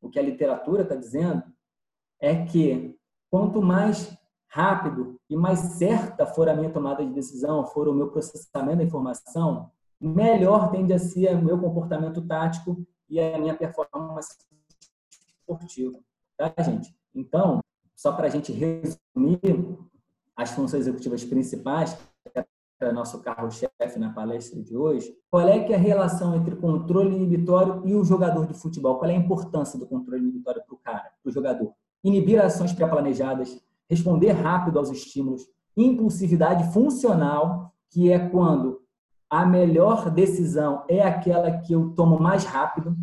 o 0.00 0.08
que 0.08 0.18
a 0.18 0.22
literatura 0.22 0.82
está 0.82 0.94
dizendo, 0.94 1.42
é 2.20 2.44
que 2.44 2.96
quanto 3.30 3.60
mais 3.60 4.16
rápido 4.48 5.20
e 5.28 5.36
mais 5.36 5.58
certa 5.58 6.26
for 6.26 6.48
a 6.48 6.54
minha 6.54 6.70
tomada 6.70 7.04
de 7.04 7.12
decisão, 7.12 7.66
for 7.66 7.88
o 7.88 7.94
meu 7.94 8.08
processamento 8.08 8.78
da 8.78 8.84
informação, 8.84 9.70
melhor 10.00 10.70
tende 10.70 10.92
a 10.92 10.98
ser 10.98 11.34
o 11.34 11.42
meu 11.42 11.58
comportamento 11.58 12.20
tático 12.26 12.86
e 13.08 13.20
a 13.20 13.38
minha 13.38 13.54
performance 13.54 14.36
esportiva. 15.40 15.98
Tá, 16.36 16.52
gente? 16.62 16.94
Então, 17.14 17.60
só 17.94 18.12
para 18.12 18.26
a 18.26 18.30
gente 18.30 18.52
resumir 18.52 19.78
as 20.36 20.50
funções 20.50 20.82
executivas 20.82 21.24
principais, 21.24 21.94
que 22.32 22.84
é 22.84 22.92
nosso 22.92 23.22
carro-chefe 23.22 23.98
na 23.98 24.12
palestra 24.12 24.62
de 24.62 24.76
hoje, 24.76 25.16
qual 25.30 25.48
é 25.48 25.64
que 25.64 25.72
é 25.72 25.76
a 25.76 25.78
relação 25.78 26.36
entre 26.36 26.56
controle 26.56 27.16
inibitório 27.16 27.82
e 27.86 27.94
o 27.94 28.04
jogador 28.04 28.46
de 28.46 28.52
futebol? 28.52 28.98
Qual 28.98 29.10
é 29.10 29.14
a 29.14 29.18
importância 29.18 29.78
do 29.78 29.86
controle 29.86 30.22
inibitório 30.22 30.62
para 30.62 30.74
o 30.74 30.78
cara, 30.78 31.10
para 31.22 31.30
o 31.30 31.32
jogador? 31.32 31.72
Inibir 32.04 32.38
ações 32.38 32.74
pré-planejadas, 32.74 33.58
responder 33.88 34.32
rápido 34.32 34.78
aos 34.78 34.90
estímulos, 34.90 35.46
impulsividade 35.76 36.72
funcional, 36.72 37.72
que 37.90 38.10
é 38.10 38.18
quando 38.18 38.80
a 39.28 39.44
melhor 39.44 40.10
decisão 40.10 40.84
é 40.88 41.02
aquela 41.02 41.58
que 41.58 41.72
eu 41.72 41.90
tomo 41.94 42.18
mais 42.18 42.44
rápido, 42.44 42.96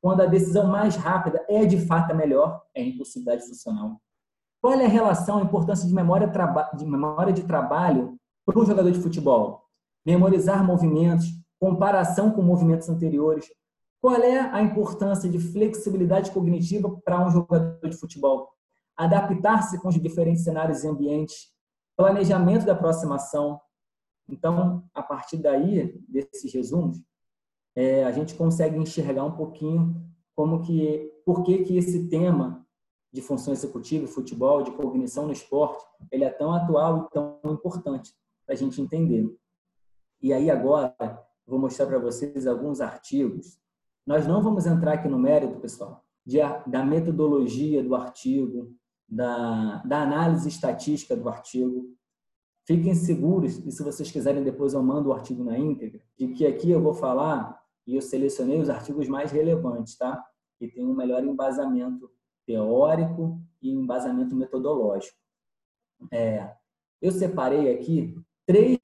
quando 0.00 0.22
a 0.22 0.26
decisão 0.26 0.66
mais 0.66 0.96
rápida 0.96 1.44
é 1.48 1.64
de 1.64 1.78
fato 1.78 2.12
a 2.12 2.14
melhor, 2.14 2.62
é 2.74 2.82
impulsividade 2.82 3.46
funcional. 3.46 4.00
Qual 4.60 4.74
é 4.74 4.84
a 4.84 4.88
relação, 4.88 5.38
a 5.38 5.42
importância 5.42 5.86
de 5.86 5.94
memória, 5.94 6.30
de, 6.74 6.86
memória 6.86 7.32
de 7.32 7.44
trabalho 7.44 8.18
para 8.44 8.58
um 8.58 8.64
jogador 8.64 8.90
de 8.90 9.00
futebol? 9.00 9.64
Memorizar 10.04 10.64
movimentos, 10.64 11.26
comparação 11.60 12.30
com 12.30 12.42
movimentos 12.42 12.88
anteriores. 12.88 13.46
Qual 14.00 14.14
é 14.16 14.38
a 14.38 14.62
importância 14.62 15.28
de 15.28 15.38
flexibilidade 15.38 16.30
cognitiva 16.30 16.90
para 17.04 17.24
um 17.26 17.30
jogador 17.30 17.88
de 17.88 17.96
futebol? 17.96 18.48
Adaptar-se 18.98 19.80
com 19.80 19.88
os 19.88 19.94
diferentes 19.94 20.44
cenários 20.44 20.84
e 20.84 20.88
ambientes, 20.88 21.52
planejamento 21.96 22.66
da 22.66 22.72
aproximação, 22.72 23.60
então, 24.28 24.84
a 24.92 25.02
partir 25.02 25.38
daí, 25.38 25.98
desses 26.06 26.52
resumos, 26.52 27.00
é, 27.74 28.04
a 28.04 28.12
gente 28.12 28.34
consegue 28.34 28.76
enxergar 28.76 29.24
um 29.24 29.36
pouquinho 29.36 30.04
como 30.34 30.62
que, 30.62 31.10
por 31.24 31.42
que, 31.42 31.64
que 31.64 31.76
esse 31.78 32.08
tema 32.08 32.66
de 33.10 33.22
função 33.22 33.52
executiva, 33.52 34.06
futebol, 34.06 34.62
de 34.62 34.70
cognição 34.72 35.26
no 35.26 35.32
esporte, 35.32 35.82
ele 36.12 36.24
é 36.24 36.30
tão 36.30 36.52
atual 36.52 37.06
e 37.06 37.10
tão 37.10 37.40
importante 37.44 38.12
para 38.44 38.54
a 38.54 38.58
gente 38.58 38.80
entender. 38.82 39.34
E 40.20 40.32
aí 40.32 40.50
agora, 40.50 40.94
vou 41.46 41.58
mostrar 41.58 41.86
para 41.86 41.98
vocês 41.98 42.46
alguns 42.46 42.80
artigos. 42.80 43.58
Nós 44.06 44.26
não 44.26 44.42
vamos 44.42 44.66
entrar 44.66 44.94
aqui 44.94 45.08
no 45.08 45.18
mérito, 45.18 45.58
pessoal, 45.60 46.04
de, 46.24 46.38
da 46.66 46.84
metodologia 46.84 47.82
do 47.82 47.94
artigo, 47.94 48.76
da, 49.08 49.82
da 49.84 50.02
análise 50.02 50.48
estatística 50.48 51.16
do 51.16 51.28
artigo, 51.28 51.96
Fiquem 52.68 52.94
seguros, 52.94 53.56
e 53.64 53.72
se 53.72 53.82
vocês 53.82 54.10
quiserem 54.10 54.44
depois 54.44 54.74
eu 54.74 54.82
mando 54.82 55.08
o 55.08 55.14
artigo 55.14 55.42
na 55.42 55.58
íntegra, 55.58 56.02
de 56.18 56.28
que 56.34 56.46
aqui 56.46 56.70
eu 56.70 56.82
vou 56.82 56.92
falar, 56.92 57.58
e 57.86 57.96
eu 57.96 58.02
selecionei 58.02 58.60
os 58.60 58.68
artigos 58.68 59.08
mais 59.08 59.32
relevantes, 59.32 59.96
tá? 59.96 60.22
Que 60.58 60.68
tem 60.68 60.84
um 60.84 60.94
melhor 60.94 61.24
embasamento 61.24 62.10
teórico 62.44 63.40
e 63.62 63.70
embasamento 63.70 64.36
metodológico. 64.36 65.16
É, 66.12 66.54
eu 67.00 67.10
separei 67.10 67.74
aqui 67.74 68.14
três 68.46 68.78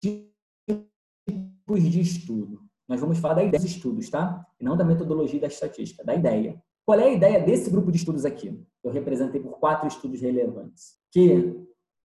tipos 0.00 1.82
de 1.82 2.00
estudo. 2.00 2.62
Nós 2.88 2.98
vamos 3.02 3.18
falar 3.18 3.34
da 3.34 3.44
ideia 3.44 3.62
dos 3.62 3.70
estudos, 3.70 4.08
tá? 4.08 4.46
E 4.58 4.64
não 4.64 4.78
da 4.78 4.84
metodologia 4.84 5.38
da 5.38 5.48
estatística, 5.48 6.02
da 6.02 6.14
ideia. 6.14 6.58
Qual 6.84 6.98
é 6.98 7.04
a 7.04 7.12
ideia 7.12 7.40
desse 7.40 7.70
grupo 7.70 7.90
de 7.90 7.98
estudos 7.98 8.24
aqui? 8.24 8.60
Eu 8.82 8.90
representei 8.90 9.40
por 9.40 9.58
quatro 9.58 9.86
estudos 9.86 10.20
relevantes. 10.20 10.96
Que 11.10 11.54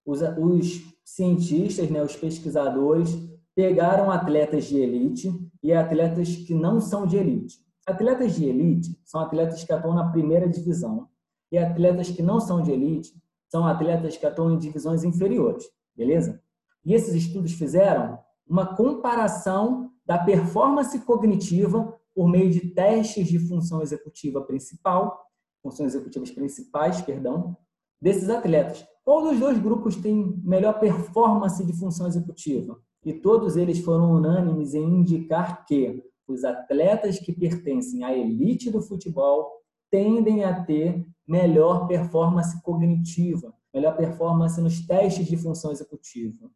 os, 0.05 0.21
os 0.21 0.81
cientistas, 1.03 1.89
né, 1.89 2.01
os 2.03 2.15
pesquisadores, 2.15 3.17
pegaram 3.55 4.11
atletas 4.11 4.65
de 4.65 4.77
elite 4.77 5.31
e 5.63 5.73
atletas 5.73 6.35
que 6.35 6.53
não 6.53 6.79
são 6.79 7.07
de 7.07 7.17
elite. 7.17 7.57
Atletas 7.87 8.35
de 8.35 8.45
elite 8.45 8.99
são 9.03 9.21
atletas 9.21 9.63
que 9.63 9.73
atuam 9.73 9.95
na 9.95 10.11
primeira 10.11 10.47
divisão 10.47 11.09
e 11.51 11.57
atletas 11.57 12.09
que 12.09 12.21
não 12.21 12.39
são 12.39 12.61
de 12.61 12.71
elite 12.71 13.13
são 13.49 13.65
atletas 13.65 14.17
que 14.17 14.25
atuam 14.25 14.53
em 14.53 14.57
divisões 14.57 15.03
inferiores, 15.03 15.65
beleza? 15.95 16.41
E 16.85 16.93
esses 16.93 17.15
estudos 17.15 17.53
fizeram 17.53 18.19
uma 18.45 18.75
comparação 18.75 19.91
da 20.05 20.17
performance 20.17 20.99
cognitiva 20.99 21.96
por 22.17 22.27
meio 22.27 22.49
de 22.49 22.71
testes 22.71 23.27
de 23.27 23.37
função 23.37 23.83
executiva 23.83 24.41
principal, 24.41 25.23
funções 25.61 25.93
executivas 25.93 26.31
principais, 26.31 26.99
perdão, 26.99 27.55
desses 28.01 28.27
atletas. 28.27 28.83
Qual 29.05 29.21
dos 29.21 29.39
dois 29.39 29.59
grupos 29.59 29.95
tem 29.95 30.35
melhor 30.43 30.79
performance 30.79 31.63
de 31.63 31.73
função 31.73 32.07
executiva? 32.07 32.81
E 33.05 33.13
todos 33.13 33.55
eles 33.55 33.81
foram 33.81 34.13
unânimes 34.13 34.73
em 34.73 34.83
indicar 34.83 35.63
que 35.63 36.03
os 36.27 36.43
atletas 36.43 37.19
que 37.19 37.31
pertencem 37.31 38.03
à 38.03 38.11
elite 38.17 38.71
do 38.71 38.81
futebol 38.81 39.51
tendem 39.91 40.43
a 40.43 40.65
ter 40.65 41.05
melhor 41.27 41.87
performance 41.87 42.59
cognitiva, 42.63 43.53
melhor 43.71 43.95
performance 43.95 44.59
nos 44.59 44.87
testes 44.87 45.27
de 45.27 45.37
função 45.37 45.71
executiva. 45.71 46.49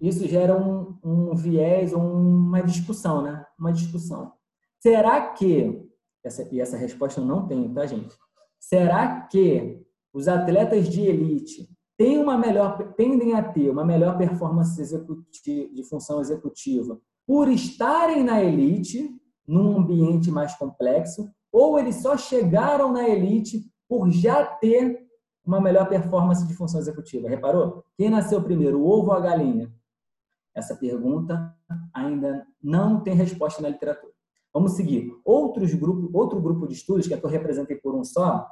Isso 0.00 0.26
gera 0.26 0.56
um, 0.56 0.98
um 1.04 1.34
viés 1.34 1.92
ou 1.92 2.00
uma 2.00 2.62
discussão, 2.62 3.20
né? 3.20 3.44
Uma 3.58 3.74
discussão. 3.74 4.32
Será 4.80 5.30
que 5.32 5.86
essa, 6.24 6.48
e 6.52 6.60
essa 6.60 6.76
resposta 6.76 7.20
eu 7.20 7.24
não 7.24 7.46
tenho, 7.46 7.72
tá, 7.72 7.86
gente? 7.86 8.14
Será 8.58 9.22
que 9.22 9.84
os 10.12 10.28
atletas 10.28 10.88
de 10.88 11.02
elite 11.02 11.68
têm 11.96 12.18
uma 12.18 12.36
melhor, 12.36 12.94
tendem 12.94 13.34
a 13.34 13.42
ter 13.42 13.70
uma 13.70 13.84
melhor 13.84 14.18
performance 14.18 14.80
executiva, 14.80 15.72
de 15.72 15.84
função 15.84 16.20
executiva 16.20 17.00
por 17.26 17.48
estarem 17.48 18.22
na 18.22 18.42
elite, 18.42 19.10
num 19.46 19.78
ambiente 19.78 20.30
mais 20.30 20.54
complexo, 20.56 21.30
ou 21.52 21.78
eles 21.78 21.96
só 21.96 22.16
chegaram 22.16 22.92
na 22.92 23.08
elite 23.08 23.64
por 23.88 24.10
já 24.10 24.44
ter 24.44 25.06
uma 25.44 25.60
melhor 25.60 25.88
performance 25.88 26.46
de 26.46 26.54
função 26.54 26.80
executiva. 26.80 27.28
Reparou? 27.28 27.84
Quem 27.96 28.10
nasceu 28.10 28.42
primeiro, 28.42 28.80
o 28.80 28.88
ovo 28.88 29.10
ou 29.10 29.12
a 29.12 29.20
galinha? 29.20 29.72
Essa 30.54 30.74
pergunta 30.74 31.54
ainda 31.94 32.46
não 32.62 33.00
tem 33.00 33.14
resposta 33.14 33.62
na 33.62 33.68
literatura. 33.68 34.15
Vamos 34.56 34.72
seguir. 34.72 35.12
Outros 35.22 35.74
grupo, 35.74 36.08
outro 36.16 36.40
grupo 36.40 36.66
de 36.66 36.72
estudos, 36.72 37.06
que 37.06 37.12
é 37.12 37.18
que 37.18 37.26
eu 37.26 37.30
representei 37.30 37.76
por 37.76 37.94
um 37.94 38.02
só, 38.02 38.48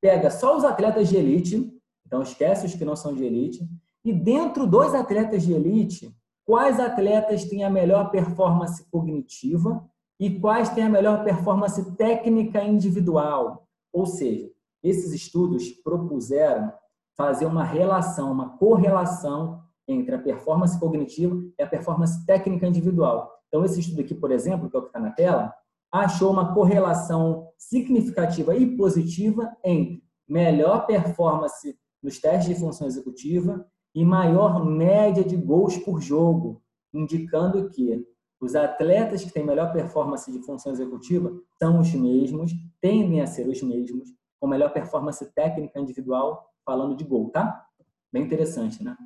pega 0.00 0.30
só 0.30 0.56
os 0.56 0.64
atletas 0.64 1.08
de 1.08 1.16
elite 1.16 1.74
então, 2.06 2.22
esquece 2.22 2.66
os 2.66 2.74
que 2.74 2.84
não 2.84 2.94
são 2.94 3.14
de 3.14 3.24
elite. 3.24 3.68
E 4.04 4.12
dentro 4.12 4.66
dos 4.66 4.94
atletas 4.94 5.42
de 5.42 5.52
elite, 5.52 6.14
quais 6.44 6.78
atletas 6.78 7.44
têm 7.44 7.64
a 7.64 7.70
melhor 7.70 8.10
performance 8.10 8.88
cognitiva 8.90 9.84
e 10.20 10.38
quais 10.38 10.68
têm 10.68 10.84
a 10.84 10.88
melhor 10.88 11.24
performance 11.24 11.96
técnica 11.96 12.62
individual? 12.62 13.66
Ou 13.92 14.06
seja, 14.06 14.48
esses 14.82 15.12
estudos 15.12 15.70
propuseram 15.70 16.72
fazer 17.16 17.46
uma 17.46 17.64
relação, 17.64 18.30
uma 18.30 18.56
correlação 18.58 19.62
entre 19.88 20.14
a 20.14 20.18
performance 20.22 20.78
cognitiva 20.78 21.36
e 21.58 21.62
a 21.62 21.66
performance 21.66 22.24
técnica 22.26 22.66
individual. 22.66 23.33
Então, 23.54 23.64
esse 23.64 23.78
estudo 23.78 24.00
aqui, 24.00 24.16
por 24.16 24.32
exemplo, 24.32 24.68
que 24.68 24.76
é 24.76 24.80
o 24.80 24.82
que 24.82 24.88
está 24.88 24.98
na 24.98 25.12
tela, 25.12 25.54
achou 25.92 26.32
uma 26.32 26.52
correlação 26.52 27.46
significativa 27.56 28.56
e 28.56 28.76
positiva 28.76 29.56
entre 29.62 30.02
melhor 30.28 30.86
performance 30.86 31.78
nos 32.02 32.18
testes 32.18 32.48
de 32.48 32.60
função 32.60 32.88
executiva 32.88 33.64
e 33.94 34.04
maior 34.04 34.66
média 34.66 35.22
de 35.22 35.36
gols 35.36 35.78
por 35.78 36.00
jogo, 36.00 36.60
indicando 36.92 37.70
que 37.70 38.04
os 38.40 38.56
atletas 38.56 39.22
que 39.22 39.32
têm 39.32 39.46
melhor 39.46 39.72
performance 39.72 40.32
de 40.32 40.42
função 40.42 40.72
executiva 40.72 41.32
são 41.56 41.78
os 41.78 41.94
mesmos, 41.94 42.50
tendem 42.80 43.20
a 43.20 43.26
ser 43.28 43.46
os 43.46 43.62
mesmos, 43.62 44.08
com 44.40 44.48
melhor 44.48 44.72
performance 44.72 45.24
técnica 45.32 45.78
individual, 45.78 46.44
falando 46.66 46.96
de 46.96 47.04
gol, 47.04 47.30
tá? 47.30 47.64
Bem 48.12 48.24
interessante, 48.24 48.82
né? 48.82 48.96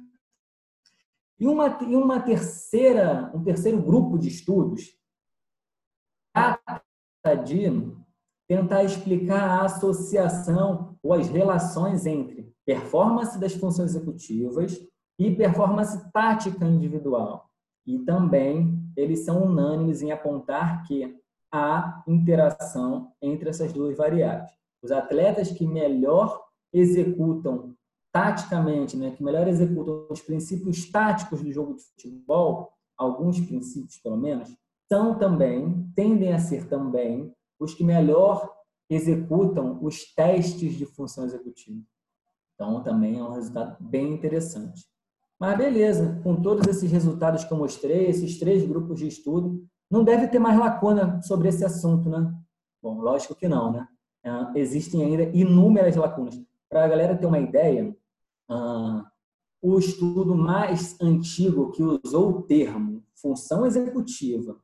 E 1.40 1.46
uma, 1.46 1.78
e 1.82 1.94
uma 1.94 2.20
terceira, 2.20 3.30
um 3.34 3.42
terceiro 3.42 3.80
grupo 3.80 4.18
de 4.18 4.28
estudos 4.28 4.98
trata 6.34 6.82
de 7.44 7.92
tentar 8.48 8.82
explicar 8.82 9.42
a 9.42 9.64
associação 9.64 10.96
ou 11.02 11.12
as 11.12 11.28
relações 11.28 12.06
entre 12.06 12.52
performance 12.64 13.38
das 13.38 13.54
funções 13.54 13.94
executivas 13.94 14.80
e 15.18 15.34
performance 15.34 16.10
tática 16.12 16.64
individual. 16.64 17.48
E 17.86 17.98
também 18.00 18.78
eles 18.96 19.20
são 19.24 19.44
unânimes 19.44 20.02
em 20.02 20.10
apontar 20.10 20.82
que 20.86 21.18
há 21.52 22.02
interação 22.06 23.12
entre 23.22 23.48
essas 23.48 23.72
duas 23.72 23.96
variáveis. 23.96 24.50
Os 24.82 24.90
atletas 24.90 25.50
que 25.50 25.66
melhor 25.66 26.44
executam 26.72 27.74
taticamente, 28.18 28.96
né, 28.96 29.12
que 29.12 29.22
melhor 29.22 29.46
executam 29.46 30.08
os 30.10 30.20
princípios 30.20 30.90
táticos 30.90 31.40
do 31.40 31.52
jogo 31.52 31.74
de 31.74 31.84
futebol, 31.84 32.72
alguns 32.96 33.38
princípios 33.38 33.96
pelo 33.98 34.16
menos, 34.16 34.52
são 34.92 35.16
também, 35.16 35.88
tendem 35.94 36.32
a 36.32 36.38
ser 36.40 36.66
também, 36.66 37.32
os 37.60 37.74
que 37.74 37.84
melhor 37.84 38.52
executam 38.90 39.78
os 39.82 40.12
testes 40.14 40.74
de 40.74 40.84
função 40.84 41.26
executiva. 41.26 41.80
Então, 42.54 42.82
também 42.82 43.20
é 43.20 43.22
um 43.22 43.30
resultado 43.30 43.76
bem 43.78 44.14
interessante. 44.14 44.84
Mas 45.38 45.56
beleza, 45.56 46.20
com 46.24 46.34
todos 46.34 46.66
esses 46.66 46.90
resultados 46.90 47.44
que 47.44 47.52
eu 47.52 47.58
mostrei, 47.58 48.06
esses 48.06 48.36
três 48.40 48.66
grupos 48.66 48.98
de 48.98 49.06
estudo, 49.06 49.64
não 49.88 50.02
deve 50.02 50.26
ter 50.26 50.40
mais 50.40 50.58
lacuna 50.58 51.22
sobre 51.22 51.48
esse 51.48 51.64
assunto, 51.64 52.08
né? 52.08 52.34
Bom, 52.82 53.00
lógico 53.00 53.36
que 53.36 53.46
não, 53.46 53.70
né? 53.70 53.86
É, 54.24 54.58
existem 54.58 55.04
ainda 55.04 55.22
inúmeras 55.36 55.94
lacunas. 55.94 56.34
Para 56.68 56.84
a 56.84 56.88
galera 56.88 57.16
ter 57.16 57.26
uma 57.26 57.38
ideia, 57.38 57.96
uh, 58.50 59.04
o 59.60 59.78
estudo 59.78 60.34
mais 60.36 61.00
antigo 61.00 61.72
que 61.72 61.82
usou 61.82 62.30
o 62.30 62.42
termo 62.42 63.02
função 63.14 63.66
executiva 63.66 64.56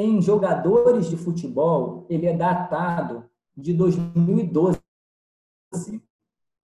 em 0.00 0.22
jogadores 0.22 1.10
de 1.10 1.16
futebol, 1.16 2.06
ele 2.08 2.26
é 2.26 2.36
datado 2.36 3.28
de 3.56 3.72
2012. 3.74 4.80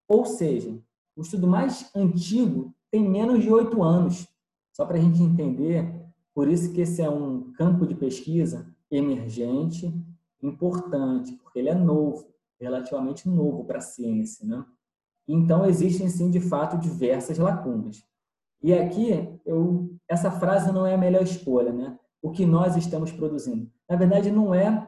Ou 0.06 0.24
seja, 0.24 0.80
o 1.16 1.22
estudo 1.22 1.48
mais 1.48 1.90
antigo 1.96 2.72
tem 2.92 3.08
menos 3.08 3.42
de 3.42 3.50
oito 3.50 3.82
anos. 3.82 4.28
Só 4.72 4.86
para 4.86 4.98
a 4.98 5.00
gente 5.00 5.20
entender, 5.20 6.04
por 6.32 6.48
isso 6.48 6.72
que 6.72 6.82
esse 6.82 7.02
é 7.02 7.10
um 7.10 7.52
campo 7.54 7.84
de 7.84 7.96
pesquisa 7.96 8.72
emergente, 8.88 9.92
importante, 10.40 11.32
porque 11.42 11.58
ele 11.58 11.70
é 11.70 11.74
novo, 11.74 12.28
relativamente 12.60 13.28
novo 13.28 13.64
para 13.64 13.78
a 13.78 13.82
ciência, 13.82 14.46
né? 14.46 14.64
Então 15.26 15.66
existem 15.66 16.08
sim, 16.08 16.30
de 16.30 16.40
fato, 16.40 16.78
diversas 16.78 17.38
lacunas. 17.38 18.04
E 18.62 18.72
aqui 18.72 19.38
eu, 19.44 19.94
essa 20.08 20.30
frase 20.30 20.72
não 20.72 20.86
é 20.86 20.94
a 20.94 20.98
melhor 20.98 21.22
escolha, 21.22 21.72
né? 21.72 21.98
O 22.22 22.30
que 22.30 22.46
nós 22.46 22.76
estamos 22.76 23.12
produzindo. 23.12 23.70
Na 23.88 23.96
verdade, 23.96 24.30
não 24.30 24.54
é 24.54 24.86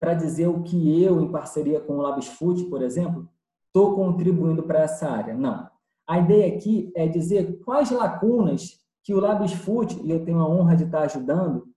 para 0.00 0.14
dizer 0.14 0.46
o 0.46 0.62
que 0.62 1.02
eu, 1.02 1.20
em 1.20 1.30
parceria 1.30 1.80
com 1.80 1.94
o 1.94 2.02
LabsFood, 2.02 2.64
por 2.64 2.82
exemplo, 2.82 3.28
estou 3.66 3.94
contribuindo 3.94 4.62
para 4.62 4.80
essa 4.80 5.08
área. 5.08 5.34
Não. 5.34 5.68
A 6.08 6.18
ideia 6.18 6.56
aqui 6.56 6.92
é 6.94 7.06
dizer 7.08 7.60
quais 7.64 7.90
lacunas 7.90 8.78
que 9.02 9.14
o 9.14 9.20
LabsFood, 9.20 10.00
e 10.02 10.10
eu 10.10 10.24
tenho 10.24 10.40
a 10.40 10.48
honra 10.48 10.76
de 10.76 10.84
estar 10.84 11.02
ajudando, 11.02 11.68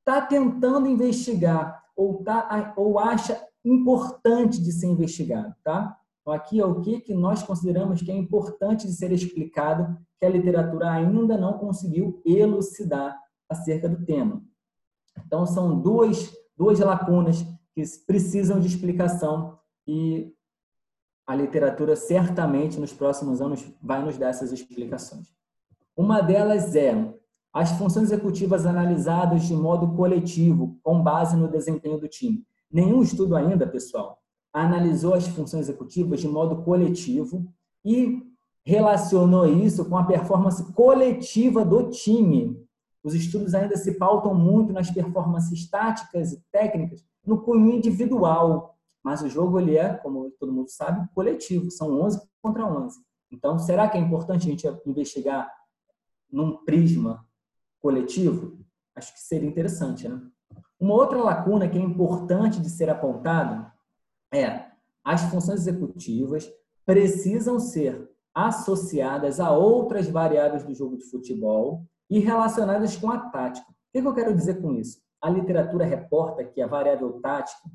está 0.00 0.20
tentando 0.20 0.86
investigar 0.86 1.82
ou, 1.96 2.22
tá, 2.22 2.74
ou 2.76 2.98
acha 2.98 3.40
importante 3.64 4.62
de 4.62 4.70
ser 4.70 4.86
investigado, 4.86 5.54
tá? 5.64 5.98
Então, 6.26 6.34
aqui 6.34 6.58
é 6.58 6.66
o 6.66 6.80
que, 6.80 7.00
que 7.00 7.14
nós 7.14 7.44
consideramos 7.44 8.02
que 8.02 8.10
é 8.10 8.16
importante 8.16 8.84
de 8.84 8.92
ser 8.94 9.12
explicado, 9.12 9.96
que 10.18 10.26
a 10.26 10.28
literatura 10.28 10.90
ainda 10.90 11.38
não 11.38 11.52
conseguiu 11.52 12.20
elucidar 12.26 13.16
acerca 13.48 13.88
do 13.88 14.04
tema. 14.04 14.42
Então, 15.24 15.46
são 15.46 15.80
duas, 15.80 16.36
duas 16.56 16.80
lacunas 16.80 17.46
que 17.72 17.84
precisam 18.04 18.58
de 18.58 18.66
explicação 18.66 19.56
e 19.86 20.34
a 21.24 21.36
literatura 21.36 21.94
certamente 21.94 22.80
nos 22.80 22.92
próximos 22.92 23.40
anos 23.40 23.64
vai 23.80 24.04
nos 24.04 24.18
dar 24.18 24.30
essas 24.30 24.50
explicações. 24.50 25.28
Uma 25.96 26.20
delas 26.20 26.74
é 26.74 26.92
as 27.52 27.70
funções 27.78 28.10
executivas 28.10 28.66
analisadas 28.66 29.44
de 29.44 29.54
modo 29.54 29.94
coletivo, 29.94 30.76
com 30.82 31.00
base 31.00 31.36
no 31.36 31.46
desempenho 31.46 32.00
do 32.00 32.08
time. 32.08 32.44
Nenhum 32.68 33.00
estudo 33.00 33.36
ainda, 33.36 33.64
pessoal, 33.64 34.20
analisou 34.56 35.12
as 35.12 35.28
funções 35.28 35.68
executivas 35.68 36.18
de 36.18 36.26
modo 36.26 36.62
coletivo 36.62 37.46
e 37.84 38.22
relacionou 38.64 39.46
isso 39.46 39.84
com 39.84 39.98
a 39.98 40.04
performance 40.04 40.72
coletiva 40.72 41.62
do 41.62 41.90
time. 41.90 42.66
Os 43.04 43.14
estudos 43.14 43.54
ainda 43.54 43.76
se 43.76 43.92
pautam 43.92 44.34
muito 44.34 44.72
nas 44.72 44.90
performances 44.90 45.68
táticas 45.68 46.32
e 46.32 46.42
técnicas 46.50 47.04
no 47.24 47.42
cunho 47.42 47.70
individual, 47.70 48.74
mas 49.04 49.20
o 49.20 49.28
jogo 49.28 49.60
ele 49.60 49.76
é, 49.76 49.92
como 49.92 50.30
todo 50.40 50.52
mundo 50.52 50.70
sabe, 50.70 51.06
coletivo, 51.14 51.70
são 51.70 52.00
11 52.00 52.22
contra 52.40 52.64
11. 52.64 52.98
Então, 53.30 53.58
será 53.58 53.86
que 53.90 53.98
é 53.98 54.00
importante 54.00 54.46
a 54.46 54.50
gente 54.50 54.66
investigar 54.86 55.52
num 56.32 56.64
prisma 56.64 57.26
coletivo? 57.78 58.58
Acho 58.94 59.12
que 59.12 59.20
seria 59.20 59.48
interessante, 59.48 60.08
né? 60.08 60.18
Uma 60.80 60.94
outra 60.94 61.18
lacuna 61.18 61.68
que 61.68 61.76
é 61.76 61.80
importante 61.80 62.60
de 62.60 62.70
ser 62.70 62.88
apontado 62.88 63.75
é 64.32 64.66
as 65.04 65.22
funções 65.22 65.60
executivas 65.60 66.50
precisam 66.84 67.58
ser 67.58 68.10
associadas 68.34 69.40
a 69.40 69.50
outras 69.50 70.08
variáveis 70.08 70.64
do 70.64 70.74
jogo 70.74 70.96
de 70.96 71.04
futebol 71.04 71.84
e 72.10 72.18
relacionadas 72.18 72.96
com 72.96 73.10
a 73.10 73.18
tática. 73.18 73.66
O 73.68 74.00
que 74.00 74.06
eu 74.06 74.14
quero 74.14 74.34
dizer 74.34 74.60
com 74.60 74.72
isso? 74.74 75.00
A 75.22 75.30
literatura 75.30 75.84
reporta 75.84 76.44
que 76.44 76.60
a 76.60 76.66
variável 76.66 77.20
tática 77.20 77.70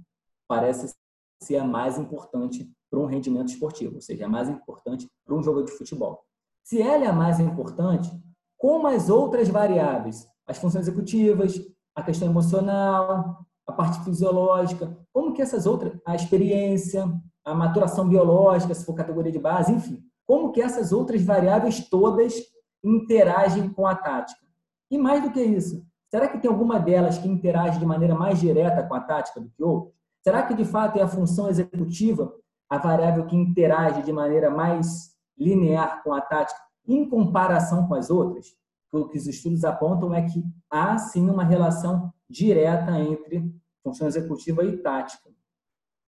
parece 0.48 0.94
ser 1.42 1.58
a 1.58 1.64
mais 1.64 1.98
importante 1.98 2.72
para 2.90 3.00
um 3.00 3.06
rendimento 3.06 3.50
esportivo, 3.50 3.96
ou 3.96 4.02
seja, 4.02 4.26
a 4.26 4.30
mais 4.30 4.50
importante 4.50 5.10
para 5.26 5.36
um 5.36 5.42
jogo 5.42 5.64
de 5.64 5.72
futebol. 5.72 6.24
Se 6.64 6.82
ela 6.82 7.06
é 7.06 7.08
a 7.08 7.14
mais 7.14 7.40
importante, 7.40 8.12
como 8.58 8.88
as 8.88 9.10
outras 9.10 9.50
variáveis, 9.50 10.28
as 10.46 10.58
funções 10.58 10.88
executivas, 10.88 11.60
a 11.96 12.04
questão 12.04 12.28
emocional, 12.30 13.46
a 13.68 13.74
parte 13.74 14.04
fisiológica, 14.04 14.98
como 15.14 15.34
que 15.34 15.42
essas 15.42 15.66
outras, 15.66 15.94
a 16.06 16.16
experiência, 16.16 17.12
a 17.46 17.54
maturação 17.54 18.08
biológica, 18.08 18.74
se 18.74 18.86
for 18.86 18.94
categoria 18.94 19.32
de 19.32 19.40
base, 19.40 19.72
enfim, 19.72 20.04
como 20.28 20.52
que 20.52 20.62
essas 20.62 20.92
outras 20.92 21.22
variáveis 21.24 21.88
todas 21.90 22.36
interagem 22.84 23.70
com 23.70 23.86
a 23.86 23.96
tática. 23.96 24.42
E 24.90 24.98
mais 24.98 25.24
do 25.24 25.32
que 25.32 25.42
isso, 25.42 25.86
será 26.10 26.28
que 26.28 26.38
tem 26.38 26.50
alguma 26.50 26.80
delas 26.80 27.18
que 27.18 27.28
interage 27.28 27.80
de 27.80 27.86
maneira 27.86 28.16
mais 28.16 28.40
direta 28.40 28.84
com 28.84 28.94
a 28.94 29.00
tática 29.00 29.40
do 29.40 29.50
que 29.50 29.64
outra? 29.64 29.94
Será 30.24 30.44
que 30.44 30.54
de 30.54 30.66
fato 30.66 31.00
é 31.00 31.02
a 31.02 31.08
função 31.08 31.50
executiva 31.50 32.34
a 32.70 32.78
variável 32.78 33.26
que 33.26 33.36
interage 33.36 34.04
de 34.04 34.14
maneira 34.14 34.50
mais 34.50 35.12
linear 35.38 36.04
com 36.04 36.14
a 36.14 36.22
tática 36.22 36.60
em 36.88 37.10
comparação 37.10 37.88
com 37.88 37.96
as 37.96 38.10
outras? 38.10 38.48
O 38.92 39.08
que 39.08 39.18
os 39.18 39.26
estudos 39.26 39.64
apontam 39.64 40.14
é 40.14 40.22
que 40.24 40.44
há 40.70 40.98
sim 40.98 41.30
uma 41.30 41.44
relação 41.44 42.14
direta 42.32 42.98
entre 43.00 43.54
função 43.84 44.08
executiva 44.08 44.64
e 44.64 44.78
tática. 44.78 45.30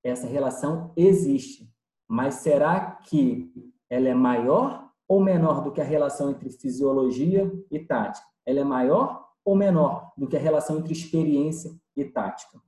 Essa 0.04 0.26
relação 0.26 0.92
existe, 0.96 1.70
mas 2.08 2.36
será 2.36 2.92
que 2.92 3.52
ela 3.90 4.08
é 4.08 4.14
maior 4.14 4.90
ou 5.08 5.20
menor 5.20 5.62
do 5.62 5.72
que 5.72 5.80
a 5.80 5.84
relação 5.84 6.30
entre 6.30 6.50
fisiologia 6.50 7.52
e 7.70 7.78
tática? 7.78 8.26
Ela 8.46 8.60
é 8.60 8.64
maior 8.64 9.28
ou 9.44 9.56
menor 9.56 10.12
do 10.16 10.26
que 10.26 10.36
a 10.36 10.40
relação 10.40 10.78
entre 10.78 10.92
experiência 10.92 11.74
e 11.96 12.04
tática? 12.04 12.60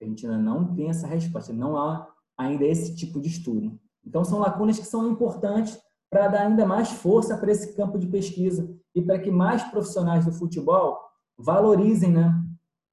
A 0.00 0.04
gente 0.04 0.26
ainda 0.26 0.38
não 0.38 0.74
tem 0.74 0.90
essa 0.90 1.06
resposta, 1.06 1.52
não 1.52 1.76
há 1.76 2.06
ainda 2.36 2.64
esse 2.64 2.94
tipo 2.94 3.20
de 3.20 3.28
estudo. 3.28 3.78
Então, 4.04 4.24
são 4.24 4.38
lacunas 4.38 4.78
que 4.78 4.84
são 4.84 5.08
importantes 5.08 5.80
para 6.10 6.28
dar 6.28 6.46
ainda 6.46 6.66
mais 6.66 6.90
força 6.90 7.36
para 7.36 7.50
esse 7.50 7.74
campo 7.74 7.98
de 7.98 8.06
pesquisa 8.06 8.72
e 8.94 9.02
para 9.02 9.18
que 9.18 9.30
mais 9.30 9.62
profissionais 9.64 10.24
do 10.24 10.32
futebol 10.32 10.98
valorizem 11.36 12.12
né, 12.12 12.32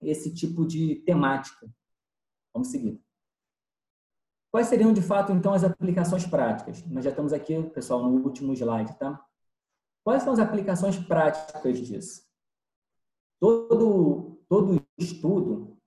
esse 0.02 0.34
tipo 0.34 0.66
de 0.66 0.96
temática. 1.06 1.70
Vamos 2.54 2.70
seguir. 2.70 3.02
Quais 4.52 4.68
seriam, 4.68 4.92
de 4.92 5.02
fato, 5.02 5.32
então, 5.32 5.54
as 5.54 5.64
aplicações 5.64 6.26
práticas? 6.26 6.86
Nós 6.88 7.06
já 7.06 7.10
estamos 7.10 7.32
aqui, 7.32 7.62
pessoal, 7.70 8.04
no 8.04 8.22
último 8.22 8.54
slide, 8.54 8.98
tá? 8.98 9.26
Quais 10.04 10.24
são 10.24 10.34
as 10.34 10.40
aplicações 10.40 10.98
práticas 10.98 11.80
disso? 11.80 12.24
Todo, 13.40 14.44
todo 14.50 14.86
estudo 14.98 15.78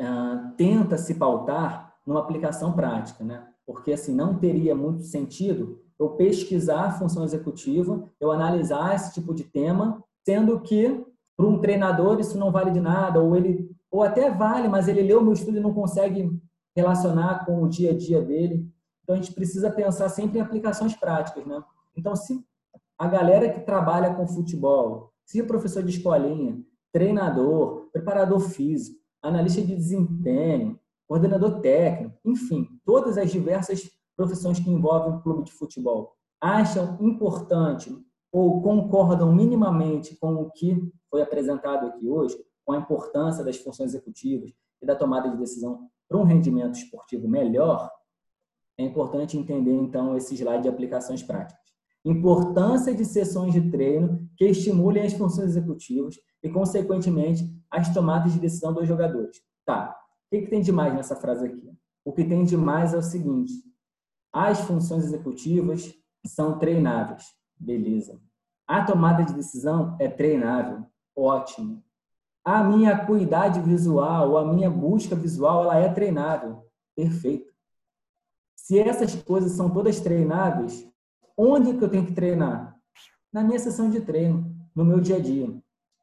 uh, 0.00 0.56
tenta 0.56 0.96
se 0.96 1.14
pautar 1.16 2.00
numa 2.06 2.20
aplicação 2.20 2.72
prática, 2.74 3.22
né? 3.22 3.52
Porque, 3.66 3.92
assim, 3.92 4.14
não 4.14 4.38
teria 4.38 4.74
muito 4.74 5.02
sentido 5.02 5.84
eu 5.98 6.16
pesquisar 6.16 6.86
a 6.86 6.92
função 6.92 7.24
executiva, 7.24 8.10
eu 8.20 8.30
analisar 8.30 8.94
esse 8.94 9.12
tipo 9.12 9.34
de 9.34 9.44
tema 9.44 10.02
sendo 10.26 10.60
que 10.60 11.06
para 11.36 11.46
um 11.46 11.60
treinador 11.60 12.18
isso 12.18 12.36
não 12.36 12.50
vale 12.50 12.72
de 12.72 12.80
nada, 12.80 13.20
ou 13.20 13.36
ele 13.36 13.70
ou 13.88 14.02
até 14.02 14.28
vale, 14.28 14.66
mas 14.66 14.88
ele 14.88 15.00
leu 15.00 15.22
meu 15.22 15.32
estudo 15.32 15.56
e 15.56 15.60
não 15.60 15.72
consegue 15.72 16.28
relacionar 16.74 17.46
com 17.46 17.62
o 17.62 17.68
dia 17.68 17.92
a 17.92 17.96
dia 17.96 18.20
dele. 18.20 18.68
Então 19.02 19.14
a 19.14 19.20
gente 19.20 19.32
precisa 19.32 19.70
pensar 19.70 20.08
sempre 20.08 20.38
em 20.38 20.42
aplicações 20.42 20.96
práticas, 20.96 21.46
né? 21.46 21.62
Então 21.96 22.16
se 22.16 22.44
a 22.98 23.06
galera 23.06 23.48
que 23.48 23.60
trabalha 23.60 24.12
com 24.14 24.26
futebol, 24.26 25.12
se 25.24 25.40
o 25.40 25.46
professor 25.46 25.84
de 25.84 25.96
escolinha, 25.96 26.60
treinador, 26.92 27.88
preparador 27.92 28.40
físico, 28.40 28.98
analista 29.22 29.62
de 29.62 29.76
desempenho, 29.76 30.78
coordenador 31.06 31.60
técnico, 31.60 32.18
enfim, 32.24 32.68
todas 32.84 33.16
as 33.16 33.30
diversas 33.30 33.88
profissões 34.16 34.58
que 34.58 34.70
envolvem 34.70 35.14
o 35.14 35.22
clube 35.22 35.44
de 35.44 35.52
futebol, 35.52 36.16
acham 36.40 36.98
importante 37.00 37.96
ou 38.36 38.60
concordam 38.60 39.32
minimamente 39.32 40.14
com 40.16 40.34
o 40.34 40.50
que 40.50 40.76
foi 41.08 41.22
apresentado 41.22 41.86
aqui 41.86 42.06
hoje, 42.06 42.36
com 42.66 42.72
a 42.72 42.76
importância 42.76 43.42
das 43.42 43.56
funções 43.56 43.94
executivas 43.94 44.52
e 44.82 44.84
da 44.84 44.94
tomada 44.94 45.30
de 45.30 45.38
decisão 45.38 45.88
para 46.06 46.18
um 46.18 46.22
rendimento 46.24 46.74
esportivo 46.74 47.26
melhor, 47.26 47.90
é 48.76 48.84
importante 48.84 49.38
entender 49.38 49.72
então 49.72 50.14
esse 50.14 50.34
slide 50.34 50.64
de 50.64 50.68
aplicações 50.68 51.22
práticas. 51.22 51.64
Importância 52.04 52.94
de 52.94 53.06
sessões 53.06 53.54
de 53.54 53.70
treino 53.70 54.28
que 54.36 54.44
estimulem 54.44 55.06
as 55.06 55.14
funções 55.14 55.52
executivas 55.52 56.16
e, 56.42 56.50
consequentemente, 56.50 57.42
as 57.70 57.88
tomadas 57.94 58.34
de 58.34 58.38
decisão 58.38 58.74
dos 58.74 58.86
jogadores. 58.86 59.40
Tá, 59.64 59.96
o 60.30 60.36
que, 60.36 60.46
tem 60.46 60.60
de 60.60 60.70
mais 60.70 60.92
nessa 60.92 61.16
frase 61.16 61.46
aqui? 61.46 61.72
o 62.04 62.12
que 62.12 62.22
tem 62.22 62.44
de 62.44 62.54
mais 62.54 62.92
é 62.92 62.98
o 62.98 63.02
seguinte: 63.02 63.54
as 64.30 64.60
funções 64.60 65.04
executivas 65.04 65.94
são 66.26 66.58
treináveis. 66.58 67.24
Beleza. 67.58 68.20
A 68.66 68.82
tomada 68.84 69.24
de 69.24 69.34
decisão 69.34 69.96
é 70.00 70.08
treinável. 70.08 70.84
Ótimo. 71.14 71.82
A 72.44 72.62
minha 72.62 72.94
acuidade 72.94 73.60
visual, 73.60 74.36
a 74.36 74.44
minha 74.44 74.70
busca 74.70 75.14
visual, 75.14 75.64
ela 75.64 75.76
é 75.76 75.88
treinável. 75.88 76.64
Perfeito. 76.94 77.52
Se 78.56 78.78
essas 78.78 79.14
coisas 79.14 79.52
são 79.52 79.70
todas 79.70 80.00
treináveis, 80.00 80.88
onde 81.36 81.76
que 81.76 81.84
eu 81.84 81.88
tenho 81.88 82.06
que 82.06 82.12
treinar? 82.12 82.76
Na 83.32 83.42
minha 83.42 83.58
sessão 83.58 83.90
de 83.90 84.00
treino, 84.00 84.54
no 84.74 84.84
meu 84.84 85.00
dia 85.00 85.16
a 85.16 85.20
dia. 85.20 85.56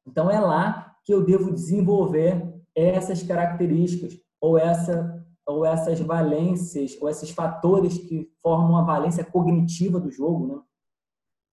Então 0.05 0.29
é 0.29 0.39
lá 0.39 0.95
que 1.03 1.13
eu 1.13 1.25
devo 1.25 1.51
desenvolver 1.51 2.53
essas 2.75 3.21
características 3.23 4.17
ou 4.39 4.57
essa 4.57 5.21
ou 5.45 5.65
essas 5.65 5.99
valências, 5.99 6.97
ou 7.01 7.09
esses 7.09 7.29
fatores 7.29 7.97
que 7.97 8.31
formam 8.41 8.77
a 8.77 8.83
valência 8.83 9.25
cognitiva 9.25 9.99
do 9.99 10.09
jogo, 10.09 10.47
né? 10.47 10.61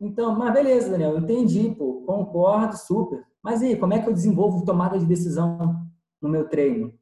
Então, 0.01 0.36
mas 0.36 0.53
beleza, 0.53 0.90
Daniel, 0.90 1.18
entendi, 1.18 1.74
pô, 1.74 2.03
concordo, 2.07 2.76
super. 2.76 3.22
Mas 3.42 3.61
e 3.61 3.76
como 3.76 3.92
é 3.92 4.01
que 4.01 4.09
eu 4.09 4.14
desenvolvo 4.14 4.64
tomada 4.64 4.98
de 4.98 5.05
decisão 5.05 5.86
no 6.20 6.28
meu 6.28 6.48
treino? 6.48 6.92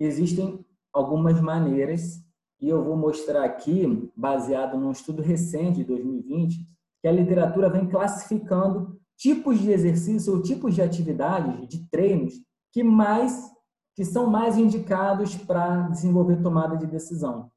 Existem 0.00 0.64
algumas 0.92 1.40
maneiras, 1.40 2.24
e 2.60 2.68
eu 2.68 2.82
vou 2.82 2.96
mostrar 2.96 3.44
aqui, 3.44 4.10
baseado 4.16 4.78
num 4.78 4.90
estudo 4.90 5.22
recente 5.22 5.78
de 5.78 5.84
2020, 5.84 6.66
que 7.00 7.08
a 7.08 7.12
literatura 7.12 7.68
vem 7.68 7.88
classificando 7.88 8.98
tipos 9.16 9.60
de 9.60 9.70
exercício 9.70 10.32
ou 10.32 10.42
tipos 10.42 10.74
de 10.74 10.82
atividades, 10.82 11.68
de 11.68 11.88
treinos, 11.90 12.34
que 12.72 12.82
mais 12.82 13.50
que 13.94 14.04
são 14.04 14.28
mais 14.28 14.56
indicados 14.56 15.34
para 15.34 15.88
desenvolver 15.88 16.40
tomada 16.40 16.76
de 16.76 16.86
decisão. 16.86 17.50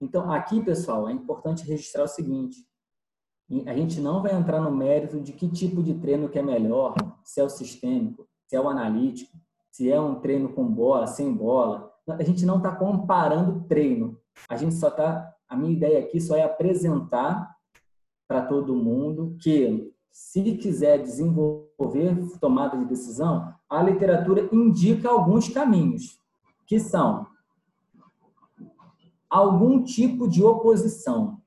Então, 0.00 0.30
aqui, 0.30 0.64
pessoal, 0.64 1.08
é 1.08 1.12
importante 1.12 1.66
registrar 1.66 2.04
o 2.04 2.08
seguinte: 2.08 2.64
a 3.66 3.74
gente 3.74 4.00
não 4.00 4.22
vai 4.22 4.34
entrar 4.34 4.60
no 4.60 4.70
mérito 4.70 5.20
de 5.20 5.32
que 5.32 5.48
tipo 5.48 5.82
de 5.82 5.94
treino 5.94 6.28
que 6.28 6.38
é 6.38 6.42
melhor, 6.42 6.94
se 7.22 7.40
é 7.40 7.44
o 7.44 7.50
sistêmico, 7.50 8.26
se 8.46 8.56
é 8.56 8.60
o 8.60 8.68
analítico, 8.68 9.36
se 9.70 9.90
é 9.90 10.00
um 10.00 10.16
treino 10.16 10.50
com 10.50 10.64
bola, 10.64 11.06
sem 11.06 11.32
bola. 11.32 11.92
A 12.08 12.22
gente 12.22 12.46
não 12.46 12.58
está 12.58 12.74
comparando 12.74 13.64
treino. 13.68 14.18
A 14.48 14.56
gente 14.56 14.74
só 14.74 14.88
está. 14.88 15.30
A 15.48 15.56
minha 15.56 15.72
ideia 15.72 16.00
aqui 16.00 16.20
só 16.20 16.34
é 16.34 16.42
apresentar 16.42 17.54
para 18.26 18.42
todo 18.46 18.74
mundo 18.74 19.36
que 19.40 19.92
se 20.10 20.56
quiser 20.56 21.02
desenvolver 21.02 22.16
tomada 22.40 22.76
de 22.78 22.84
decisão, 22.84 23.54
a 23.68 23.82
literatura 23.82 24.48
indica 24.52 25.08
alguns 25.08 25.48
caminhos, 25.48 26.18
que 26.66 26.78
são 26.78 27.26
algum 29.28 29.82
tipo 29.82 30.28
de 30.28 30.42
oposição. 30.42 31.41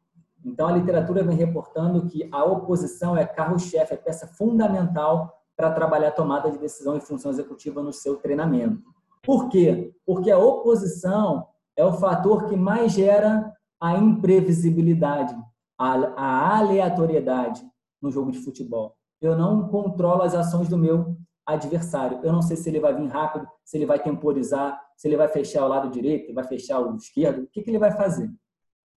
Então, 0.45 0.67
a 0.67 0.71
literatura 0.71 1.23
vem 1.23 1.35
reportando 1.35 2.05
que 2.05 2.29
a 2.31 2.43
oposição 2.43 3.17
é 3.17 3.25
carro-chefe, 3.25 3.95
é 3.95 3.97
peça 3.97 4.27
fundamental 4.27 5.33
para 5.57 5.71
trabalhar 5.71 6.11
tomada 6.11 6.51
de 6.51 6.59
decisão 6.59 6.95
e 6.95 7.01
função 7.01 7.31
executiva 7.31 7.81
no 7.81 7.91
seu 7.91 8.17
treinamento. 8.17 8.83
Por 9.23 9.49
quê? 9.49 9.91
Porque 10.05 10.29
a 10.29 10.37
oposição 10.37 11.47
é 11.75 11.83
o 11.83 11.93
fator 11.93 12.45
que 12.45 12.55
mais 12.55 12.91
gera 12.91 13.51
a 13.81 13.97
imprevisibilidade, 13.97 15.35
a 15.77 16.57
aleatoriedade 16.57 17.65
no 18.01 18.11
jogo 18.11 18.31
de 18.31 18.39
futebol. 18.39 18.95
Eu 19.19 19.35
não 19.35 19.67
controlo 19.67 20.21
as 20.21 20.35
ações 20.35 20.69
do 20.69 20.77
meu 20.77 21.17
adversário. 21.45 22.19
Eu 22.23 22.31
não 22.31 22.41
sei 22.41 22.55
se 22.55 22.69
ele 22.69 22.79
vai 22.79 22.93
vir 22.93 23.07
rápido, 23.07 23.47
se 23.63 23.77
ele 23.77 23.85
vai 23.85 24.01
temporizar, 24.01 24.79
se 24.95 25.07
ele 25.07 25.17
vai 25.17 25.27
fechar 25.27 25.65
o 25.65 25.67
lado 25.67 25.89
direito, 25.89 26.33
vai 26.33 26.43
fechar 26.43 26.79
o 26.79 26.95
esquerdo, 26.95 27.43
o 27.43 27.47
que, 27.47 27.61
que 27.61 27.69
ele 27.69 27.79
vai 27.79 27.91
fazer? 27.91 28.31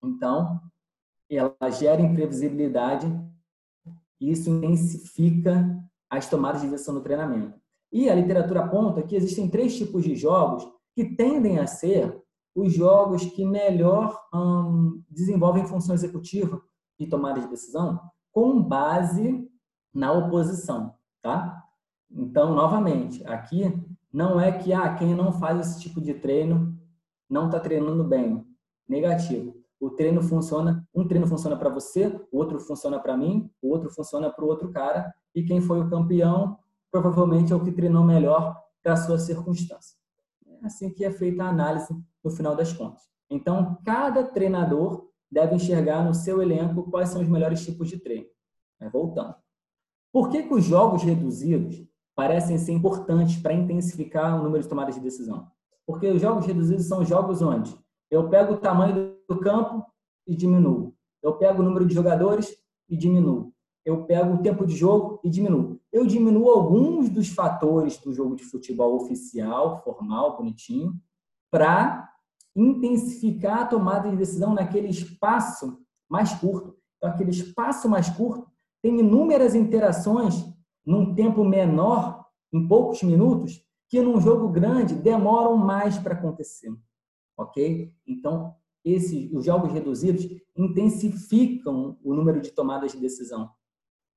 Então, 0.02 0.60
ela 1.36 1.70
gera 1.70 2.00
imprevisibilidade 2.00 3.06
e 4.20 4.30
isso 4.30 4.50
intensifica 4.50 5.84
as 6.10 6.28
tomadas 6.28 6.62
de 6.62 6.68
decisão 6.68 6.94
no 6.94 7.02
treinamento. 7.02 7.58
E 7.92 8.08
a 8.08 8.14
literatura 8.14 8.64
aponta 8.64 9.02
que 9.02 9.16
existem 9.16 9.48
três 9.48 9.76
tipos 9.76 10.04
de 10.04 10.14
jogos 10.16 10.66
que 10.94 11.04
tendem 11.04 11.58
a 11.58 11.66
ser 11.66 12.20
os 12.54 12.72
jogos 12.72 13.24
que 13.24 13.44
melhor 13.44 14.18
hum, 14.34 15.02
desenvolvem 15.08 15.66
função 15.66 15.94
executiva 15.94 16.60
e 16.98 17.06
tomada 17.06 17.40
de 17.40 17.48
decisão 17.48 18.00
com 18.32 18.60
base 18.60 19.48
na 19.94 20.12
oposição, 20.12 20.94
tá? 21.22 21.64
Então, 22.10 22.54
novamente, 22.54 23.24
aqui 23.26 23.72
não 24.12 24.40
é 24.40 24.52
que 24.52 24.72
ah, 24.72 24.94
quem 24.94 25.14
não 25.14 25.32
faz 25.32 25.60
esse 25.60 25.80
tipo 25.80 26.00
de 26.00 26.14
treino 26.14 26.76
não 27.28 27.46
está 27.46 27.60
treinando 27.60 28.02
bem. 28.04 28.46
Negativo. 28.88 29.57
O 29.80 29.90
treino 29.90 30.22
funciona, 30.22 30.86
um 30.94 31.06
treino 31.06 31.26
funciona 31.26 31.56
para 31.56 31.70
você, 31.70 32.06
o 32.32 32.38
outro 32.38 32.58
funciona 32.58 32.98
para 32.98 33.16
mim, 33.16 33.50
o 33.62 33.70
outro 33.70 33.90
funciona 33.90 34.30
para 34.30 34.44
o 34.44 34.48
outro 34.48 34.70
cara, 34.72 35.14
e 35.34 35.44
quem 35.44 35.60
foi 35.60 35.80
o 35.80 35.88
campeão 35.88 36.58
provavelmente 36.90 37.52
é 37.52 37.56
o 37.56 37.62
que 37.62 37.70
treinou 37.70 38.02
melhor 38.02 38.56
para 38.82 38.94
a 38.94 38.96
sua 38.96 39.18
circunstância. 39.18 39.96
É 40.46 40.66
assim 40.66 40.90
que 40.90 41.04
é 41.04 41.10
feita 41.10 41.44
a 41.44 41.48
análise 41.48 41.94
no 42.24 42.30
final 42.30 42.56
das 42.56 42.72
contas. 42.72 43.02
Então, 43.30 43.78
cada 43.84 44.24
treinador 44.24 45.06
deve 45.30 45.54
enxergar 45.54 46.04
no 46.04 46.14
seu 46.14 46.42
elenco 46.42 46.90
quais 46.90 47.10
são 47.10 47.20
os 47.20 47.28
melhores 47.28 47.64
tipos 47.64 47.88
de 47.88 47.98
treino. 47.98 48.26
Mas 48.80 48.90
voltando. 48.90 49.34
Por 50.12 50.30
que, 50.30 50.42
que 50.42 50.54
os 50.54 50.64
jogos 50.64 51.02
reduzidos 51.02 51.86
parecem 52.16 52.56
ser 52.58 52.72
importantes 52.72 53.36
para 53.40 53.52
intensificar 53.52 54.40
o 54.40 54.42
número 54.42 54.62
de 54.62 54.68
tomadas 54.68 54.94
de 54.94 55.00
decisão? 55.00 55.46
Porque 55.86 56.08
os 56.08 56.20
jogos 56.20 56.46
reduzidos 56.46 56.86
são 56.86 57.04
jogos 57.04 57.42
onde 57.42 57.78
eu 58.10 58.28
pego 58.28 58.54
o 58.54 58.56
tamanho 58.56 59.17
do 59.28 59.38
campo 59.38 59.84
e 60.26 60.34
diminuo. 60.34 60.94
Eu 61.22 61.34
pego 61.34 61.60
o 61.60 61.64
número 61.64 61.86
de 61.86 61.94
jogadores 61.94 62.56
e 62.88 62.96
diminuo. 62.96 63.52
Eu 63.84 64.04
pego 64.04 64.34
o 64.34 64.42
tempo 64.42 64.66
de 64.66 64.76
jogo 64.76 65.20
e 65.22 65.30
diminuo. 65.30 65.80
Eu 65.92 66.06
diminuo 66.06 66.50
alguns 66.50 67.08
dos 67.08 67.28
fatores 67.28 67.98
do 67.98 68.12
jogo 68.12 68.36
de 68.36 68.44
futebol 68.44 68.96
oficial, 68.96 69.82
formal, 69.82 70.36
bonitinho, 70.36 70.94
para 71.50 72.12
intensificar 72.54 73.60
a 73.60 73.66
tomada 73.66 74.10
de 74.10 74.16
decisão 74.16 74.52
naquele 74.54 74.88
espaço 74.88 75.78
mais 76.08 76.34
curto. 76.34 76.76
Então, 76.96 77.10
aquele 77.10 77.30
espaço 77.30 77.88
mais 77.88 78.10
curto 78.10 78.50
tem 78.82 78.98
inúmeras 78.98 79.54
interações 79.54 80.44
num 80.84 81.14
tempo 81.14 81.44
menor, 81.44 82.26
em 82.52 82.66
poucos 82.66 83.02
minutos, 83.02 83.64
que 83.88 84.00
num 84.00 84.20
jogo 84.20 84.48
grande 84.48 84.94
demoram 84.94 85.56
mais 85.56 85.98
para 85.98 86.14
acontecer. 86.14 86.72
Ok? 87.36 87.92
Então, 88.06 88.54
esses, 88.92 89.32
os 89.32 89.44
jogos 89.44 89.72
reduzidos 89.72 90.26
intensificam 90.56 91.96
o 92.02 92.14
número 92.14 92.40
de 92.40 92.50
tomadas 92.50 92.92
de 92.92 92.98
decisão. 92.98 93.50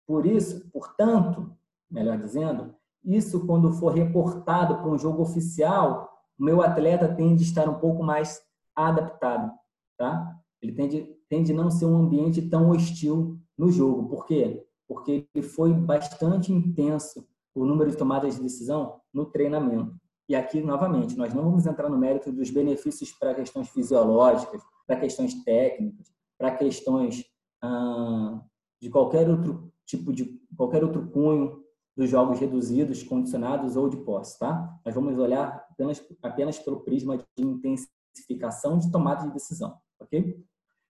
Por 0.06 0.26
isso, 0.26 0.70
portanto, 0.72 1.52
melhor 1.90 2.18
dizendo, 2.18 2.76
isso 3.04 3.46
quando 3.46 3.72
for 3.74 3.94
reportado 3.94 4.78
para 4.78 4.90
um 4.90 4.98
jogo 4.98 5.22
oficial, 5.22 6.10
o 6.38 6.44
meu 6.44 6.62
atleta 6.62 7.14
tende 7.14 7.44
a 7.44 7.48
estar 7.48 7.70
um 7.70 7.80
pouco 7.80 8.04
mais 8.04 8.42
adaptado, 8.76 9.52
tá? 9.98 10.36
Ele 10.62 10.74
tende, 10.74 11.16
tende 11.30 11.52
a 11.52 11.56
não 11.56 11.70
ser 11.70 11.86
um 11.86 11.98
ambiente 11.98 12.42
tão 12.42 12.70
hostil 12.70 13.40
no 13.58 13.72
jogo. 13.72 14.10
Por 14.10 14.26
quê? 14.26 14.66
Porque 14.88 15.28
ele 15.34 15.46
foi 15.46 15.74
bastante 15.74 16.52
intenso 16.52 17.28
o 17.54 17.66
número 17.66 17.92
de 17.92 17.98
tomadas 17.98 18.36
de 18.36 18.42
decisão 18.42 19.02
no 19.14 19.26
treinamento. 19.26 19.96
E 20.32 20.36
aqui, 20.36 20.62
novamente, 20.62 21.18
nós 21.18 21.34
não 21.34 21.44
vamos 21.44 21.66
entrar 21.66 21.90
no 21.90 21.98
mérito 21.98 22.32
dos 22.32 22.50
benefícios 22.50 23.12
para 23.12 23.36
questões 23.36 23.68
fisiológicas, 23.68 24.62
para 24.88 24.96
questões 24.96 25.44
técnicas, 25.44 26.08
para 26.38 26.56
questões 26.56 27.26
ah, 27.62 28.40
de 28.82 28.90
qualquer 28.90 29.30
outro 29.30 29.70
tipo 29.86 30.14
de 30.14 30.40
qualquer 30.56 30.86
outro 30.86 31.06
cunho 31.10 31.62
dos 31.98 32.10
jogos 32.10 32.40
reduzidos, 32.40 33.04
condicionados 33.04 33.76
ou 33.76 33.90
de 33.90 33.98
posse, 33.98 34.40
tá? 34.40 34.74
Nós 34.86 34.96
vamos 34.96 35.20
olhar 35.20 35.68
apenas, 35.70 36.02
apenas 36.24 36.58
pelo 36.58 36.80
prisma 36.80 37.18
de 37.18 37.26
intensificação 37.38 38.80
de 38.80 38.90
tomada 38.90 39.28
de 39.28 39.34
decisão, 39.34 39.76
ok? 40.00 40.42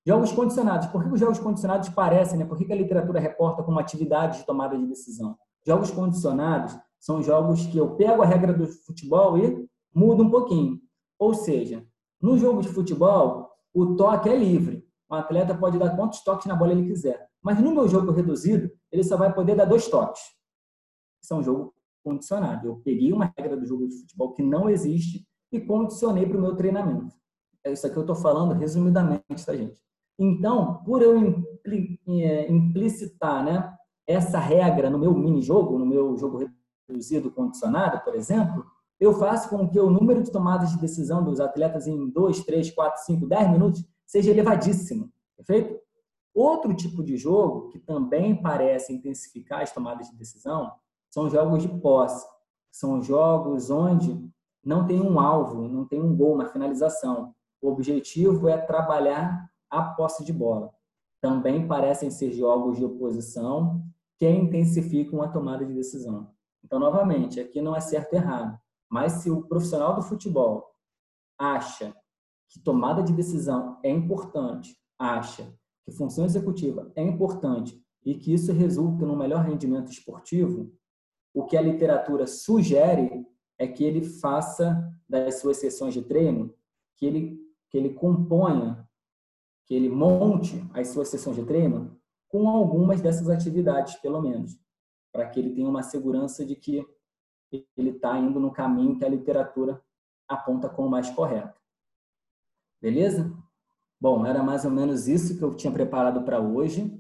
Jogos 0.06 0.32
condicionados. 0.34 0.86
Por 0.86 1.04
que 1.04 1.10
os 1.10 1.20
jogos 1.20 1.40
condicionados 1.40 1.90
parecem, 1.90 2.38
né? 2.38 2.46
Por 2.46 2.60
que 2.60 2.72
a 2.72 2.76
literatura 2.76 3.20
reporta 3.20 3.64
como 3.64 3.80
atividade 3.80 4.38
de 4.38 4.46
tomada 4.46 4.78
de 4.78 4.86
decisão? 4.86 5.36
Jogos 5.66 5.90
condicionados 5.90 6.78
são 7.02 7.22
jogos 7.24 7.66
que 7.66 7.78
eu 7.78 7.96
pego 7.96 8.22
a 8.22 8.26
regra 8.26 8.54
do 8.54 8.68
futebol 8.68 9.36
e 9.38 9.68
mudo 9.94 10.24
um 10.24 10.30
pouquinho. 10.30 10.80
Ou 11.18 11.34
seja, 11.34 11.84
no 12.22 12.38
jogo 12.38 12.62
de 12.62 12.70
futebol, 12.70 13.50
o 13.74 13.96
toque 13.96 14.30
é 14.30 14.36
livre. 14.36 14.88
O 15.10 15.16
atleta 15.16 15.58
pode 15.58 15.80
dar 15.80 15.96
quantos 15.96 16.24
toques 16.24 16.46
na 16.46 16.56
bola 16.56 16.72
ele 16.74 16.86
quiser. 16.86 17.28
Mas 17.42 17.60
no 17.60 17.74
meu 17.74 17.88
jogo 17.88 18.12
reduzido, 18.12 18.72
ele 18.92 19.04
só 19.04 19.18
vai 19.18 19.34
poder 19.34 19.56
dar 19.56 19.66
dois 19.66 19.88
toques. 19.88 20.22
Isso 21.24 21.34
é 21.34 21.38
um 21.38 21.44
jogo 21.44 21.74
condicionado. 22.04 22.68
Eu 22.68 22.76
peguei 22.78 23.12
uma 23.12 23.34
regra 23.36 23.58
do 23.58 23.66
jogo 23.66 23.88
de 23.88 24.00
futebol 24.00 24.34
que 24.34 24.44
não 24.44 24.70
existe 24.70 25.26
e 25.52 25.60
condicionei 25.60 26.28
para 26.28 26.38
o 26.38 26.42
meu 26.42 26.56
treinamento. 26.56 27.16
É 27.64 27.72
isso 27.72 27.86
aqui 27.86 27.94
que 27.94 28.00
eu 28.00 28.04
estou 28.04 28.16
falando 28.16 28.54
resumidamente, 28.54 29.46
tá, 29.46 29.56
gente? 29.56 29.82
Então, 30.20 30.84
por 30.84 31.02
eu 31.02 31.18
é, 31.18 32.52
implicitar 32.52 33.44
né, 33.44 33.76
essa 34.06 34.38
regra 34.38 34.88
no 34.90 35.00
meu 35.00 35.14
mini-jogo, 35.16 35.80
no 35.80 35.86
meu 35.86 36.16
jogo 36.16 36.40
reduzido 36.92 37.32
condicionado, 37.32 38.04
por 38.04 38.16
exemplo, 38.16 38.66
eu 39.00 39.14
faço 39.14 39.50
com 39.50 39.68
que 39.68 39.80
o 39.80 39.90
número 39.90 40.22
de 40.22 40.32
tomadas 40.32 40.70
de 40.72 40.80
decisão 40.80 41.24
dos 41.24 41.40
atletas 41.40 41.88
em 41.88 42.10
2, 42.10 42.44
3, 42.44 42.72
4, 42.72 43.04
5, 43.04 43.28
10 43.28 43.52
minutos 43.52 43.84
seja 44.06 44.30
elevadíssimo. 44.30 45.12
Perfeito? 45.36 45.80
Outro 46.34 46.74
tipo 46.74 47.04
de 47.04 47.18
jogo 47.18 47.70
que 47.70 47.80
também 47.80 48.40
parece 48.40 48.94
intensificar 48.94 49.62
as 49.62 49.72
tomadas 49.72 50.08
de 50.10 50.16
decisão 50.16 50.72
são 51.10 51.30
jogos 51.30 51.64
de 51.64 51.68
posse. 51.68 52.26
São 52.72 53.02
jogos 53.02 53.70
onde 53.70 54.24
não 54.64 54.86
tem 54.86 55.02
um 55.02 55.20
alvo, 55.20 55.68
não 55.68 55.86
tem 55.86 56.00
um 56.02 56.16
gol, 56.16 56.36
uma 56.36 56.48
finalização. 56.48 57.34
O 57.62 57.70
objetivo 57.70 58.48
é 58.48 58.58
trabalhar 58.58 59.50
a 59.70 59.82
posse 59.82 60.24
de 60.24 60.32
bola. 60.32 60.72
Também 61.20 61.68
parecem 61.68 62.12
ser 62.12 62.32
jogos 62.32 62.78
de 62.78 62.86
oposição 62.86 63.84
que 64.18 64.30
intensificam 64.30 65.22
a 65.22 65.28
tomada 65.28 65.66
de 65.66 65.74
decisão. 65.74 66.30
Então, 66.64 66.80
novamente, 66.80 67.40
aqui 67.40 67.62
não 67.62 67.76
é 67.76 67.82
certo 67.82 68.14
e 68.14 68.18
errado, 68.18 68.58
mas 68.90 69.14
se 69.14 69.32
o 69.32 69.44
profissional 69.44 69.96
do 69.96 70.02
futebol 70.02 70.72
acha 71.38 71.96
que 72.50 72.60
tomada 72.60 73.02
de 73.02 73.14
decisão 73.14 73.80
é 73.84 73.90
importante, 73.90 74.78
acha 75.00 75.54
que 75.84 75.92
função 75.92 76.26
executiva 76.26 76.92
é 76.96 77.02
importante 77.02 77.82
e 78.06 78.16
que 78.16 78.34
isso 78.34 78.52
resulta 78.52 79.06
num 79.06 79.16
melhor 79.16 79.44
rendimento 79.44 79.92
esportivo, 79.92 80.72
o 81.34 81.46
que 81.46 81.56
a 81.56 81.62
literatura 81.62 82.28
sugere 82.28 83.26
é 83.58 83.68
que 83.68 83.84
ele 83.84 84.04
faça 84.04 84.92
das 85.08 85.40
suas 85.40 85.58
sessões 85.58 85.94
de 85.94 86.02
treino, 86.02 86.54
que 86.98 87.06
ele, 87.06 87.40
que 87.70 87.78
ele 87.78 87.94
componha, 87.94 88.88
que 89.66 89.74
ele 89.74 89.90
monte 89.90 90.64
as 90.74 90.90
suas 90.90 91.08
sessões 91.08 91.36
de 91.36 91.46
treino 91.46 91.98
com 92.28 92.50
algumas 92.50 93.02
dessas 93.02 93.30
atividades, 93.30 93.96
pelo 93.96 94.22
menos, 94.22 94.58
para 95.12 95.28
que 95.30 95.40
ele 95.40 95.54
tenha 95.54 95.70
uma 95.70 95.84
segurança 95.84 96.46
de 96.46 96.56
que 96.56 96.88
ele 97.76 97.90
está 97.90 98.18
indo 98.18 98.40
no 98.40 98.52
caminho 98.52 98.98
que 98.98 99.04
a 99.04 99.10
literatura 99.10 99.82
aponta 100.28 100.70
como 100.70 100.90
mais 100.90 101.10
correto. 101.10 101.60
Beleza? 102.82 103.32
Bom, 104.00 104.26
era 104.26 104.42
mais 104.42 104.66
ou 104.66 104.72
menos 104.72 105.08
isso 105.08 105.38
que 105.38 105.44
eu 105.44 105.54
tinha 105.54 105.72
preparado 105.72 106.24
para 106.24 106.40
hoje. 106.40 106.98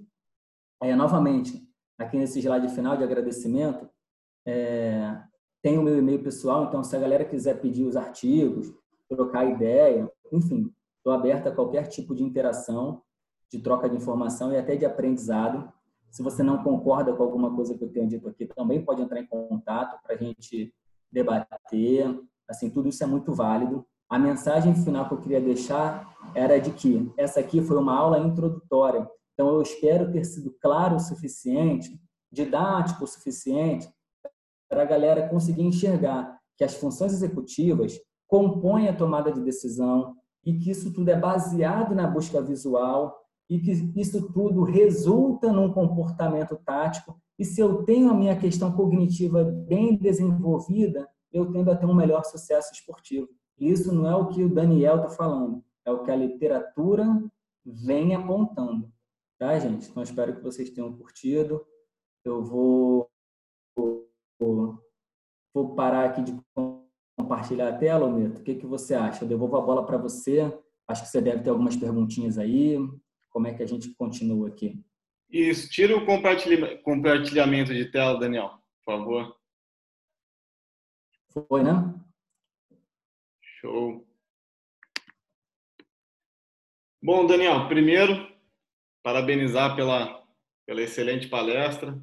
É, 0.81 0.95
novamente, 0.95 1.67
aqui 1.97 2.17
nesse 2.17 2.39
slide 2.39 2.69
final 2.69 2.97
de 2.97 3.03
agradecimento, 3.03 3.89
é, 4.45 5.21
tem 5.61 5.77
o 5.77 5.83
meu 5.83 5.97
e-mail 5.97 6.21
pessoal, 6.21 6.65
então 6.65 6.83
se 6.83 6.95
a 6.95 6.99
galera 6.99 7.25
quiser 7.25 7.61
pedir 7.61 7.85
os 7.85 7.95
artigos, 7.95 8.73
trocar 9.07 9.45
ideia, 9.45 10.11
enfim, 10.31 10.73
estou 10.97 11.13
aberto 11.13 11.47
a 11.47 11.51
qualquer 11.51 11.87
tipo 11.87 12.15
de 12.15 12.23
interação, 12.23 13.01
de 13.51 13.59
troca 13.59 13.89
de 13.89 13.95
informação 13.95 14.51
e 14.51 14.57
até 14.57 14.75
de 14.75 14.85
aprendizado. 14.85 15.71
Se 16.11 16.21
você 16.21 16.43
não 16.43 16.61
concorda 16.61 17.13
com 17.13 17.23
alguma 17.23 17.55
coisa 17.55 17.77
que 17.77 17.83
eu 17.83 17.91
tenho 17.91 18.07
dito 18.07 18.27
aqui, 18.27 18.45
também 18.45 18.83
pode 18.83 19.01
entrar 19.01 19.19
em 19.19 19.25
contato 19.25 19.97
para 20.03 20.13
a 20.13 20.17
gente 20.17 20.73
debater. 21.09 22.19
Assim, 22.49 22.69
tudo 22.69 22.89
isso 22.89 23.01
é 23.01 23.07
muito 23.07 23.33
válido. 23.33 23.85
A 24.09 24.19
mensagem 24.19 24.75
final 24.75 25.07
que 25.07 25.13
eu 25.13 25.21
queria 25.21 25.39
deixar 25.39 26.13
era 26.35 26.59
de 26.59 26.71
que 26.71 27.09
essa 27.17 27.39
aqui 27.39 27.61
foi 27.61 27.77
uma 27.77 27.97
aula 27.97 28.19
introdutória. 28.19 29.09
Então, 29.33 29.47
eu 29.53 29.61
espero 29.61 30.11
ter 30.11 30.25
sido 30.25 30.53
claro 30.61 30.97
o 30.97 30.99
suficiente, 30.99 31.97
didático 32.29 33.05
o 33.05 33.07
suficiente, 33.07 33.87
para 34.69 34.81
a 34.81 34.85
galera 34.85 35.29
conseguir 35.29 35.63
enxergar 35.63 36.37
que 36.57 36.63
as 36.65 36.75
funções 36.75 37.13
executivas 37.13 37.97
compõem 38.27 38.89
a 38.89 38.95
tomada 38.95 39.31
de 39.31 39.41
decisão 39.41 40.13
e 40.45 40.57
que 40.57 40.71
isso 40.71 40.93
tudo 40.93 41.09
é 41.09 41.15
baseado 41.15 41.95
na 41.95 42.05
busca 42.05 42.41
visual 42.41 43.20
e 43.51 43.59
que 43.59 43.71
isso 43.99 44.31
tudo 44.31 44.63
resulta 44.63 45.51
num 45.51 45.73
comportamento 45.73 46.55
tático. 46.55 47.19
E 47.37 47.43
se 47.43 47.59
eu 47.59 47.83
tenho 47.83 48.09
a 48.09 48.13
minha 48.13 48.39
questão 48.39 48.71
cognitiva 48.71 49.43
bem 49.43 49.97
desenvolvida, 49.97 51.05
eu 51.33 51.51
tendo 51.51 51.69
a 51.69 51.75
ter 51.75 51.85
um 51.85 51.93
melhor 51.93 52.23
sucesso 52.23 52.71
esportivo. 52.71 53.27
Isso 53.59 53.93
não 53.93 54.09
é 54.09 54.15
o 54.15 54.29
que 54.29 54.41
o 54.41 54.49
Daniel 54.49 54.95
está 54.95 55.09
falando, 55.09 55.61
é 55.83 55.91
o 55.91 56.01
que 56.01 56.09
a 56.09 56.15
literatura 56.15 57.05
vem 57.65 58.15
apontando. 58.15 58.89
Tá, 59.37 59.59
gente? 59.59 59.89
Então, 59.89 60.01
espero 60.01 60.33
que 60.33 60.41
vocês 60.41 60.69
tenham 60.69 60.93
curtido. 60.93 61.65
Eu 62.23 62.41
vou, 62.41 63.09
vou, 63.75 64.79
vou 65.53 65.75
parar 65.75 66.05
aqui 66.05 66.21
de 66.21 66.41
compartilhar 67.19 67.67
a 67.67 67.77
tela, 67.77 68.09
Meto. 68.09 68.39
O 68.39 68.43
que, 68.43 68.55
que 68.55 68.65
você 68.65 68.93
acha? 68.93 69.25
Eu 69.25 69.27
devolvo 69.27 69.57
a 69.57 69.61
bola 69.61 69.85
para 69.85 69.97
você. 69.97 70.57
Acho 70.87 71.03
que 71.03 71.09
você 71.09 71.19
deve 71.19 71.43
ter 71.43 71.49
algumas 71.49 71.75
perguntinhas 71.75 72.37
aí. 72.37 72.77
Como 73.31 73.47
é 73.47 73.53
que 73.53 73.63
a 73.63 73.65
gente 73.65 73.89
continua 73.95 74.49
aqui? 74.49 74.79
Isso. 75.29 75.69
Tira 75.69 75.95
o 75.95 76.05
compartilhamento 76.05 77.73
de 77.73 77.85
tela, 77.85 78.19
Daniel, 78.19 78.59
por 78.83 78.93
favor. 78.93 79.37
Foi, 81.29 81.63
né? 81.63 81.95
Show. 83.41 84.05
Bom, 87.01 87.25
Daniel, 87.25 87.67
primeiro, 87.69 88.29
parabenizar 89.01 89.75
pela, 89.75 90.27
pela 90.65 90.81
excelente 90.81 91.29
palestra. 91.29 91.97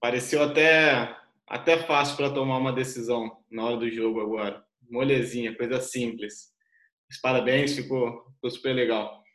Pareceu 0.00 0.42
até, 0.42 1.14
até 1.46 1.76
fácil 1.86 2.16
para 2.16 2.32
tomar 2.32 2.56
uma 2.56 2.72
decisão 2.72 3.44
na 3.50 3.64
hora 3.64 3.76
do 3.76 3.90
jogo 3.90 4.20
agora. 4.20 4.64
Molezinha, 4.88 5.54
coisa 5.54 5.80
simples. 5.80 6.54
Mas 7.08 7.20
parabéns, 7.20 7.76
ficou, 7.76 8.24
ficou 8.34 8.50
super 8.50 8.72
legal. 8.72 9.25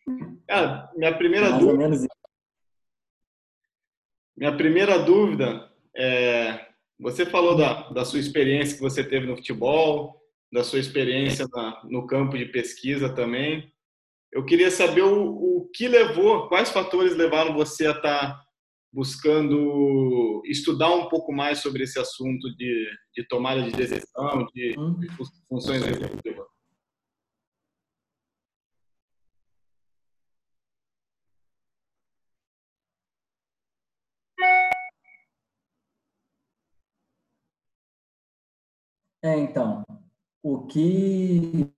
Cara, 0.48 0.92
minha 0.96 1.18
primeira 1.18 1.50
Mais 1.50 1.62
dúvida. 1.64 2.08
Minha 4.36 4.58
primeira 4.58 5.00
dúvida 5.00 5.72
é. 5.96 6.68
Você 7.00 7.26
falou 7.26 7.58
da, 7.58 7.90
da 7.90 8.06
sua 8.06 8.20
experiência 8.20 8.76
que 8.76 8.82
você 8.82 9.04
teve 9.04 9.26
no 9.26 9.36
futebol, 9.36 10.22
da 10.52 10.64
sua 10.64 10.78
experiência 10.78 11.48
na, 11.52 11.82
no 11.86 12.06
campo 12.06 12.38
de 12.38 12.46
pesquisa 12.46 13.10
também. 13.10 13.72
Eu 14.32 14.46
queria 14.46 14.70
saber 14.70 15.02
o, 15.02 15.30
o 15.30 15.70
que 15.74 15.88
levou, 15.88 16.48
quais 16.48 16.70
fatores 16.70 17.16
levaram 17.16 17.54
você 17.54 17.88
a 17.88 17.92
estar 17.92 18.02
tá 18.02 18.46
buscando 18.94 20.42
estudar 20.46 20.94
um 20.94 21.08
pouco 21.08 21.32
mais 21.32 21.60
sobre 21.60 21.84
esse 21.84 21.98
assunto 21.98 22.56
de, 22.56 22.88
de 23.16 23.28
tomada 23.28 23.64
de 23.64 23.72
decisão, 23.72 24.46
de, 24.54 24.76
de 25.00 25.10
funções 25.48 25.82
executivas. 25.82 26.51
É, 39.24 39.38
então, 39.38 39.84
o 40.44 40.66
que, 40.66 41.70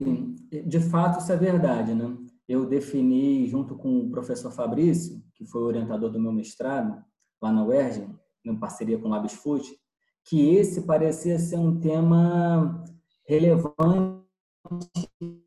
de 0.65 0.79
fato, 0.79 1.19
isso 1.19 1.31
é 1.31 1.35
verdade, 1.35 1.93
né? 1.93 2.15
Eu 2.47 2.65
defini, 2.65 3.47
junto 3.47 3.75
com 3.75 3.99
o 3.99 4.09
professor 4.09 4.51
Fabrício, 4.51 5.21
que 5.35 5.45
foi 5.45 5.61
o 5.61 5.65
orientador 5.65 6.09
do 6.09 6.19
meu 6.19 6.31
mestrado, 6.31 7.03
lá 7.41 7.51
na 7.51 7.65
UERJ, 7.65 8.07
em 8.45 8.55
parceria 8.55 8.97
com 8.97 9.07
o 9.07 9.11
LabsFoot, 9.11 9.77
que 10.25 10.55
esse 10.55 10.81
parecia 10.83 11.37
ser 11.37 11.57
um 11.57 11.79
tema 11.79 12.83
relevante 13.27 14.23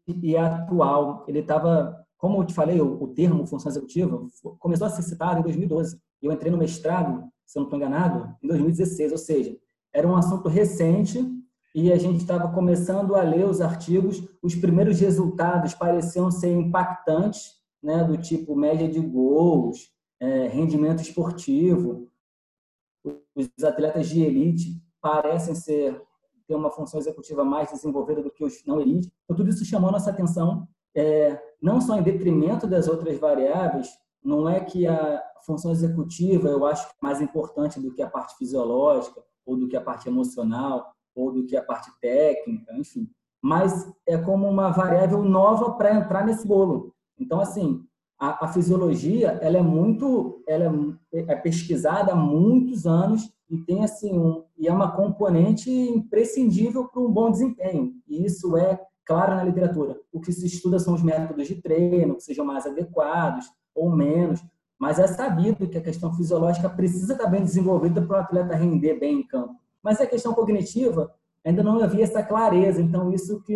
e 0.06 0.36
atual. 0.36 1.24
Ele 1.26 1.38
estava, 1.38 2.04
como 2.18 2.42
eu 2.42 2.46
te 2.46 2.52
falei, 2.52 2.80
o, 2.80 3.02
o 3.02 3.08
termo 3.08 3.46
função 3.46 3.70
executiva 3.70 4.26
começou 4.58 4.86
a 4.86 4.90
ser 4.90 5.02
citado 5.02 5.40
em 5.40 5.42
2012. 5.42 5.98
Eu 6.20 6.32
entrei 6.32 6.50
no 6.50 6.58
mestrado, 6.58 7.26
se 7.46 7.58
eu 7.58 7.60
não 7.60 7.66
estou 7.66 7.78
enganado, 7.78 8.36
em 8.42 8.48
2016, 8.48 9.12
ou 9.12 9.18
seja, 9.18 9.56
era 9.92 10.06
um 10.06 10.16
assunto 10.16 10.48
recente 10.48 11.35
e 11.76 11.92
a 11.92 11.98
gente 11.98 12.22
estava 12.22 12.50
começando 12.50 13.14
a 13.14 13.22
ler 13.22 13.44
os 13.44 13.60
artigos, 13.60 14.26
os 14.42 14.54
primeiros 14.54 14.98
resultados 14.98 15.74
pareciam 15.74 16.30
ser 16.30 16.50
impactantes, 16.50 17.52
né, 17.82 18.02
do 18.02 18.16
tipo 18.16 18.56
média 18.56 18.88
de 18.88 18.98
gols, 18.98 19.92
é, 20.18 20.48
rendimento 20.48 21.02
esportivo. 21.02 22.10
Os 23.34 23.62
atletas 23.62 24.08
de 24.08 24.22
elite 24.22 24.82
parecem 25.02 25.54
ser 25.54 26.02
ter 26.48 26.54
uma 26.54 26.70
função 26.70 26.98
executiva 26.98 27.44
mais 27.44 27.70
desenvolvida 27.70 28.22
do 28.22 28.30
que 28.30 28.42
os 28.42 28.64
não 28.64 28.80
elite. 28.80 29.12
Então, 29.24 29.36
tudo 29.36 29.50
isso 29.50 29.64
chamou 29.66 29.92
nossa 29.92 30.10
atenção, 30.10 30.66
é, 30.96 31.38
não 31.60 31.78
só 31.78 31.98
em 31.98 32.02
detrimento 32.02 32.66
das 32.66 32.88
outras 32.88 33.18
variáveis, 33.18 33.90
não 34.24 34.48
é 34.48 34.60
que 34.60 34.86
a 34.86 35.22
função 35.44 35.72
executiva 35.72 36.48
eu 36.48 36.64
acho 36.64 36.88
mais 37.02 37.20
importante 37.20 37.78
do 37.78 37.92
que 37.92 38.00
a 38.00 38.08
parte 38.08 38.34
fisiológica 38.38 39.22
ou 39.44 39.58
do 39.58 39.68
que 39.68 39.76
a 39.76 39.80
parte 39.80 40.08
emocional 40.08 40.95
ou 41.16 41.32
do 41.32 41.46
que 41.46 41.56
a 41.56 41.62
parte 41.62 41.90
técnica, 42.00 42.72
enfim. 42.76 43.08
Mas 43.42 43.90
é 44.06 44.18
como 44.18 44.48
uma 44.48 44.70
variável 44.70 45.22
nova 45.22 45.72
para 45.72 45.94
entrar 45.94 46.24
nesse 46.24 46.46
bolo. 46.46 46.94
Então, 47.18 47.40
assim, 47.40 47.82
a, 48.18 48.44
a, 48.44 48.48
fisiologia 48.48 49.38
ela 49.42 49.58
é 49.58 49.62
muito, 49.62 50.42
ela 50.46 50.96
é, 51.12 51.18
é, 51.32 51.36
pesquisada 51.36 52.12
há 52.12 52.16
muitos 52.16 52.86
anos 52.86 53.30
e 53.48 53.58
tem 53.58 53.84
assim 53.84 54.18
um, 54.18 54.44
e 54.58 54.66
é 54.66 54.72
uma 54.72 54.90
componente 54.92 55.70
imprescindível 55.70 56.88
para 56.88 57.00
um 57.00 57.10
bom 57.10 57.30
desempenho. 57.30 57.92
E 58.06 58.24
isso 58.24 58.56
é 58.56 58.80
claro 59.04 59.36
na 59.36 59.44
literatura. 59.44 59.98
O 60.12 60.20
que 60.20 60.32
se 60.32 60.46
estuda 60.46 60.78
são 60.78 60.94
os 60.94 61.02
métodos 61.02 61.46
de 61.46 61.56
treino, 61.56 62.16
que 62.16 62.22
sejam 62.22 62.44
mais 62.44 62.66
adequados 62.66 63.46
ou 63.74 63.90
menos. 63.90 64.42
Mas 64.78 64.98
é 64.98 65.06
sabido 65.06 65.68
que 65.68 65.78
a 65.78 65.82
questão 65.82 66.12
fisiológica 66.12 66.68
precisa 66.68 67.12
estar 67.12 67.28
bem 67.28 67.42
desenvolvida 67.42 68.02
para 68.02 68.16
o 68.16 68.20
atleta 68.20 68.54
render 68.54 68.98
bem 68.98 69.20
em 69.20 69.26
campo. 69.26 69.54
Mas 69.86 70.00
a 70.00 70.06
questão 70.08 70.34
cognitiva, 70.34 71.14
ainda 71.44 71.62
não 71.62 71.80
havia 71.80 72.02
essa 72.02 72.20
clareza. 72.20 72.82
Então, 72.82 73.12
isso 73.12 73.40
que 73.44 73.54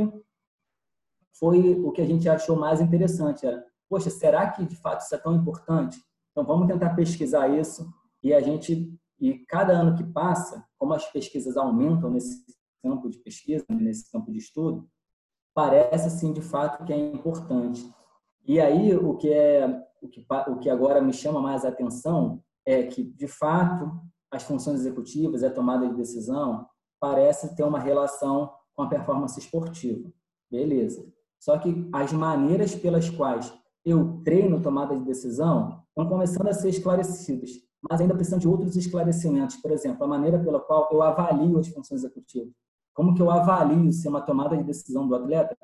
foi 1.32 1.74
o 1.82 1.90
que 1.90 2.00
a 2.00 2.06
gente 2.06 2.28
achou 2.28 2.54
mais 2.54 2.80
interessante. 2.80 3.44
Era, 3.44 3.66
poxa, 3.88 4.10
será 4.10 4.48
que 4.48 4.64
de 4.64 4.76
fato 4.76 5.00
isso 5.00 5.12
é 5.12 5.18
tão 5.18 5.34
importante? 5.34 6.00
Então, 6.30 6.44
vamos 6.44 6.68
tentar 6.68 6.94
pesquisar 6.94 7.48
isso 7.48 7.92
e 8.22 8.32
a 8.32 8.40
gente, 8.40 8.96
e 9.18 9.40
cada 9.40 9.72
ano 9.72 9.96
que 9.96 10.04
passa, 10.04 10.64
como 10.78 10.94
as 10.94 11.04
pesquisas 11.10 11.56
aumentam 11.56 12.08
nesse 12.08 12.44
campo 12.80 13.10
de 13.10 13.18
pesquisa, 13.18 13.64
nesse 13.68 14.08
campo 14.12 14.30
de 14.30 14.38
estudo, 14.38 14.88
parece 15.52 16.06
assim 16.06 16.32
de 16.32 16.40
fato 16.40 16.84
que 16.84 16.92
é 16.92 16.96
importante. 16.96 17.92
E 18.46 18.60
aí 18.60 18.94
o 18.94 19.16
que 19.16 19.32
é 19.32 19.66
o 20.00 20.08
que, 20.08 20.24
o 20.46 20.58
que 20.60 20.70
agora 20.70 21.02
me 21.02 21.12
chama 21.12 21.40
mais 21.40 21.64
a 21.64 21.70
atenção 21.70 22.40
é 22.64 22.84
que 22.84 23.02
de 23.02 23.26
fato 23.26 23.90
as 24.30 24.42
funções 24.42 24.80
executivas 24.80 25.42
e 25.42 25.46
a 25.46 25.52
tomada 25.52 25.88
de 25.88 25.94
decisão 25.94 26.66
parece 27.00 27.54
ter 27.54 27.64
uma 27.64 27.78
relação 27.78 28.52
com 28.74 28.82
a 28.82 28.88
performance 28.88 29.38
esportiva. 29.38 30.10
Beleza. 30.50 31.04
Só 31.38 31.58
que 31.58 31.88
as 31.92 32.12
maneiras 32.12 32.74
pelas 32.74 33.08
quais 33.08 33.52
eu 33.84 34.20
treino 34.22 34.60
tomada 34.60 34.96
de 34.96 35.04
decisão 35.04 35.82
estão 35.88 36.06
começando 36.08 36.48
a 36.48 36.52
ser 36.52 36.68
esclarecidas, 36.68 37.50
mas 37.88 38.00
ainda 38.00 38.14
precisam 38.14 38.38
de 38.38 38.46
outros 38.46 38.76
esclarecimentos. 38.76 39.56
Por 39.56 39.70
exemplo, 39.70 40.04
a 40.04 40.08
maneira 40.08 40.38
pela 40.38 40.60
qual 40.60 40.88
eu 40.92 41.02
avalio 41.02 41.58
as 41.58 41.68
funções 41.68 42.04
executivas. 42.04 42.52
Como 42.92 43.14
que 43.14 43.22
eu 43.22 43.30
avalio 43.30 43.90
se 43.92 44.06
uma 44.06 44.20
tomada 44.20 44.56
de 44.56 44.64
decisão 44.64 45.08
do 45.08 45.14
atleta 45.14 45.56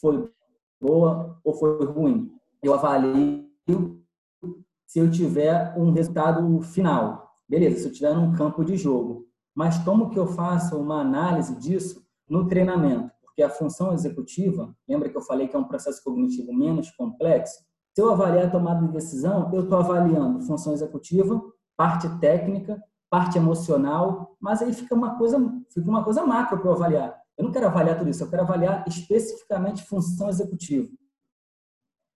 foi 0.00 0.32
boa 0.80 1.38
ou 1.44 1.52
foi 1.52 1.84
ruim? 1.84 2.32
Eu 2.62 2.72
avalio 2.72 3.46
se 4.86 4.98
eu 4.98 5.10
tiver 5.10 5.76
um 5.76 5.90
resultado 5.90 6.60
final. 6.62 7.27
Beleza, 7.48 7.78
se 7.78 7.88
eu 7.88 7.92
tiver 7.92 8.14
num 8.14 8.34
campo 8.34 8.64
de 8.64 8.76
jogo. 8.76 9.26
Mas 9.54 9.78
como 9.78 10.10
que 10.10 10.18
eu 10.18 10.26
faço 10.26 10.78
uma 10.78 11.00
análise 11.00 11.56
disso 11.58 12.04
no 12.28 12.46
treinamento? 12.46 13.10
Porque 13.22 13.42
a 13.42 13.50
função 13.50 13.92
executiva, 13.92 14.74
lembra 14.88 15.08
que 15.08 15.16
eu 15.16 15.22
falei 15.22 15.48
que 15.48 15.56
é 15.56 15.58
um 15.58 15.64
processo 15.64 16.02
cognitivo 16.04 16.52
menos 16.52 16.90
complexo? 16.90 17.58
Se 17.94 18.02
eu 18.02 18.12
avaliar 18.12 18.46
a 18.46 18.50
tomada 18.50 18.86
de 18.86 18.92
decisão, 18.92 19.50
eu 19.52 19.62
estou 19.62 19.78
avaliando 19.78 20.42
função 20.42 20.72
executiva, 20.72 21.40
parte 21.76 22.08
técnica 22.20 22.80
parte 23.10 23.38
emocional, 23.38 24.36
mas 24.40 24.62
aí 24.62 24.72
fica 24.72 24.94
uma 24.94 25.16
coisa, 25.16 25.38
fica 25.72 25.88
uma 25.88 26.04
coisa 26.04 26.24
macro 26.24 26.60
para 26.60 26.72
avaliar. 26.72 27.18
Eu 27.36 27.44
não 27.44 27.52
quero 27.52 27.66
avaliar 27.66 27.98
tudo 27.98 28.10
isso, 28.10 28.22
eu 28.22 28.30
quero 28.30 28.42
avaliar 28.42 28.84
especificamente 28.86 29.84
função 29.84 30.28
executiva. 30.28 30.88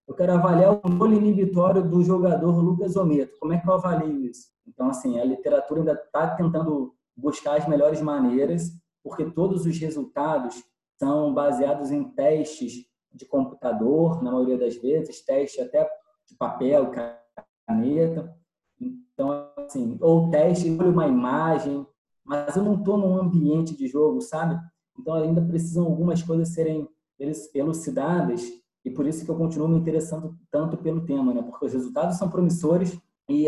Eu 0.07 0.14
quero 0.14 0.32
avaliar 0.32 0.72
o 0.72 0.80
controle 0.80 1.16
inibitório 1.16 1.82
do 1.82 2.03
jogador 2.03 2.61
Lucas 2.61 2.96
Ometo. 2.96 3.38
Como 3.38 3.53
é 3.53 3.59
que 3.59 3.68
eu 3.68 3.74
avalio 3.74 4.24
isso? 4.24 4.48
Então, 4.66 4.88
assim, 4.88 5.18
a 5.18 5.24
literatura 5.24 5.80
ainda 5.80 5.92
está 5.92 6.34
tentando 6.34 6.94
buscar 7.16 7.57
as 7.57 7.68
melhores 7.68 8.00
maneiras, 8.00 8.70
porque 9.03 9.24
todos 9.24 9.64
os 9.64 9.78
resultados 9.78 10.62
são 10.98 11.32
baseados 11.32 11.90
em 11.90 12.05
testes 12.05 12.86
de 13.12 13.26
computador, 13.26 14.22
na 14.22 14.30
maioria 14.32 14.59
das 14.59 14.76
vezes, 14.76 15.24
testes 15.24 15.64
até 15.64 15.88
de 16.28 16.36
papel, 16.36 16.90
caneta. 17.66 18.34
Então, 18.80 19.50
assim, 19.59 19.98
ou 20.00 20.30
teste, 20.30 20.70
olho 20.70 20.90
uma 20.90 21.07
imagem, 21.07 21.86
mas 22.24 22.57
eu 22.57 22.62
não 22.62 22.74
estou 22.74 22.96
num 22.96 23.16
ambiente 23.16 23.76
de 23.76 23.86
jogo, 23.86 24.20
sabe? 24.20 24.59
Então, 24.98 25.14
ainda 25.14 25.40
precisam 25.40 25.84
algumas 25.84 26.22
coisas 26.22 26.48
serem 26.48 26.88
elucidadas 27.55 28.42
e 28.85 28.91
por 28.91 29.07
isso 29.07 29.24
que 29.24 29.30
eu 29.30 29.37
continuo 29.37 29.68
me 29.68 29.78
interessando 29.78 30.37
tanto 30.51 30.76
pelo 30.76 31.05
tema, 31.05 31.33
né? 31.33 31.43
Porque 31.43 31.66
os 31.66 31.72
resultados 31.72 32.16
são 32.16 32.28
promissores 32.28 32.99
e, 33.28 33.47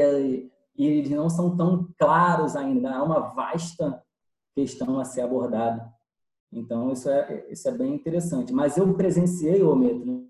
e 0.77 0.87
eles 0.87 1.11
não 1.11 1.29
são 1.29 1.57
tão 1.57 1.89
claros 1.99 2.55
ainda. 2.55 2.95
Há 2.95 3.03
uma 3.03 3.21
vasta 3.21 4.03
questão 4.55 5.01
a 5.01 5.05
ser 5.05 5.23
abordada. 5.23 5.93
Então, 6.53 6.93
isso 6.93 7.11
é, 7.11 7.47
isso 7.51 7.69
é 7.69 7.73
bem 7.73 7.95
interessante. 7.95 8.53
Mas 8.53 8.77
eu 8.77 8.95
presenciei, 8.95 9.63
Ometo, 9.63 10.29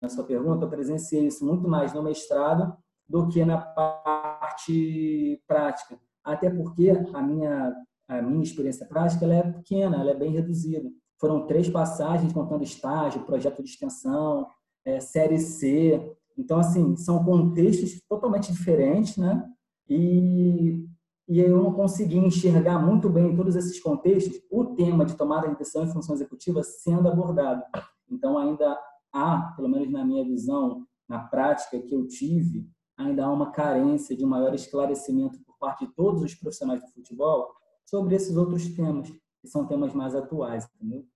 na 0.00 0.08
sua 0.08 0.24
pergunta, 0.24 0.64
eu 0.64 0.70
presenciei 0.70 1.26
isso 1.26 1.44
muito 1.44 1.68
mais 1.68 1.92
no 1.92 2.02
mestrado 2.02 2.74
do 3.06 3.28
que 3.28 3.44
na 3.44 3.58
parte 3.58 5.40
prática. 5.46 5.98
Até 6.24 6.48
porque 6.48 6.90
a 7.12 7.22
minha, 7.22 7.74
a 8.08 8.22
minha 8.22 8.42
experiência 8.42 8.86
prática 8.86 9.24
ela 9.24 9.34
é 9.34 9.42
pequena, 9.42 10.00
ela 10.00 10.10
é 10.10 10.14
bem 10.14 10.32
reduzida. 10.32 10.90
Foram 11.18 11.46
três 11.46 11.68
passagens 11.68 12.32
contando 12.32 12.62
estágio, 12.62 13.24
projeto 13.24 13.62
de 13.62 13.70
extensão, 13.70 14.46
é, 14.84 15.00
série 15.00 15.38
C. 15.38 16.16
Então, 16.36 16.58
assim, 16.58 16.96
são 16.96 17.24
contextos 17.24 18.00
totalmente 18.08 18.52
diferentes, 18.52 19.16
né? 19.16 19.44
E, 19.88 20.84
e 21.28 21.40
eu 21.40 21.62
não 21.62 21.72
consegui 21.72 22.18
enxergar 22.18 22.78
muito 22.78 23.08
bem 23.08 23.32
em 23.32 23.36
todos 23.36 23.56
esses 23.56 23.80
contextos 23.80 24.40
o 24.50 24.64
tema 24.74 25.04
de 25.04 25.14
tomada 25.14 25.48
de 25.48 25.56
decisão 25.56 25.84
e 25.84 25.92
função 25.92 26.14
executiva 26.14 26.62
sendo 26.62 27.08
abordado. 27.08 27.62
Então, 28.10 28.36
ainda 28.36 28.78
há, 29.12 29.54
pelo 29.56 29.68
menos 29.68 29.90
na 29.90 30.04
minha 30.04 30.24
visão, 30.24 30.86
na 31.08 31.20
prática 31.20 31.80
que 31.80 31.94
eu 31.94 32.06
tive, 32.06 32.68
ainda 32.96 33.24
há 33.24 33.32
uma 33.32 33.50
carência 33.50 34.16
de 34.16 34.24
maior 34.24 34.54
esclarecimento 34.54 35.38
por 35.44 35.56
parte 35.58 35.86
de 35.86 35.92
todos 35.94 36.22
os 36.22 36.34
profissionais 36.34 36.80
do 36.80 36.88
futebol 36.88 37.48
sobre 37.84 38.16
esses 38.16 38.36
outros 38.36 38.68
temas, 38.74 39.12
que 39.46 39.52
são 39.52 39.64
temas 39.64 39.94
mais 39.94 40.14
atuais, 40.14 40.68
entendeu? 40.74 41.06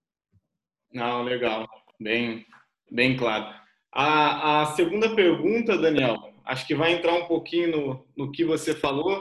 Não, 0.93 1.23
legal. 1.23 1.69
Bem, 1.99 2.47
bem 2.91 3.17
claro. 3.17 3.53
A, 3.93 4.63
a 4.63 4.67
segunda 4.67 5.15
pergunta, 5.17 5.77
Daniel, 5.77 6.17
acho 6.45 6.65
que 6.67 6.75
vai 6.75 6.93
entrar 6.93 7.13
um 7.15 7.27
pouquinho 7.27 7.71
no, 7.71 8.07
no 8.17 8.33
que 8.33 8.45
você 8.45 8.73
falou, 8.73 9.21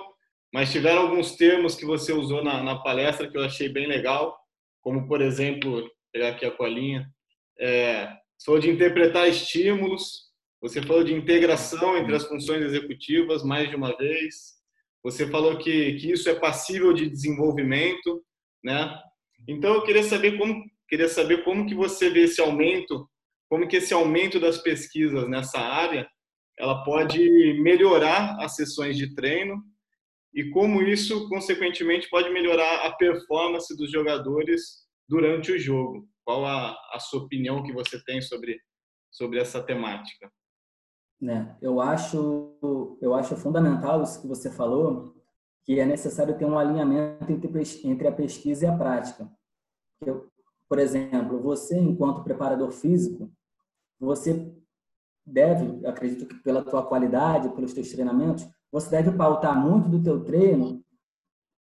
mas 0.53 0.71
tiveram 0.71 1.01
alguns 1.01 1.35
termos 1.35 1.75
que 1.75 1.85
você 1.85 2.13
usou 2.13 2.43
na, 2.43 2.61
na 2.63 2.75
palestra 2.77 3.29
que 3.29 3.35
eu 3.35 3.43
achei 3.43 3.67
bem 3.67 3.87
legal, 3.87 4.39
como, 4.81 5.07
por 5.07 5.21
exemplo, 5.21 5.89
pegar 6.13 6.29
aqui 6.29 6.45
a 6.45 6.51
colinha, 6.51 7.09
é, 7.59 8.15
falou 8.45 8.61
de 8.61 8.69
interpretar 8.69 9.27
estímulos, 9.27 10.29
você 10.61 10.81
falou 10.81 11.03
de 11.03 11.13
integração 11.13 11.97
entre 11.97 12.15
as 12.15 12.27
funções 12.27 12.61
executivas 12.63 13.43
mais 13.43 13.69
de 13.69 13.75
uma 13.75 13.95
vez. 13.97 14.59
Você 15.03 15.27
falou 15.27 15.57
que, 15.57 15.93
que 15.93 16.11
isso 16.11 16.29
é 16.29 16.35
passível 16.35 16.93
de 16.93 17.09
desenvolvimento, 17.09 18.23
né? 18.63 18.99
Então 19.47 19.73
eu 19.73 19.83
queria 19.83 20.03
saber 20.03 20.37
como 20.37 20.63
queria 20.87 21.07
saber 21.07 21.43
como 21.43 21.67
que 21.67 21.75
você 21.75 22.09
vê 22.09 22.23
esse 22.23 22.41
aumento, 22.41 23.07
como 23.47 23.67
que 23.67 23.77
esse 23.77 23.93
aumento 23.93 24.39
das 24.39 24.57
pesquisas 24.57 25.29
nessa 25.29 25.59
área, 25.59 26.09
ela 26.57 26.83
pode 26.83 27.19
melhorar 27.61 28.35
as 28.39 28.55
sessões 28.55 28.97
de 28.97 29.13
treino 29.13 29.63
e 30.33 30.49
como 30.49 30.81
isso 30.81 31.29
consequentemente 31.29 32.09
pode 32.09 32.29
melhorar 32.31 32.87
a 32.87 32.91
performance 32.93 33.75
dos 33.77 33.91
jogadores 33.91 34.61
durante 35.07 35.51
o 35.51 35.59
jogo. 35.59 36.07
Qual 36.25 36.45
a, 36.45 36.71
a 36.93 36.99
sua 36.99 37.23
opinião 37.23 37.63
que 37.63 37.71
você 37.71 38.03
tem 38.03 38.21
sobre 38.21 38.59
sobre 39.11 39.39
essa 39.39 39.61
temática? 39.61 40.31
Né? 41.19 41.57
Eu 41.61 41.81
acho 41.81 42.97
eu 43.01 43.13
acho 43.13 43.35
fundamental 43.35 44.03
isso 44.03 44.21
que 44.21 44.27
você 44.27 44.51
falou, 44.51 45.18
que 45.69 45.79
é 45.79 45.85
necessário 45.85 46.35
ter 46.35 46.45
um 46.45 46.57
alinhamento 46.57 47.31
entre, 47.31 48.07
a 48.07 48.11
pesquisa 48.11 48.65
e 48.65 48.67
a 48.67 48.75
prática. 48.75 49.31
Eu, 50.03 50.27
por 50.67 50.79
exemplo, 50.79 51.39
você 51.39 51.77
enquanto 51.77 52.23
preparador 52.23 52.71
físico, 52.71 53.31
você 53.99 54.51
deve, 55.23 55.85
acredito 55.85 56.25
que 56.25 56.33
pela 56.41 56.63
tua 56.63 56.83
qualidade, 56.83 57.49
pelos 57.49 57.71
teus 57.71 57.91
treinamentos, 57.91 58.49
você 58.71 58.89
deve 58.89 59.15
pautar 59.15 59.63
muito 59.63 59.87
do 59.89 60.01
teu 60.01 60.23
treino 60.23 60.83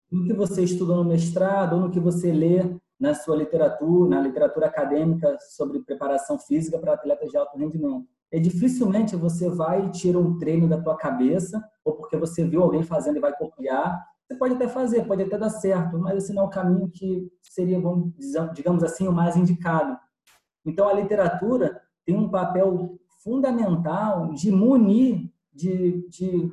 no 0.08 0.24
que 0.24 0.34
você 0.34 0.62
estudou 0.62 0.94
no 0.94 1.04
mestrado 1.04 1.72
ou 1.72 1.80
no 1.80 1.90
que 1.90 1.98
você 1.98 2.30
lê 2.30 2.60
na 2.96 3.12
sua 3.12 3.34
literatura, 3.34 4.08
na 4.08 4.20
literatura 4.20 4.66
acadêmica 4.66 5.36
sobre 5.40 5.80
preparação 5.80 6.38
física 6.38 6.78
para 6.78 6.92
atletas 6.92 7.28
de 7.28 7.36
alto 7.36 7.58
rendimento 7.58 8.08
é 8.32 8.38
dificilmente 8.38 9.16
você 9.16 9.48
vai 9.48 9.90
tirar 9.90 10.18
um 10.18 10.38
treino 10.38 10.68
da 10.68 10.80
tua 10.80 10.96
cabeça 10.96 11.62
ou 11.84 11.94
porque 11.94 12.16
você 12.16 12.44
viu 12.44 12.62
alguém 12.62 12.82
fazendo 12.82 13.16
e 13.16 13.20
vai 13.20 13.36
copiar. 13.36 14.00
Você 14.24 14.36
pode 14.36 14.54
até 14.54 14.68
fazer, 14.68 15.06
pode 15.06 15.22
até 15.24 15.36
dar 15.36 15.50
certo, 15.50 15.98
mas 15.98 16.16
esse 16.16 16.32
não 16.32 16.44
é 16.44 16.46
o 16.46 16.50
caminho 16.50 16.88
que 16.88 17.28
seria, 17.42 17.80
digamos 18.54 18.84
assim, 18.84 19.08
o 19.08 19.12
mais 19.12 19.36
indicado. 19.36 19.98
Então, 20.64 20.88
a 20.88 20.92
literatura 20.92 21.80
tem 22.06 22.16
um 22.16 22.28
papel 22.28 22.96
fundamental 23.24 24.32
de 24.32 24.52
munir, 24.52 25.28
de, 25.52 26.06
de 26.08 26.52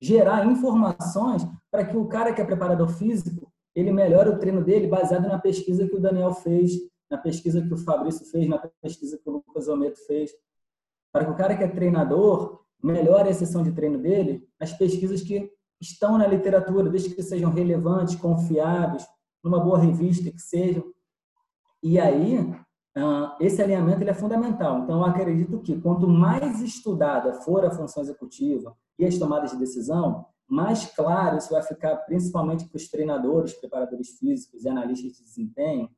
gerar 0.00 0.46
informações 0.46 1.46
para 1.70 1.84
que 1.84 1.96
o 1.96 2.06
cara 2.06 2.32
que 2.32 2.40
é 2.40 2.44
preparador 2.44 2.88
físico 2.88 3.50
ele 3.74 3.92
melhore 3.92 4.30
o 4.30 4.38
treino 4.38 4.64
dele 4.64 4.88
baseado 4.88 5.28
na 5.28 5.38
pesquisa 5.38 5.86
que 5.86 5.94
o 5.94 6.00
Daniel 6.00 6.34
fez, 6.34 6.72
na 7.08 7.16
pesquisa 7.16 7.62
que 7.62 7.72
o 7.72 7.76
Fabrício 7.76 8.26
fez, 8.26 8.48
na 8.48 8.58
pesquisa 8.82 9.16
que 9.16 9.28
o 9.28 9.34
Lucas 9.34 9.68
Ometo 9.68 10.04
fez 10.04 10.32
para 11.18 11.24
que 11.24 11.32
o 11.32 11.36
cara 11.36 11.56
que 11.56 11.64
é 11.64 11.68
treinador 11.68 12.60
melhore 12.80 13.28
a 13.28 13.34
sessão 13.34 13.64
de 13.64 13.72
treino 13.72 13.98
dele, 13.98 14.46
as 14.60 14.72
pesquisas 14.72 15.20
que 15.20 15.50
estão 15.80 16.16
na 16.16 16.28
literatura, 16.28 16.88
desde 16.88 17.12
que 17.12 17.22
sejam 17.22 17.50
relevantes, 17.50 18.14
confiáveis, 18.14 19.04
numa 19.42 19.58
boa 19.58 19.78
revista 19.78 20.30
que 20.30 20.38
sejam. 20.38 20.84
E 21.82 21.98
aí, 21.98 22.54
ah, 22.96 23.36
esse 23.40 23.60
alinhamento 23.60 24.00
ele 24.00 24.10
é 24.10 24.14
fundamental. 24.14 24.78
Então, 24.78 24.98
eu 24.98 25.04
acredito 25.04 25.58
que 25.60 25.80
quanto 25.80 26.06
mais 26.06 26.60
estudada 26.60 27.32
for 27.34 27.64
a 27.64 27.70
função 27.70 28.00
executiva 28.02 28.76
e 28.96 29.04
as 29.04 29.18
tomadas 29.18 29.50
de 29.50 29.58
decisão, 29.58 30.24
mais 30.46 30.86
claro 30.86 31.38
isso 31.38 31.50
vai 31.50 31.62
ficar 31.64 31.96
principalmente 31.98 32.64
para 32.68 32.76
os 32.76 32.88
treinadores, 32.88 33.54
preparadores 33.54 34.10
físicos 34.18 34.64
e 34.64 34.68
analistas 34.68 35.16
de 35.16 35.24
desempenho. 35.24 35.90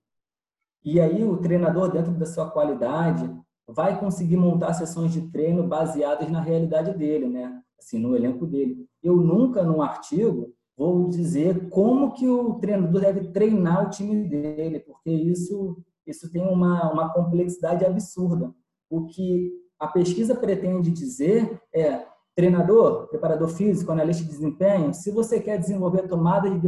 E 0.83 0.99
aí 0.99 1.23
o 1.23 1.37
treinador, 1.37 1.93
dentro 1.93 2.13
da 2.13 2.25
sua 2.25 2.51
qualidade, 2.51 3.31
vai 3.75 3.99
conseguir 3.99 4.37
montar 4.37 4.75
sessões 4.75 5.13
de 5.13 5.31
treino 5.31 5.67
baseadas 5.67 6.31
na 6.31 6.41
realidade 6.41 6.97
dele, 6.97 7.29
né? 7.29 7.61
Assim, 7.79 7.99
no 7.99 8.15
elenco 8.15 8.47
dele. 8.47 8.87
Eu 9.03 9.17
nunca, 9.17 9.63
num 9.63 9.83
artigo, 9.83 10.55
vou 10.77 11.09
dizer 11.09 11.69
como 11.69 12.13
que 12.13 12.29
o 12.29 12.55
treinador 12.55 13.01
deve 13.01 13.29
treinar 13.29 13.87
o 13.87 13.91
time 13.91 14.29
dele, 14.29 14.81
porque 14.81 15.11
isso, 15.11 15.79
isso 16.07 16.31
tem 16.31 16.43
uma, 16.43 16.93
uma 16.93 17.13
complexidade 17.13 17.85
absurda. 17.85 18.53
O 18.89 19.07
que 19.07 19.53
a 19.79 19.89
pesquisa 19.89 20.35
pretende 20.35 20.91
dizer 20.91 21.61
é 21.75 22.07
treinador, 22.35 23.09
preparador 23.09 23.49
físico, 23.49 23.93
analista 23.93 24.23
de 24.23 24.31
desempenho, 24.31 24.95
se 24.95 25.11
você 25.11 25.41
quer 25.41 25.59
desenvolver 25.59 26.01
a 26.01 26.09
tomada 26.09 26.51
de 26.51 26.59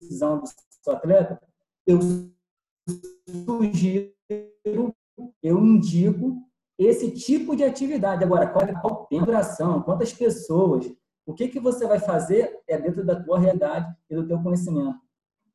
decisão 0.00 0.40
do 0.40 0.46
seu 0.46 0.92
atleta, 0.92 1.40
eu 1.86 1.98
sugiro, 3.28 4.94
eu 5.42 5.58
indico 5.64 6.36
esse 6.78 7.10
tipo 7.10 7.54
de 7.54 7.64
atividade. 7.64 8.24
Agora, 8.24 8.46
qual 8.46 8.64
é 8.64 8.70
a 8.70 8.80
tempo, 9.06 9.26
duração, 9.26 9.82
quantas 9.82 10.12
pessoas, 10.12 10.90
o 11.26 11.34
que, 11.34 11.48
que 11.48 11.60
você 11.60 11.86
vai 11.86 11.98
fazer 11.98 12.58
é 12.68 12.78
dentro 12.78 13.04
da 13.04 13.20
tua 13.20 13.38
realidade 13.38 13.94
e 14.10 14.16
do 14.16 14.26
teu 14.26 14.42
conhecimento. 14.42 14.98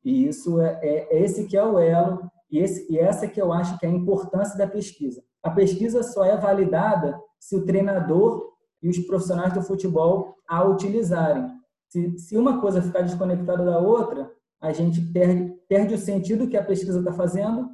E 0.04 0.26
isso 0.26 0.60
é, 0.60 0.78
é, 0.82 1.16
é 1.16 1.22
esse 1.22 1.44
que 1.44 1.56
é 1.56 1.64
o 1.64 1.78
elo 1.78 2.30
e, 2.50 2.58
esse, 2.58 2.90
e 2.90 2.98
essa 2.98 3.28
que 3.28 3.40
eu 3.40 3.52
acho 3.52 3.78
que 3.78 3.84
é 3.84 3.88
a 3.88 3.92
importância 3.92 4.56
da 4.56 4.66
pesquisa. 4.66 5.22
A 5.42 5.50
pesquisa 5.50 6.02
só 6.02 6.24
é 6.24 6.36
validada 6.36 7.20
se 7.38 7.56
o 7.56 7.64
treinador 7.64 8.52
e 8.82 8.88
os 8.88 8.98
profissionais 9.00 9.52
do 9.52 9.62
futebol 9.62 10.34
a 10.48 10.64
utilizarem. 10.64 11.46
Se, 11.88 12.18
se 12.18 12.36
uma 12.36 12.60
coisa 12.60 12.82
ficar 12.82 13.02
desconectada 13.02 13.64
da 13.64 13.78
outra, 13.78 14.30
a 14.60 14.72
gente 14.72 15.00
perde, 15.00 15.54
perde 15.68 15.94
o 15.94 15.98
sentido 15.98 16.48
que 16.48 16.56
a 16.56 16.64
pesquisa 16.64 16.98
está 16.98 17.12
fazendo 17.12 17.68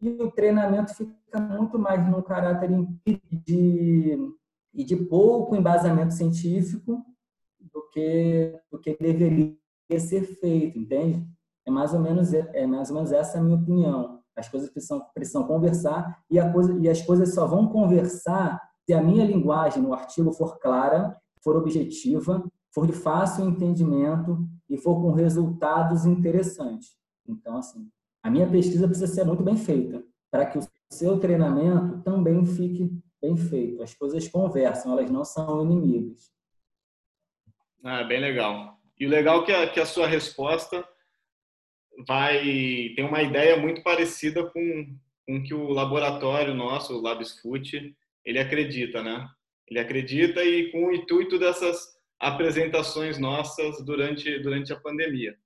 e 0.00 0.08
o 0.22 0.30
treinamento 0.30 0.94
fica 0.94 1.40
muito 1.40 1.78
mais 1.78 2.08
no 2.08 2.22
caráter 2.22 2.70
de, 3.30 4.18
e 4.72 4.84
de 4.84 4.96
pouco 4.96 5.54
embasamento 5.54 6.14
científico 6.14 7.04
do 7.60 7.88
que, 7.90 8.58
do 8.70 8.78
que 8.78 8.96
deveria 8.98 9.56
ser 9.98 10.22
feito, 10.22 10.78
entende? 10.78 11.26
É 11.66 11.70
mais 11.70 11.92
ou 11.92 12.00
menos, 12.00 12.32
é 12.32 12.66
mais 12.66 12.88
ou 12.88 12.96
menos 12.96 13.12
essa 13.12 13.38
a 13.38 13.42
minha 13.42 13.56
opinião. 13.56 14.20
As 14.34 14.48
coisas 14.48 14.70
precisam, 14.70 15.04
precisam 15.12 15.46
conversar 15.46 16.22
e, 16.30 16.38
a 16.38 16.50
coisa, 16.50 16.72
e 16.78 16.88
as 16.88 17.02
coisas 17.02 17.34
só 17.34 17.46
vão 17.46 17.68
conversar 17.68 18.60
se 18.86 18.94
a 18.94 19.02
minha 19.02 19.24
linguagem 19.24 19.82
no 19.82 19.92
artigo 19.92 20.32
for 20.32 20.58
clara, 20.58 21.16
for 21.42 21.56
objetiva, 21.56 22.42
for 22.72 22.86
de 22.86 22.92
fácil 22.92 23.44
entendimento 23.44 24.48
e 24.68 24.78
for 24.78 25.00
com 25.02 25.12
resultados 25.12 26.06
interessantes. 26.06 26.96
Então, 27.28 27.58
assim, 27.58 27.90
a 28.22 28.30
minha 28.30 28.48
pesquisa 28.48 28.86
precisa 28.86 29.06
ser 29.06 29.24
muito 29.24 29.42
bem 29.42 29.56
feita 29.56 30.04
para 30.30 30.46
que 30.46 30.58
o 30.58 30.68
seu 30.90 31.18
treinamento 31.18 32.02
também 32.02 32.44
fique 32.46 32.90
bem 33.20 33.36
feito. 33.36 33.82
As 33.82 33.94
coisas 33.94 34.26
conversam, 34.28 34.92
elas 34.92 35.10
não 35.10 35.24
são 35.24 35.62
inimigas. 35.62 36.32
Ah, 37.82 38.04
bem 38.04 38.20
legal. 38.20 38.78
E 38.98 39.06
o 39.06 39.10
legal 39.10 39.42
é 39.42 39.46
que 39.46 39.52
a, 39.52 39.72
que 39.72 39.80
a 39.80 39.86
sua 39.86 40.06
resposta 40.06 40.86
vai 42.06 42.92
tem 42.94 43.04
uma 43.04 43.22
ideia 43.22 43.56
muito 43.56 43.82
parecida 43.82 44.44
com 44.50 44.96
com 45.26 45.42
que 45.44 45.54
o 45.54 45.68
laboratório 45.68 46.54
nosso, 46.54 46.98
o 46.98 47.00
LabsFoot, 47.00 47.94
ele 48.24 48.38
acredita, 48.40 49.00
né? 49.00 49.28
Ele 49.68 49.78
acredita 49.78 50.42
e 50.42 50.72
com 50.72 50.86
o 50.86 50.92
intuito 50.92 51.38
dessas 51.38 51.86
apresentações 52.18 53.16
nossas 53.16 53.84
durante 53.84 54.40
durante 54.40 54.72
a 54.72 54.80
pandemia. 54.80 55.36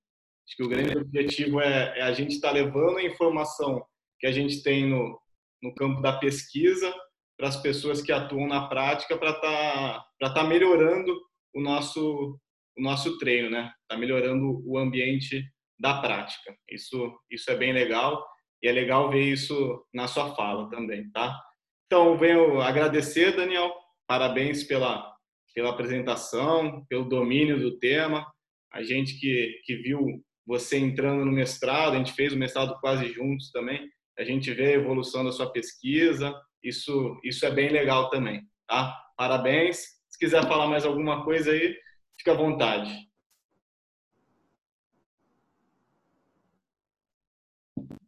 Acho 0.47 0.57
que 0.57 0.63
o 0.63 0.69
grande 0.69 0.97
objetivo 0.99 1.61
é, 1.61 1.99
é 1.99 2.03
a 2.03 2.13
gente 2.13 2.35
estar 2.35 2.49
tá 2.49 2.55
levando 2.55 2.99
a 2.99 3.05
informação 3.05 3.85
que 4.21 4.27
a 4.27 4.33
gente 4.33 4.63
tem 4.63 4.89
no, 4.89 5.19
no 5.63 5.75
campo 5.75 6.01
da 6.03 6.19
pesquisa 6.19 6.95
para 7.37 7.49
as 7.49 7.57
pessoas 7.61 8.03
que 8.03 8.13
atuam 8.13 8.47
na 8.47 8.69
prática 8.69 9.17
para 9.17 9.31
estar 9.31 10.05
tá, 10.21 10.35
tá 10.35 10.45
melhorando 10.45 11.15
o 11.55 11.61
nosso 11.61 12.39
o 12.77 12.83
nosso 12.83 13.19
treino, 13.19 13.51
né? 13.51 13.73
Tá 13.89 13.97
melhorando 13.97 14.61
o 14.67 14.77
ambiente 14.77 15.45
da 15.79 16.01
prática. 16.01 16.57
Isso 16.69 17.17
isso 17.31 17.51
é 17.51 17.57
bem 17.57 17.73
legal 17.73 18.25
e 18.63 18.69
é 18.69 18.73
legal 18.73 19.11
ver 19.11 19.23
isso 19.23 19.85
na 19.93 20.09
sua 20.09 20.35
fala 20.35 20.69
também, 20.71 21.11
tá? 21.11 21.39
Então, 21.87 22.17
venho 22.17 22.61
agradecer, 22.61 23.37
Daniel. 23.37 23.73
Parabéns 24.07 24.65
pela 24.65 25.13
pela 25.55 25.71
apresentação, 25.71 26.85
pelo 26.89 27.09
domínio 27.09 27.61
do 27.61 27.79
tema. 27.79 28.27
A 28.73 28.83
gente 28.83 29.19
que 29.21 29.61
que 29.65 29.77
viu 29.77 30.25
você 30.47 30.79
entrando 30.79 31.25
no 31.25 31.33
mestrado, 31.33 31.95
a 31.95 31.99
gente 31.99 32.13
fez 32.13 32.33
o 32.33 32.39
mestrado 32.39 32.79
quase 32.81 33.09
juntos 33.13 33.51
também. 33.51 33.91
A 34.19 34.25
gente 34.25 34.53
vê 34.53 34.67
a 34.67 34.77
evolução 34.77 35.25
da 35.25 35.33
sua 35.33 35.51
pesquisa. 35.51 36.35
Isso 36.63 37.19
isso 37.25 37.45
é 37.47 37.51
bem 37.51 37.71
legal 37.71 38.11
também, 38.11 38.43
tá? 38.67 38.97
Parabéns. 39.17 39.95
Se 40.09 40.19
quiser 40.19 40.47
falar 40.47 40.69
mais 40.69 40.85
alguma 40.85 41.25
coisa 41.25 41.51
aí, 41.51 41.77
fica 42.17 42.33
à 42.33 42.37
vontade. 42.37 43.09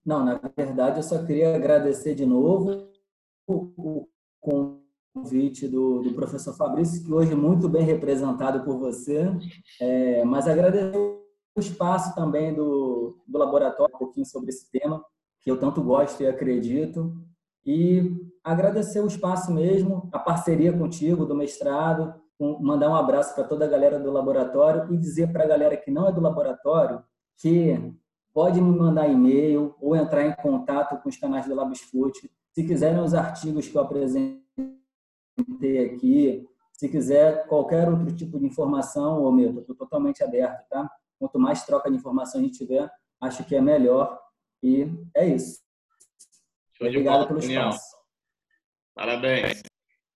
Não, 0.04 0.24
na 0.24 0.40
verdade, 0.56 0.98
eu 0.98 1.02
só 1.02 1.24
queria 1.26 1.56
agradecer 1.56 2.14
de 2.14 2.24
novo 2.24 2.92
o 3.48 4.08
convite 4.40 5.66
do, 5.66 6.02
do 6.02 6.12
professor 6.14 6.54
Fabrício, 6.56 7.04
que 7.04 7.12
hoje 7.12 7.32
é 7.32 7.36
muito 7.36 7.68
bem 7.68 7.82
representado 7.82 8.64
por 8.64 8.78
você, 8.78 9.24
é, 9.80 10.24
mas 10.24 10.46
agradecer 10.46 11.25
espaço 11.60 12.14
também 12.14 12.54
do, 12.54 13.18
do 13.26 13.38
laboratório, 13.38 13.94
um 13.94 13.98
pouquinho 13.98 14.26
sobre 14.26 14.50
esse 14.50 14.70
tema, 14.70 15.04
que 15.40 15.50
eu 15.50 15.58
tanto 15.58 15.82
gosto 15.82 16.22
e 16.22 16.26
acredito, 16.26 17.14
e 17.64 18.16
agradecer 18.44 19.00
o 19.00 19.06
espaço 19.06 19.52
mesmo, 19.52 20.08
a 20.12 20.18
parceria 20.18 20.72
contigo 20.72 21.24
do 21.24 21.34
mestrado, 21.34 22.14
mandar 22.60 22.90
um 22.90 22.94
abraço 22.94 23.34
para 23.34 23.44
toda 23.44 23.64
a 23.64 23.68
galera 23.68 23.98
do 23.98 24.10
laboratório 24.10 24.92
e 24.92 24.96
dizer 24.96 25.32
para 25.32 25.44
a 25.44 25.48
galera 25.48 25.76
que 25.76 25.90
não 25.90 26.06
é 26.06 26.12
do 26.12 26.20
laboratório 26.20 27.02
que 27.38 27.92
pode 28.32 28.60
me 28.60 28.70
mandar 28.70 29.08
e-mail 29.08 29.74
ou 29.80 29.96
entrar 29.96 30.24
em 30.26 30.34
contato 30.36 31.00
com 31.02 31.08
os 31.08 31.16
canais 31.16 31.46
do 31.46 31.54
LabsFoot. 31.54 32.30
Se 32.52 32.64
quiserem 32.64 33.00
os 33.00 33.14
artigos 33.14 33.66
que 33.66 33.76
eu 33.76 33.82
apresentei 33.82 34.36
aqui, 35.86 36.46
se 36.72 36.88
quiser 36.88 37.46
qualquer 37.46 37.88
outro 37.88 38.14
tipo 38.14 38.38
de 38.38 38.46
informação, 38.46 39.22
ô 39.22 39.32
meu, 39.32 39.58
estou 39.58 39.74
totalmente 39.74 40.22
aberto, 40.22 40.68
tá? 40.68 40.90
Quanto 41.18 41.38
mais 41.38 41.64
troca 41.64 41.90
de 41.90 41.96
informação 41.96 42.40
a 42.40 42.44
gente 42.44 42.58
tiver, 42.58 42.90
acho 43.20 43.44
que 43.44 43.54
é 43.56 43.60
melhor. 43.60 44.20
E 44.62 44.86
é 45.14 45.26
isso. 45.26 45.60
Obrigado 46.80 47.28
pelo 47.28 47.40
espaço. 47.40 47.96
Parabéns. 48.94 49.62